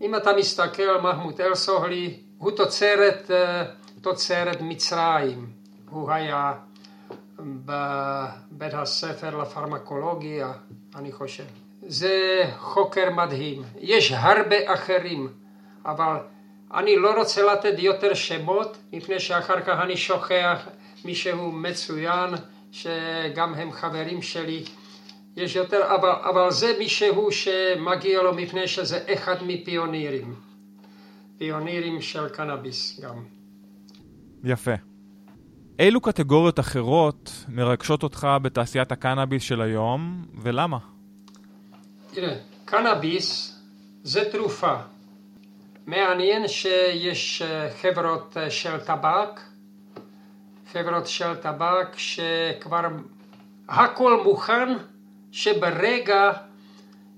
[0.01, 3.65] אם אתה מסתכל, מחמוד אל-סוהלי הוא תוצרת, אה,
[4.01, 5.47] תוצרת מצרים.
[5.91, 6.53] הוא היה
[7.39, 10.53] בבית הספר לפרמקולוגיה,
[10.95, 11.45] אני חושב.
[11.87, 13.63] זה חוקר מדהים.
[13.81, 15.29] יש הרבה אחרים,
[15.85, 16.17] אבל
[16.75, 20.69] אני לא רוצה לתת יותר שמות, מפני שאחר כך אני שוכח
[21.05, 22.31] מישהו מצוין,
[22.73, 24.65] שגם הם חברים שלי.
[25.37, 30.35] יש יותר, אבל, אבל זה מישהו שמגיע לו מפני שזה אחד מפיונירים.
[31.39, 33.25] פיונירים של קנאביס גם.
[34.45, 34.94] יפה.
[35.79, 40.79] אילו קטגוריות אחרות מרגשות אותך בתעשיית הקנאביס של היום, ולמה?
[42.11, 43.59] תראה, קנאביס
[44.03, 44.75] זה תרופה.
[45.87, 49.41] מעניין שיש אה, חברות אה, של טבק,
[50.73, 52.81] חברות של טבק שכבר
[53.69, 54.69] הכל מוכן
[55.33, 56.33] שברגע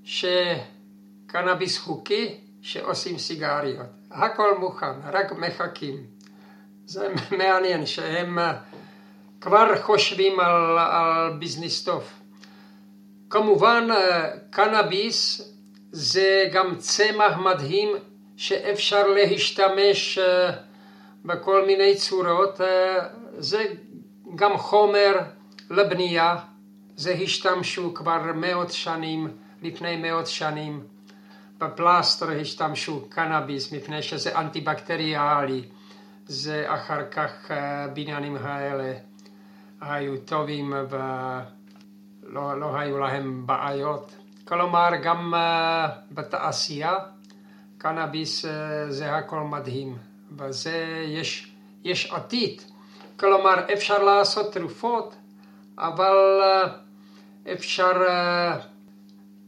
[0.05, 3.87] שקנאביס חוקי, שעושים סיגריות.
[4.11, 6.16] הכל מוכן, רק מחכים.
[6.87, 7.09] זה
[7.39, 8.53] מעניין שהם אה,
[9.41, 12.05] כבר חושבים על, על ביזנס טוב.
[13.31, 15.49] כמובן אה, קנאביס
[15.93, 17.89] זה גם צמח מדהים
[18.37, 20.51] שאפשר להשתמש אה,
[21.25, 22.61] בכל מיני צורות.
[23.39, 23.65] זה
[24.37, 25.19] גם חומר
[25.71, 26.37] לבנייה.
[26.97, 29.29] זה השתמשו כבר מאות שנים,
[29.63, 30.85] לפני מאות שנים.
[31.59, 35.63] בפלסטר השתמשו קנאביס מפני שזה אנטי-בקטריאלי.
[36.27, 38.93] זה אחר כך הבניינים האלה
[39.81, 44.13] היו טובים ולא לא היו להם בעיות.
[44.45, 45.35] כלומר, גם
[46.11, 46.95] בתעשייה,
[47.79, 48.45] קנאביס
[48.89, 49.97] זה הכל מדהים,
[50.37, 51.53] וזה יש,
[51.85, 52.63] יש עתיד.
[53.17, 55.15] כלומר, אפשר לעשות תרופות,
[55.79, 56.17] אבל
[57.53, 57.93] אפשר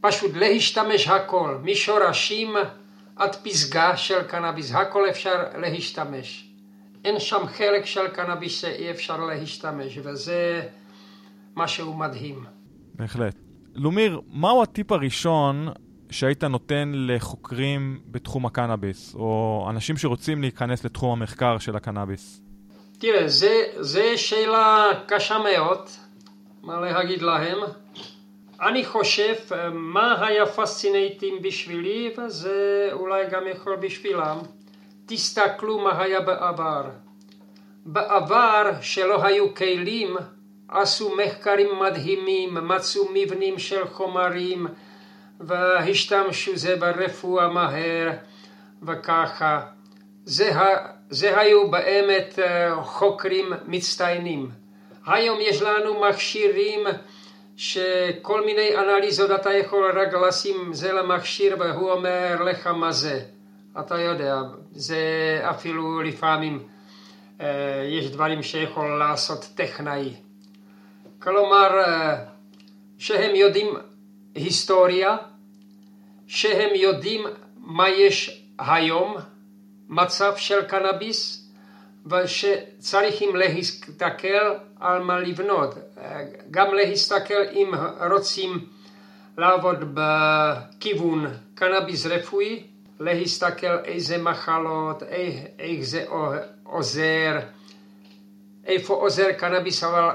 [0.00, 2.56] פשוט להשתמש הכל, משורשים
[3.16, 6.47] עד פסגה של קנאביס, הכל אפשר להשתמש.
[7.08, 10.62] אין שם חלק של קנאביס שאי אפשר להשתמש, וזה
[11.56, 12.44] משהו מדהים.
[12.94, 13.34] בהחלט.
[13.74, 15.68] לומיר, מהו הטיפ הראשון
[16.10, 22.42] שהיית נותן לחוקרים בתחום הקנאביס, או אנשים שרוצים להיכנס לתחום המחקר של הקנאביס?
[22.98, 23.28] תראה,
[23.80, 25.88] זו שאלה קשה מאוד,
[26.62, 27.58] מה להגיד להם.
[28.60, 29.34] אני חושב,
[29.72, 34.38] מה היה פסצינטים בשבילי, וזה אולי גם יכול בשבילם.
[35.08, 36.84] תסתכלו מה היה בעבר.
[37.86, 40.16] בעבר, שלא היו כלים,
[40.68, 44.66] עשו מחקרים מדהימים, מצאו מבנים של חומרים,
[45.40, 48.10] והשתמשו זה ברפואה מהר,
[48.82, 49.60] וככה.
[50.24, 50.50] זה,
[51.10, 54.50] זה היו באמת אה, חוקרים מצטיינים.
[55.06, 56.80] היום יש לנו מכשירים
[57.56, 63.37] שכל מיני אנליזות אתה יכול רק לשים זה למכשיר והוא אומר לך מה זה.
[63.80, 64.40] אתה יודע,
[64.72, 64.98] זה
[65.50, 66.68] אפילו לפעמים
[67.40, 70.14] אה, יש דברים שיכול לעשות טכנאי.
[71.18, 72.24] כלומר, אה,
[72.98, 73.66] שהם יודעים
[74.34, 75.16] היסטוריה,
[76.26, 77.26] שהם יודעים
[77.56, 79.16] מה יש היום,
[79.88, 81.48] מצב של קנאביס,
[82.06, 85.74] ושצריכים להסתכל על מה לבנות.
[86.50, 87.70] גם להסתכל אם
[88.10, 88.66] רוצים
[89.38, 92.62] לעבוד בכיוון קנאביס רפואי,
[93.00, 95.02] להסתכל איזה מחלות,
[95.58, 96.04] איך זה
[96.62, 97.38] עוזר,
[98.64, 100.08] איפה עוזר קנאביס, אבל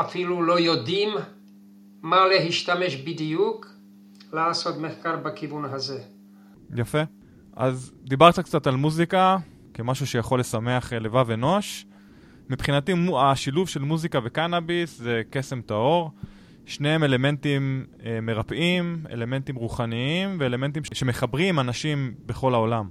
[0.00, 1.08] אפילו לא יודעים
[2.02, 3.66] מה להשתמש בדיוק,
[4.32, 6.02] לעשות מחקר בכיוון הזה.
[6.76, 7.02] יפה.
[7.56, 9.36] אז דיברת קצת על מוזיקה
[9.74, 11.86] כמשהו שיכול לשמח אה, לבב אנוש.
[12.50, 16.10] מבחינתי השילוב של מוזיקה וקנאביס זה קסם טהור.
[16.68, 22.88] שניהם אלמנטים אה, מרפאים, אלמנטים רוחניים ואלמנטים שמחברים אנשים בכל העולם.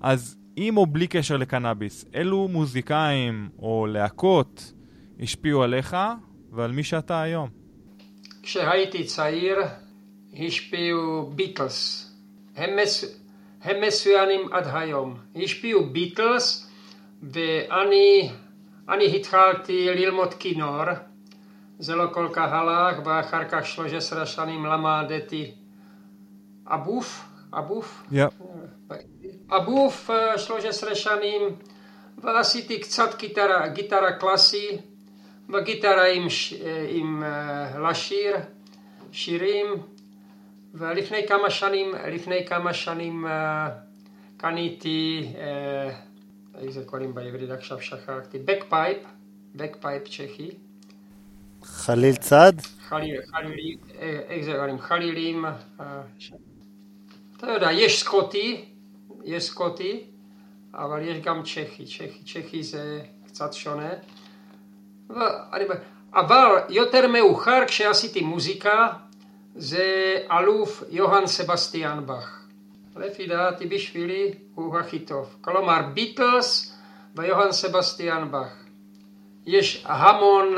[0.00, 4.72] אז עם או בלי קשר לקנאביס, אילו מוזיקאים או להקות
[5.20, 5.96] השפיעו עליך
[6.52, 7.48] ועל מי שאתה היום?
[8.42, 9.56] כשהייתי צעיר
[10.38, 12.10] השפיעו ביטלס.
[12.56, 13.20] הם, מס...
[13.62, 15.16] הם מצוינים עד היום.
[15.36, 16.70] השפיעו ביטלס
[17.22, 18.30] ואני
[18.88, 20.84] אני התחלתי ללמוד כינור.
[21.78, 25.54] זה לא כל כך הלך ואחר כך 13 שנים למדתי
[26.66, 27.24] אבוב,
[27.58, 28.94] אבוב, yeah.
[29.56, 31.42] אבוב 13 שנים
[32.18, 34.78] ועשיתי קצת גיטרה, גיטרה קלאסי
[35.54, 36.26] וגיטרה עם,
[36.88, 37.22] עם
[37.88, 38.36] לשיר,
[39.12, 39.66] שירים
[40.74, 43.26] ולפני כמה שנים, לפני כמה שנים
[44.36, 45.32] קניתי,
[46.58, 48.98] איך זה קוראים בעברית עכשיו שכחתי, bagpipe,
[49.54, 50.50] bagpipe צ'כי
[51.66, 52.52] חליל צד?
[52.88, 54.78] חליל, חלילים?
[54.78, 55.44] חלילים,
[57.36, 58.64] אתה יודע, יש סקוטי,
[59.24, 60.04] יש סקוטי,
[60.74, 63.90] אבל יש גם צ'כי, צ'כי, צ'כי זה קצת שונה.
[66.14, 68.88] אבל יותר מאוחר כשעשיתי מוזיקה,
[69.54, 72.46] זה אלוף יוהאן סבסטיאן באך.
[72.96, 75.36] לפי דעתי בשבילי הוא הכי טוב.
[75.40, 76.76] כלומר ביטלס
[77.16, 78.64] ויוהאן סבסטיאן באך.
[79.46, 80.56] יש המון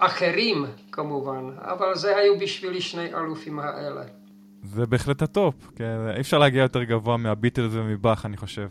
[0.00, 4.02] אחרים כמובן, אבל זה היו בשבילי שני אלופים האלה.
[4.62, 8.68] זה בהחלט הטופ, כן, אי אפשר להגיע יותר גבוה מהביטלס ומבאך, אני חושב.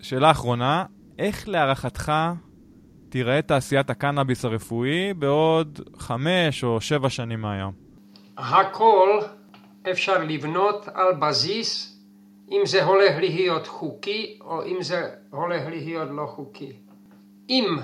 [0.00, 0.84] שאלה אחרונה,
[1.18, 2.12] איך להערכתך
[3.08, 7.72] תיראה תעשיית הקנאביס הרפואי בעוד חמש או שבע שנים מהיום?
[8.36, 9.20] הכל
[9.90, 11.98] אפשר לבנות על בסיס
[12.50, 16.72] אם זה הולך להיות חוקי או אם זה הולך להיות לא חוקי.
[17.48, 17.76] אם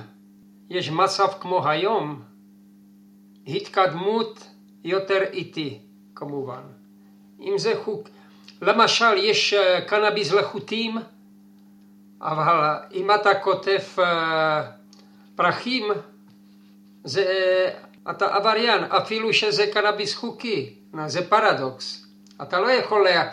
[0.70, 2.22] יש מצב כמו היום,
[3.46, 4.46] התקדמות
[4.84, 5.78] יותר איטי
[6.14, 6.62] כמובן.
[7.40, 8.08] אם זה חוק,
[8.62, 10.98] למשל יש אה, קנאביס לחוטים,
[12.22, 14.00] אבל אם אתה כותב uh,
[15.36, 15.84] פרחים,
[17.04, 17.24] זה,
[18.10, 20.74] אתה עבריין, אפילו שזה קנאביס חוקי,
[21.06, 22.06] זה פרדוקס.
[22.42, 23.30] אתה לא יכול, לה...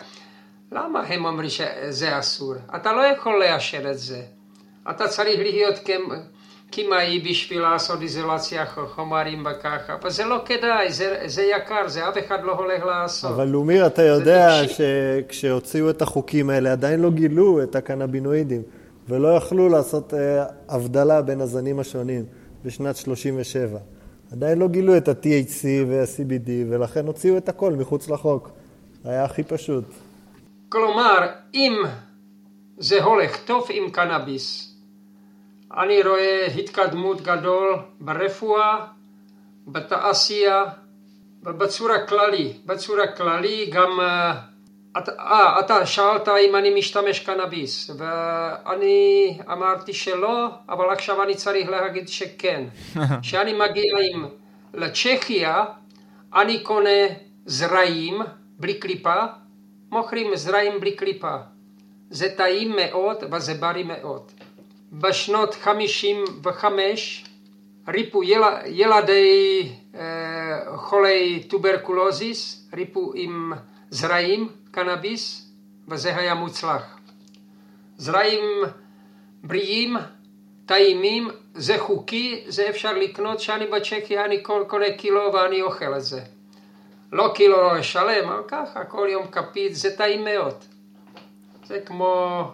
[0.72, 2.54] למה הם אומרים שזה אסור?
[2.76, 4.22] אתה לא יכול לאשר את זה.
[4.90, 5.78] אתה צריך להיות
[6.70, 12.14] כימאי בשביל לעשות איזולציה חומרים וככה, אבל זה לא כדאי, זה, זה יקר, זה אף
[12.26, 13.30] אחד לא הולך לעשות.
[13.30, 18.62] אבל לומיר, אתה יודע שכשהוציאו את החוקים האלה עדיין לא גילו את הקנבינואידים,
[19.08, 22.24] ולא יכלו לעשות אה, הבדלה בין הזנים השונים
[22.64, 23.78] בשנת 37.
[24.32, 28.50] עדיין לא גילו את ה-THC וה-CBD, ולכן הוציאו את הכל מחוץ לחוק.
[29.04, 29.84] היה הכי פשוט.
[30.68, 31.82] כלומר, אם
[32.78, 34.69] זה הולך טוב עם קנאביס,
[35.78, 38.86] אני רואה התקדמות גדול ברפואה,
[39.66, 40.64] בתעשייה
[41.42, 42.52] ובצורה כללי.
[42.66, 44.36] בצורה כללי גם uh,
[44.98, 51.68] אתה, אה, אתה שאלת אם אני משתמש קנאביס, ואני אמרתי שלא, אבל עכשיו אני צריך
[51.68, 52.64] להגיד שכן.
[53.22, 54.26] כשאני מגיע עם,
[54.74, 55.64] לצ'כיה,
[56.34, 57.00] אני קונה
[57.46, 58.22] זרעים
[58.58, 59.24] בלי קליפה,
[59.90, 61.36] מוכרים זרעים בלי קליפה.
[62.10, 64.32] זה טעים מאוד וזה בריא מאוד.
[64.92, 67.24] בשנות 55
[67.88, 73.52] ריפו יל, ילדי אה, חולי tuberculosis, ריפו עם
[73.90, 75.50] זרעים, קנאביס,
[75.88, 76.98] וזה היה מוצלח.
[77.96, 78.44] זרעים
[79.42, 79.96] בריאים,
[80.66, 86.20] טעימים, זה חוקי, זה אפשר לקנות, שאני בצ'קיה אני קונה קילו ואני אוכל את זה.
[87.12, 90.54] לא קילו שלם, אבל ככה, כל יום כפית, זה טעים מאוד.
[91.64, 92.44] זה כמו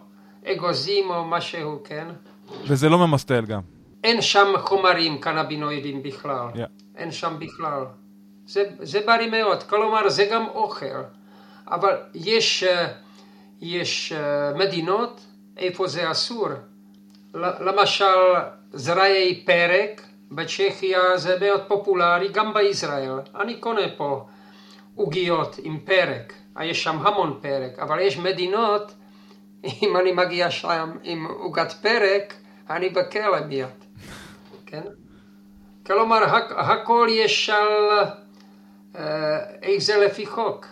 [0.46, 2.08] אגוזים או משהו, כן?
[2.68, 3.60] וזה לא ממסטל גם.
[4.05, 6.48] אין שם חומרים קנבינואידים בכלל.
[6.55, 6.59] Yeah.
[6.97, 7.85] אין שם בכלל.
[8.47, 11.02] זה, זה בריא מאוד, כלומר זה גם אוכל.
[11.68, 12.89] אבל יש, אה,
[13.60, 15.20] יש אה, מדינות
[15.56, 16.48] איפה זה אסור.
[17.35, 18.05] למשל
[18.73, 23.18] זרעי פרק בצ'כיה זה מאוד פופולרי, גם בישראל.
[23.40, 24.27] אני קונה פה
[24.94, 26.32] עוגיות עם פרק,
[26.62, 28.93] יש שם המון פרק, אבל יש מדינות,
[29.65, 32.35] אם אני מגיע שם עם עוגת פרק,
[32.70, 33.69] אני בכלא מיד,
[34.66, 34.83] כן?
[35.87, 36.23] כלומר,
[36.57, 38.07] הכל יש על
[38.97, 40.66] אה, איך זה לפי חוק.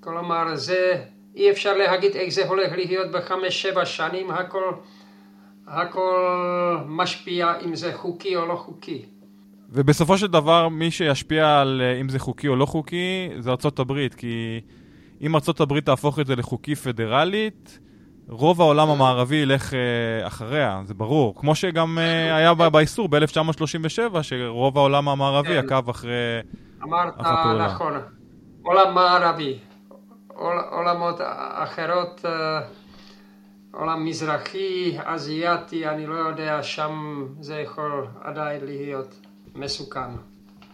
[0.00, 1.04] כלומר, זה,
[1.34, 4.72] אי אפשר להגיד איך זה הולך להיות בחמש, שבע שנים, הכל,
[5.66, 9.04] הכל משפיע אם זה חוקי או לא חוקי.
[9.70, 13.78] ובסופו של דבר, מי שישפיע על אה, אם זה חוקי או לא חוקי, זה ארצות
[13.78, 14.60] הברית, כי
[15.20, 17.78] אם ארצות הברית תהפוך את זה לחוקי פדרלית,
[18.28, 21.34] רוב העולם המערבי ילך uh, אחריה, זה ברור.
[21.34, 25.58] כמו שגם uh, היה באיסור ב-1937, שרוב העולם המערבי כן.
[25.58, 26.40] עקב אחרי
[26.82, 27.20] אמרת
[27.58, 27.94] נכון,
[28.62, 29.58] עולם מערבי.
[30.28, 31.20] עול, עולמות
[31.54, 32.28] אחרות, uh,
[33.72, 39.20] עולם מזרחי, אזייתי, אני לא יודע, שם זה יכול עדיין להיות
[39.54, 40.10] מסוכן.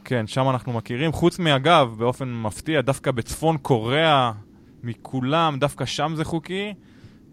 [0.05, 1.13] כן, שם אנחנו מכירים.
[1.13, 4.33] חוץ מאגב, באופן מפתיע, דווקא בצפון קוריאה,
[4.83, 6.75] מכולם, דווקא שם זה חוקי.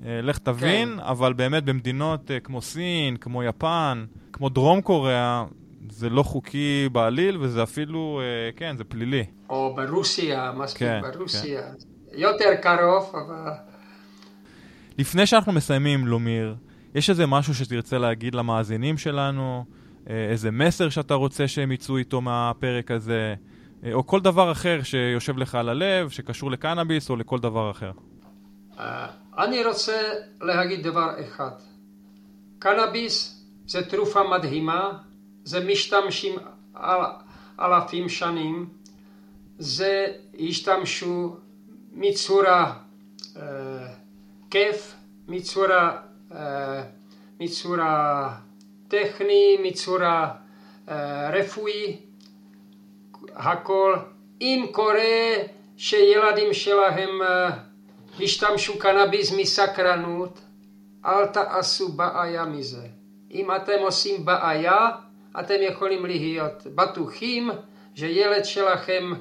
[0.05, 0.99] אה, לך תבין, כן.
[0.99, 5.45] אבל באמת במדינות אה, כמו סין, כמו יפן, כמו דרום קוריאה,
[5.89, 9.25] זה לא חוקי בעליל, וזה אפילו, אה, כן, זה פלילי.
[9.49, 11.61] או ברוסיה, מספיק כן, ברוסיה.
[11.61, 11.73] כן.
[12.13, 13.51] יותר קרוב, אבל...
[14.97, 16.55] לפני שאנחנו מסיימים, לומיר,
[16.95, 19.65] יש איזה משהו שתרצה להגיד למאזינים שלנו?
[20.07, 23.35] איזה מסר שאתה רוצה שהם יצאו איתו מהפרק הזה?
[23.93, 27.91] או כל דבר אחר שיושב לך על הלב, שקשור לקנאביס או לכל דבר אחר.
[29.39, 31.51] אני רוצה להגיד דבר אחד.
[32.59, 34.97] קנאביס זה תרופה מדהימה,
[35.43, 36.35] זה משתמשים
[36.73, 37.01] על
[37.59, 38.69] אלפים שנים,
[39.59, 40.07] זה
[40.39, 41.35] השתמשו
[41.93, 42.73] מצורה
[43.37, 43.41] אה,
[44.51, 44.95] כיף,
[45.27, 45.97] מצורה,
[46.31, 46.83] אה,
[47.39, 48.33] מצורה
[48.87, 50.31] טכני, מצורה
[50.89, 51.97] אה, רפואי,
[53.35, 53.95] הכל.
[54.41, 55.33] אם קורה
[55.77, 57.68] שילדים שלהם אה,
[58.21, 60.39] השתמשו קנאביס מסקרנות,
[61.05, 62.87] אל תעשו בעיה מזה.
[63.31, 64.89] אם אתם עושים בעיה,
[65.39, 67.49] אתם יכולים להיות בטוחים
[67.95, 69.13] שילד שלכם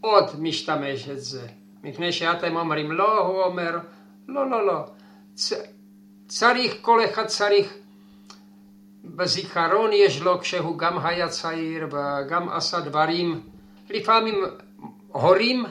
[0.00, 1.46] עוד משתמש את זה.
[1.82, 3.78] מפני שאתם אומרים לא, הוא אומר
[4.28, 4.84] לא, לא, לא.
[6.28, 7.74] צריך, כל אחד צריך,
[9.04, 13.40] בזיכרון יש לו כשהוא גם היה צעיר וגם עשה דברים,
[13.90, 14.34] לפעמים
[15.08, 15.64] הורים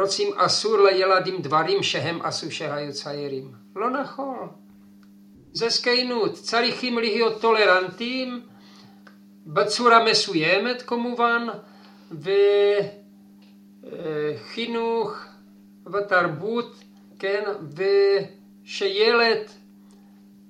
[0.00, 3.52] רוצים אסור לילדים דברים שהם עשו שהיו צעירים.
[3.76, 4.48] לא נכון.
[5.52, 6.32] זה זקנות.
[6.34, 8.40] צריכים להיות טולרנטים
[9.46, 11.46] בצורה מסוימת כמובן,
[13.82, 15.16] וחינוך
[15.92, 16.74] ותרבות,
[17.18, 17.44] כן,
[18.64, 19.42] ושילד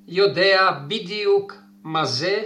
[0.07, 1.55] יודע בדיוק
[1.85, 2.43] מה זה,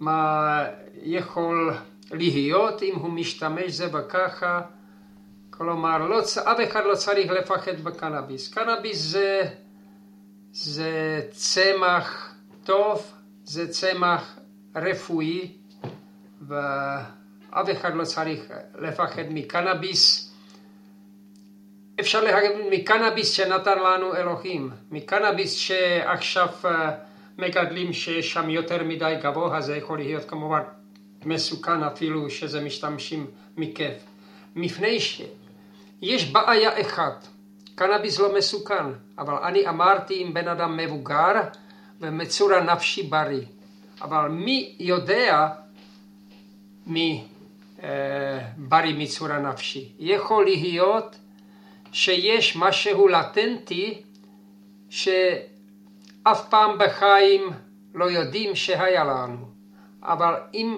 [0.00, 0.64] מה
[1.02, 1.74] יכול
[2.10, 4.60] להיות אם הוא משתמש זה וככה.
[5.62, 8.54] כלומר, לא, אף אחד לא צריך לפחד בקנאביס.
[8.54, 9.42] קנאביס זה,
[10.52, 12.34] זה צמח
[12.64, 13.12] טוב,
[13.44, 14.38] זה צמח
[14.76, 15.52] רפואי,
[16.48, 18.40] ואף אחד לא צריך
[18.78, 20.32] לפחד מקנאביס.
[22.00, 26.90] אפשר להגיד מקנאביס שנתן לנו אלוהים, מקנאביס שעכשיו אה,
[27.38, 30.62] מגדלים שיש שם יותר מדי גבוה, זה יכול להיות כמובן
[31.24, 33.26] מסוכן אפילו שזה משתמשים
[33.56, 33.94] מכיף.
[34.56, 35.22] מפני ש...
[36.02, 37.26] יש בעיה אחת,
[37.74, 38.84] קנאביס לא מסוכן,
[39.18, 41.32] אבל אני אמרתי עם בן אדם מבוגר
[42.00, 43.44] ומצורה נפשי בריא.
[44.00, 45.48] אבל מי יודע
[46.86, 47.24] מי
[47.82, 49.92] אה, בריא מצורה נפשי?
[49.98, 51.16] יכול להיות
[51.92, 54.02] שיש משהו לטנטי
[54.90, 57.50] שאף פעם בחיים
[57.94, 59.48] לא יודעים שהיה לנו,
[60.02, 60.76] אבל עם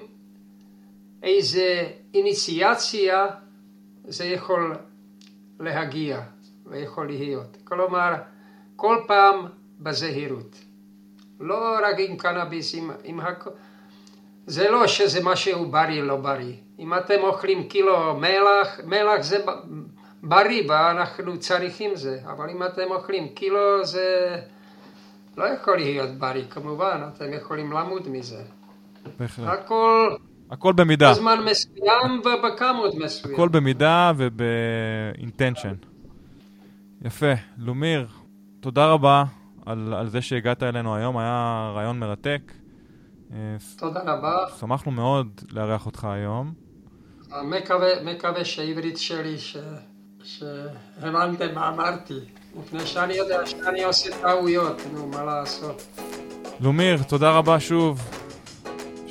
[1.23, 3.27] איזה איניציאציה
[4.05, 4.77] זה יכול
[5.63, 6.21] להגיע
[6.67, 7.57] ויכול להיות.
[7.65, 8.15] כלומר,
[8.77, 9.47] כל פעם
[9.81, 10.57] בזהירות.
[11.41, 13.51] לא רק עם קנאביס, עם, עם הכל.
[14.47, 16.55] זה לא שזה משהו בריא לא בריא.
[16.79, 19.45] אם אתם אוכלים קילו מלח, מלח זה
[20.23, 24.37] בריא ואנחנו צריכים זה, אבל אם אתם אוכלים קילו זה
[25.37, 28.43] לא יכול להיות בריא כמובן, אתם יכולים למות מזה.
[29.19, 29.49] בהחלט.
[29.49, 30.17] הכל
[30.53, 31.11] הכל במידה.
[31.11, 33.35] בזמן מסוים ובכמות מסוים.
[33.35, 35.75] הכל במידה ובאינטנשן.
[37.05, 37.33] יפה.
[37.59, 38.07] לומיר,
[38.61, 39.25] תודה רבה
[39.67, 42.53] על, על זה שהגעת אלינו היום, היה רעיון מרתק.
[43.33, 43.37] אה,
[43.79, 44.37] תודה רבה.
[44.61, 46.53] שמחנו מאוד לארח אותך היום.
[47.45, 49.57] מקווה, מקווה שהעברית שלי, ש...
[50.23, 52.19] שהבנתם מה אמרתי.
[52.55, 55.83] מפני שאני יודע שאני עושה טעויות, נו, מה לעשות.
[56.61, 58.22] לומיר, תודה רבה שוב.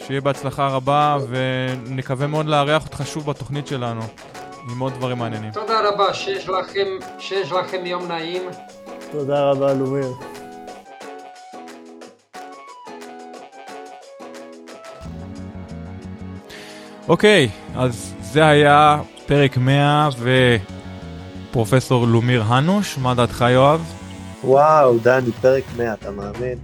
[0.07, 4.01] שיהיה בהצלחה רבה, ונקווה מאוד לארח אותך שוב בתוכנית שלנו,
[4.71, 5.51] עם עוד דברים מעניינים.
[5.51, 6.87] תודה רבה, שיש לכם,
[7.19, 8.41] שיש לכם יום נעים.
[9.11, 10.13] תודה רבה, לומיר.
[17.07, 20.09] אוקיי, אז זה היה פרק 100
[21.49, 23.93] ופרופסור לומיר הנוש, מה דעתך יואב?
[24.43, 26.57] וואו, דני, פרק 100, אתה מאמין?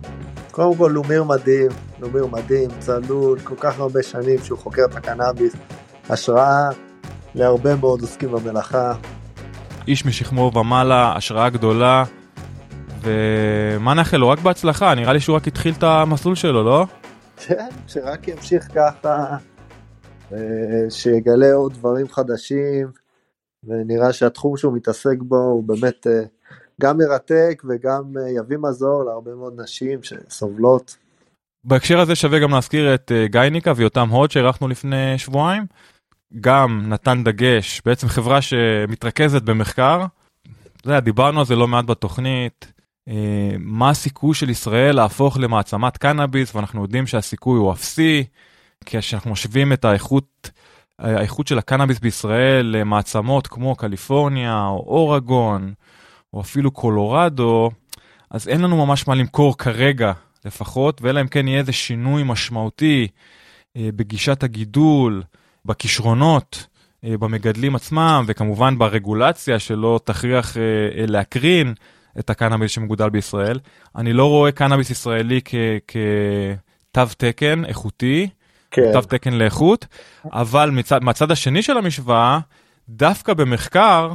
[0.57, 5.53] קודם כל, לומיר מדהים, לומיר מדהים, צלול, כל כך הרבה שנים שהוא חוקר את הקנאביס,
[6.09, 6.69] השראה
[7.35, 8.93] להרבה מאוד עוסקים במלאכה.
[9.87, 12.03] איש משכמו ומעלה, השראה גדולה,
[13.01, 14.29] ומה נאחל לו?
[14.29, 16.85] רק בהצלחה, נראה לי שהוא רק התחיל את המסלול שלו, לא?
[17.37, 19.37] כן, שרק ימשיך ככה,
[20.33, 20.37] אה,
[20.89, 22.87] שיגלה עוד דברים חדשים,
[23.63, 26.21] ונראה שהתחום שהוא מתעסק בו הוא באמת אה,
[26.81, 30.97] גם מרתק וגם אה, יביא מזור להרבה מאוד נשים שסובלות.
[31.63, 35.65] בהקשר הזה שווה גם להזכיר את אה, גיא ויותם הוד שאירחנו לפני שבועיים.
[36.41, 40.05] גם נתן דגש, בעצם חברה שמתרכזת במחקר.
[40.77, 42.71] אתה יודע, דיברנו על זה לא מעט בתוכנית.
[43.07, 48.23] אה, מה הסיכוי של ישראל להפוך למעצמת קנאביס, ואנחנו יודעים שהסיכוי הוא אפסי,
[48.85, 50.49] כשאנחנו משווים את האיכות,
[50.99, 55.73] האיכות של הקנאביס בישראל למעצמות כמו קליפורניה או אורגון,
[56.33, 57.71] או אפילו קולורדו,
[58.31, 60.11] אז אין לנו ממש מה למכור כרגע
[60.45, 63.07] לפחות, ואלא אם כן יהיה איזה שינוי משמעותי
[63.77, 65.23] אה, בגישת הגידול,
[65.65, 66.67] בכישרונות,
[67.03, 70.61] אה, במגדלים עצמם, וכמובן ברגולציה שלא תכריח אה,
[70.97, 71.73] אה, להקרין
[72.19, 73.59] את הקנאביס שמגודל בישראל.
[73.95, 75.41] אני לא רואה קנאביס ישראלי
[75.87, 78.29] כתו תקן איכותי,
[78.71, 78.91] כן.
[78.93, 79.85] תו תקן לאיכות,
[80.33, 82.39] אבל מצד, מהצד השני של המשוואה,
[82.89, 84.13] דווקא במחקר,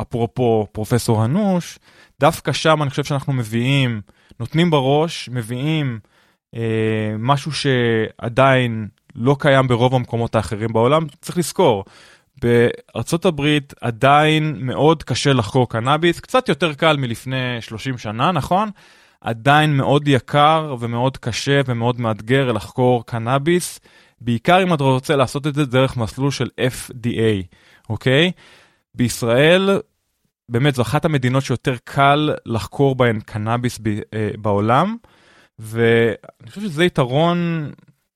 [0.00, 1.78] אפרופו פרופסור הנוש,
[2.20, 4.00] דווקא שם אני חושב שאנחנו מביאים,
[4.40, 5.98] נותנים בראש, מביאים
[6.56, 11.06] אה, משהו שעדיין לא קיים ברוב המקומות האחרים בעולם.
[11.20, 11.84] צריך לזכור,
[12.42, 18.70] בארצות הברית עדיין מאוד קשה לחקור קנאביס, קצת יותר קל מלפני 30 שנה, נכון?
[19.20, 23.80] עדיין מאוד יקר ומאוד קשה ומאוד מאתגר לחקור קנאביס,
[24.20, 27.56] בעיקר אם אתה רוצה לעשות את זה דרך מסלול של FDA,
[27.90, 28.32] אוקיי?
[28.94, 29.80] בישראל,
[30.48, 34.96] באמת זו אחת המדינות שיותר קל לחקור בהן קנאביס ב, אה, בעולם,
[35.58, 37.70] ואני חושב שזה יתרון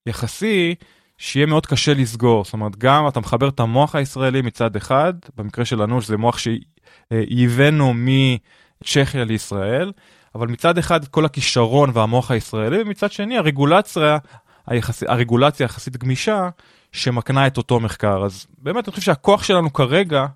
[0.07, 0.75] יחסי
[1.19, 2.45] שיהיה מאוד קשה לסגור.
[2.45, 6.39] זאת אומרת, גם אתה מחבר את המוח הישראלי מצד אחד, במקרה של אנוש זה מוח
[6.39, 9.93] שייבאנו מצ'כיה לישראל,
[10.35, 14.19] אבל מצד אחד כל הכישרון והמוח הישראלי, ומצד שני הרגולציה,
[14.67, 15.03] היחס...
[15.03, 16.49] הרגולציה יחסית גמישה,
[16.93, 18.25] שמקנה את אותו מחקר.
[18.25, 20.27] אז באמת אני חושב שהכוח שלנו כרגע,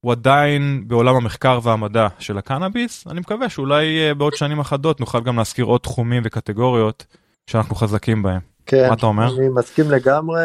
[0.00, 5.20] הוא עדיין בעולם המחקר והמדע של הקנאביס, אני מקווה שאולי אה, בעוד שנים אחדות נוכל
[5.20, 7.06] גם להזכיר עוד תחומים וקטגוריות
[7.46, 8.40] שאנחנו חזקים בהם.
[8.66, 9.36] כן, מה אתה אומר?
[9.38, 10.42] אני מסכים לגמרי,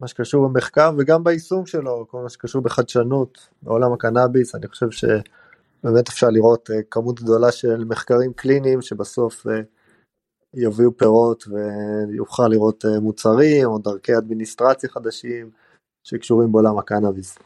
[0.00, 6.08] מה שקשור במחקר וגם ביישום שלו, כל מה שקשור בחדשנות בעולם הקנאביס, אני חושב שבאמת
[6.08, 9.60] אפשר לראות אה, כמות גדולה של מחקרים קליניים שבסוף אה,
[10.54, 15.50] יביאו פירות ויוכל לראות מוצרים או דרכי אדמיניסטרציה חדשים
[16.04, 17.38] שקשורים בעולם הקנאביס.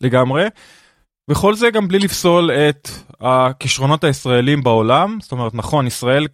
[0.00, 0.44] לגמרי.
[1.30, 2.88] וכל זה גם בלי לפסול את
[3.20, 6.26] הכישרונות הישראלים בעולם, זאת אומרת נכון, ישראל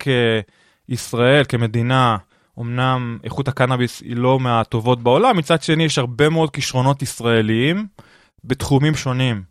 [0.89, 2.17] כישראל, כמדינה,
[2.61, 7.87] אמנם איכות הקנאביס היא לא מהטובות בעולם, מצד שני יש הרבה מאוד כישרונות ישראליים
[8.45, 9.43] בתחומים שונים.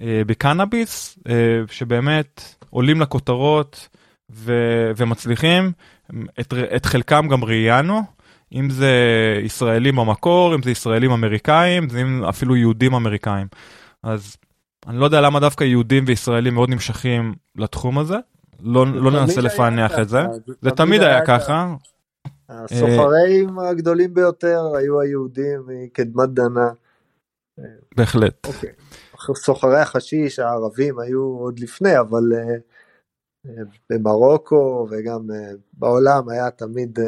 [0.00, 3.88] אה, בקנאביס, אה, שבאמת עולים לכותרות
[4.30, 5.72] ו- ומצליחים,
[6.40, 8.02] את, את חלקם גם ראיינו,
[8.52, 8.92] אם זה
[9.42, 13.46] ישראלים במקור, אם זה ישראלים אמריקאים, זה אפילו יהודים אמריקאים.
[14.02, 14.36] אז
[14.86, 18.16] אני לא יודע למה דווקא יהודים וישראלים מאוד נמשכים לתחום הזה.
[18.60, 20.20] לא, לא ננסה לפענח את זה.
[20.62, 21.74] זה, תמיד היה ככה.
[22.48, 26.70] הסוחרים הגדולים ביותר היו היהודים מקדמת דנה.
[27.96, 28.46] בהחלט.
[28.46, 28.70] אוקיי.
[29.34, 33.50] סוחרי החשיש הערבים היו עוד לפני, אבל uh,
[33.90, 36.98] במרוקו וגם uh, בעולם היה תמיד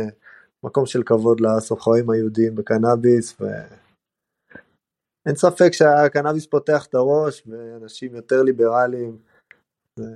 [0.65, 9.19] מקום של כבוד לסוחרים היהודים בקנאביס, ואין ספק שהקנאביס פותח את הראש, ואנשים יותר ליברליים,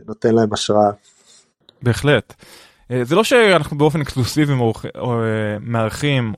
[0.07, 0.91] נותן להם השראה.
[1.83, 2.35] בהחלט.
[3.03, 4.53] זה לא שאנחנו באופן אקסקלוסיבי
[5.61, 6.35] מארחים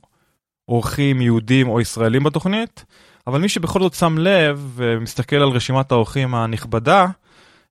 [0.69, 2.85] אורחים יהודים או ישראלים בתוכנית,
[3.27, 7.07] אבל מי שבכל זאת שם לב ומסתכל על רשימת האורחים הנכבדה,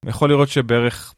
[0.05, 1.13] יכול לראות שבערך,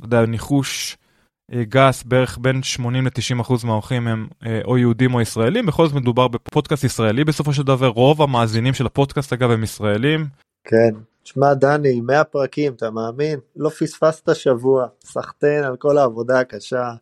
[0.00, 1.05] לא יודע, ניחוש אה,
[1.54, 5.94] גס, בערך בין 80 ל-90 אחוז מהאורחים הם אה, או יהודים או ישראלים, בכל זאת
[5.94, 10.26] מדובר בפודקאסט ישראלי בסופו של דבר, רוב המאזינים של הפודקאסט אגב הם ישראלים.
[10.64, 10.90] כן,
[11.24, 13.38] שמע דני, 100 פרקים, אתה מאמין?
[13.56, 16.94] לא פספסת שבוע, סחטיין על כל העבודה הקשה,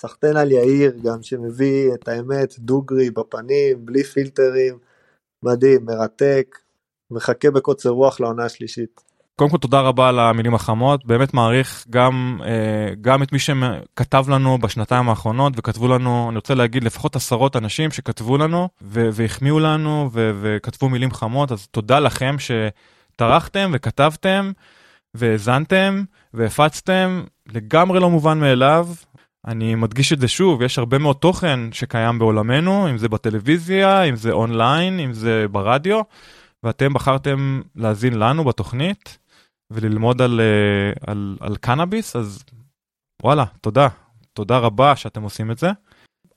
[0.00, 4.78] סחטיין על יאיר גם שמביא את האמת דוגרי בפנים, בלי פילטרים.
[5.42, 6.58] מדהים, מרתק,
[7.10, 9.09] מחכה בקוצר רוח לעונה השלישית.
[9.40, 14.24] קודם כל תודה רבה על המילים החמות, באמת מעריך גם, אה, גם את מי שכתב
[14.28, 20.10] לנו בשנתיים האחרונות וכתבו לנו, אני רוצה להגיד לפחות עשרות אנשים שכתבו לנו והחמיאו לנו
[20.12, 24.52] וכתבו מילים חמות, אז תודה לכם שטרחתם וכתבתם
[25.14, 26.02] והאזנתם
[26.34, 27.22] והפצתם,
[27.52, 28.88] לגמרי לא מובן מאליו,
[29.46, 34.16] אני מדגיש את זה שוב, יש הרבה מאוד תוכן שקיים בעולמנו, אם זה בטלוויזיה, אם
[34.16, 36.00] זה אונליין, אם זה ברדיו,
[36.62, 39.20] ואתם בחרתם להאזין לנו בתוכנית
[39.70, 42.44] וללמוד על, אה, על, על קנאביס, אז
[43.22, 43.88] וואלה, תודה.
[44.32, 45.70] תודה רבה שאתם עושים את זה.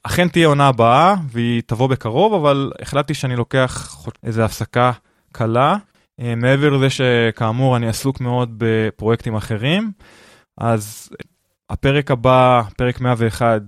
[0.03, 4.91] אכן תהיה עונה הבאה, והיא תבוא בקרוב, אבל החלטתי שאני לוקח איזו הפסקה
[5.31, 5.76] קלה.
[6.19, 9.91] אה, מעבר לזה שכאמור אני עסוק מאוד בפרויקטים אחרים,
[10.57, 11.10] אז
[11.69, 13.61] הפרק הבא, פרק 101,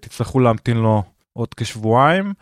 [0.00, 2.32] תצטרכו להמתין לו עוד כשבועיים,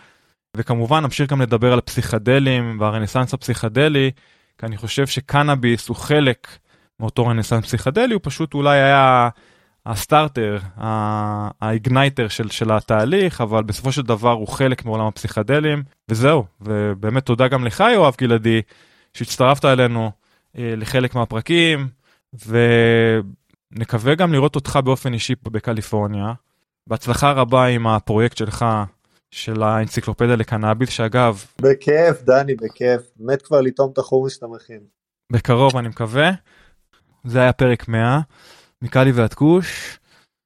[0.56, 4.10] וכמובן נמשיך גם לדבר על הפסיכדלים והרנסאנס הפסיכדלי,
[4.58, 6.48] כי אני חושב שקנאביס הוא חלק
[7.00, 9.28] מאותו רנסאנס פסיכדלי, הוא פשוט אולי היה
[9.86, 10.58] הסטארטר,
[11.60, 17.48] האיגנייטר של, של התהליך, אבל בסופו של דבר הוא חלק מעולם הפסיכדלים, וזהו, ובאמת תודה
[17.48, 18.62] גם לך יואב גלעדי,
[19.14, 20.10] שהצטרפת אלינו
[20.58, 21.88] אה, לחלק מהפרקים,
[22.46, 22.58] ו...
[23.70, 26.32] נקווה גם לראות אותך באופן אישי פה בקליפורניה.
[26.86, 28.64] בהצלחה רבה עם הפרויקט שלך,
[29.30, 31.44] של האנציקלופדיה לקנאביס, שאגב...
[31.60, 33.02] בכיף, דני, בכיף.
[33.20, 34.80] מת כבר לטעום את החומוס שאתה מכין.
[35.32, 36.30] בקרוב, אני מקווה.
[37.26, 38.20] זה היה פרק 100,
[38.82, 39.98] מקאלי ועד כוש.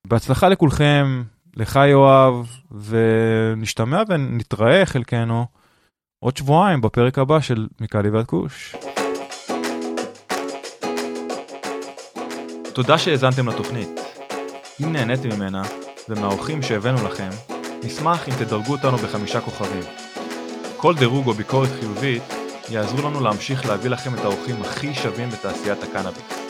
[0.06, 1.22] בהצלחה לכולכם,
[1.56, 5.46] לך יואב, ונשתמע ונתראה חלקנו
[6.24, 8.74] עוד שבועיים בפרק הבא של מקאלי ועד כוש.
[12.72, 14.00] תודה שהאזנתם לתוכנית.
[14.82, 15.62] אם נהניתם ממנה,
[16.08, 17.30] ומהאורחים שהבאנו לכם,
[17.84, 19.82] נשמח אם תדרגו אותנו בחמישה כוכבים.
[20.76, 22.22] כל דירוג או ביקורת חיובית
[22.68, 26.49] יעזרו לנו להמשיך להביא לכם את האורחים הכי שווים בתעשיית הקנאביס.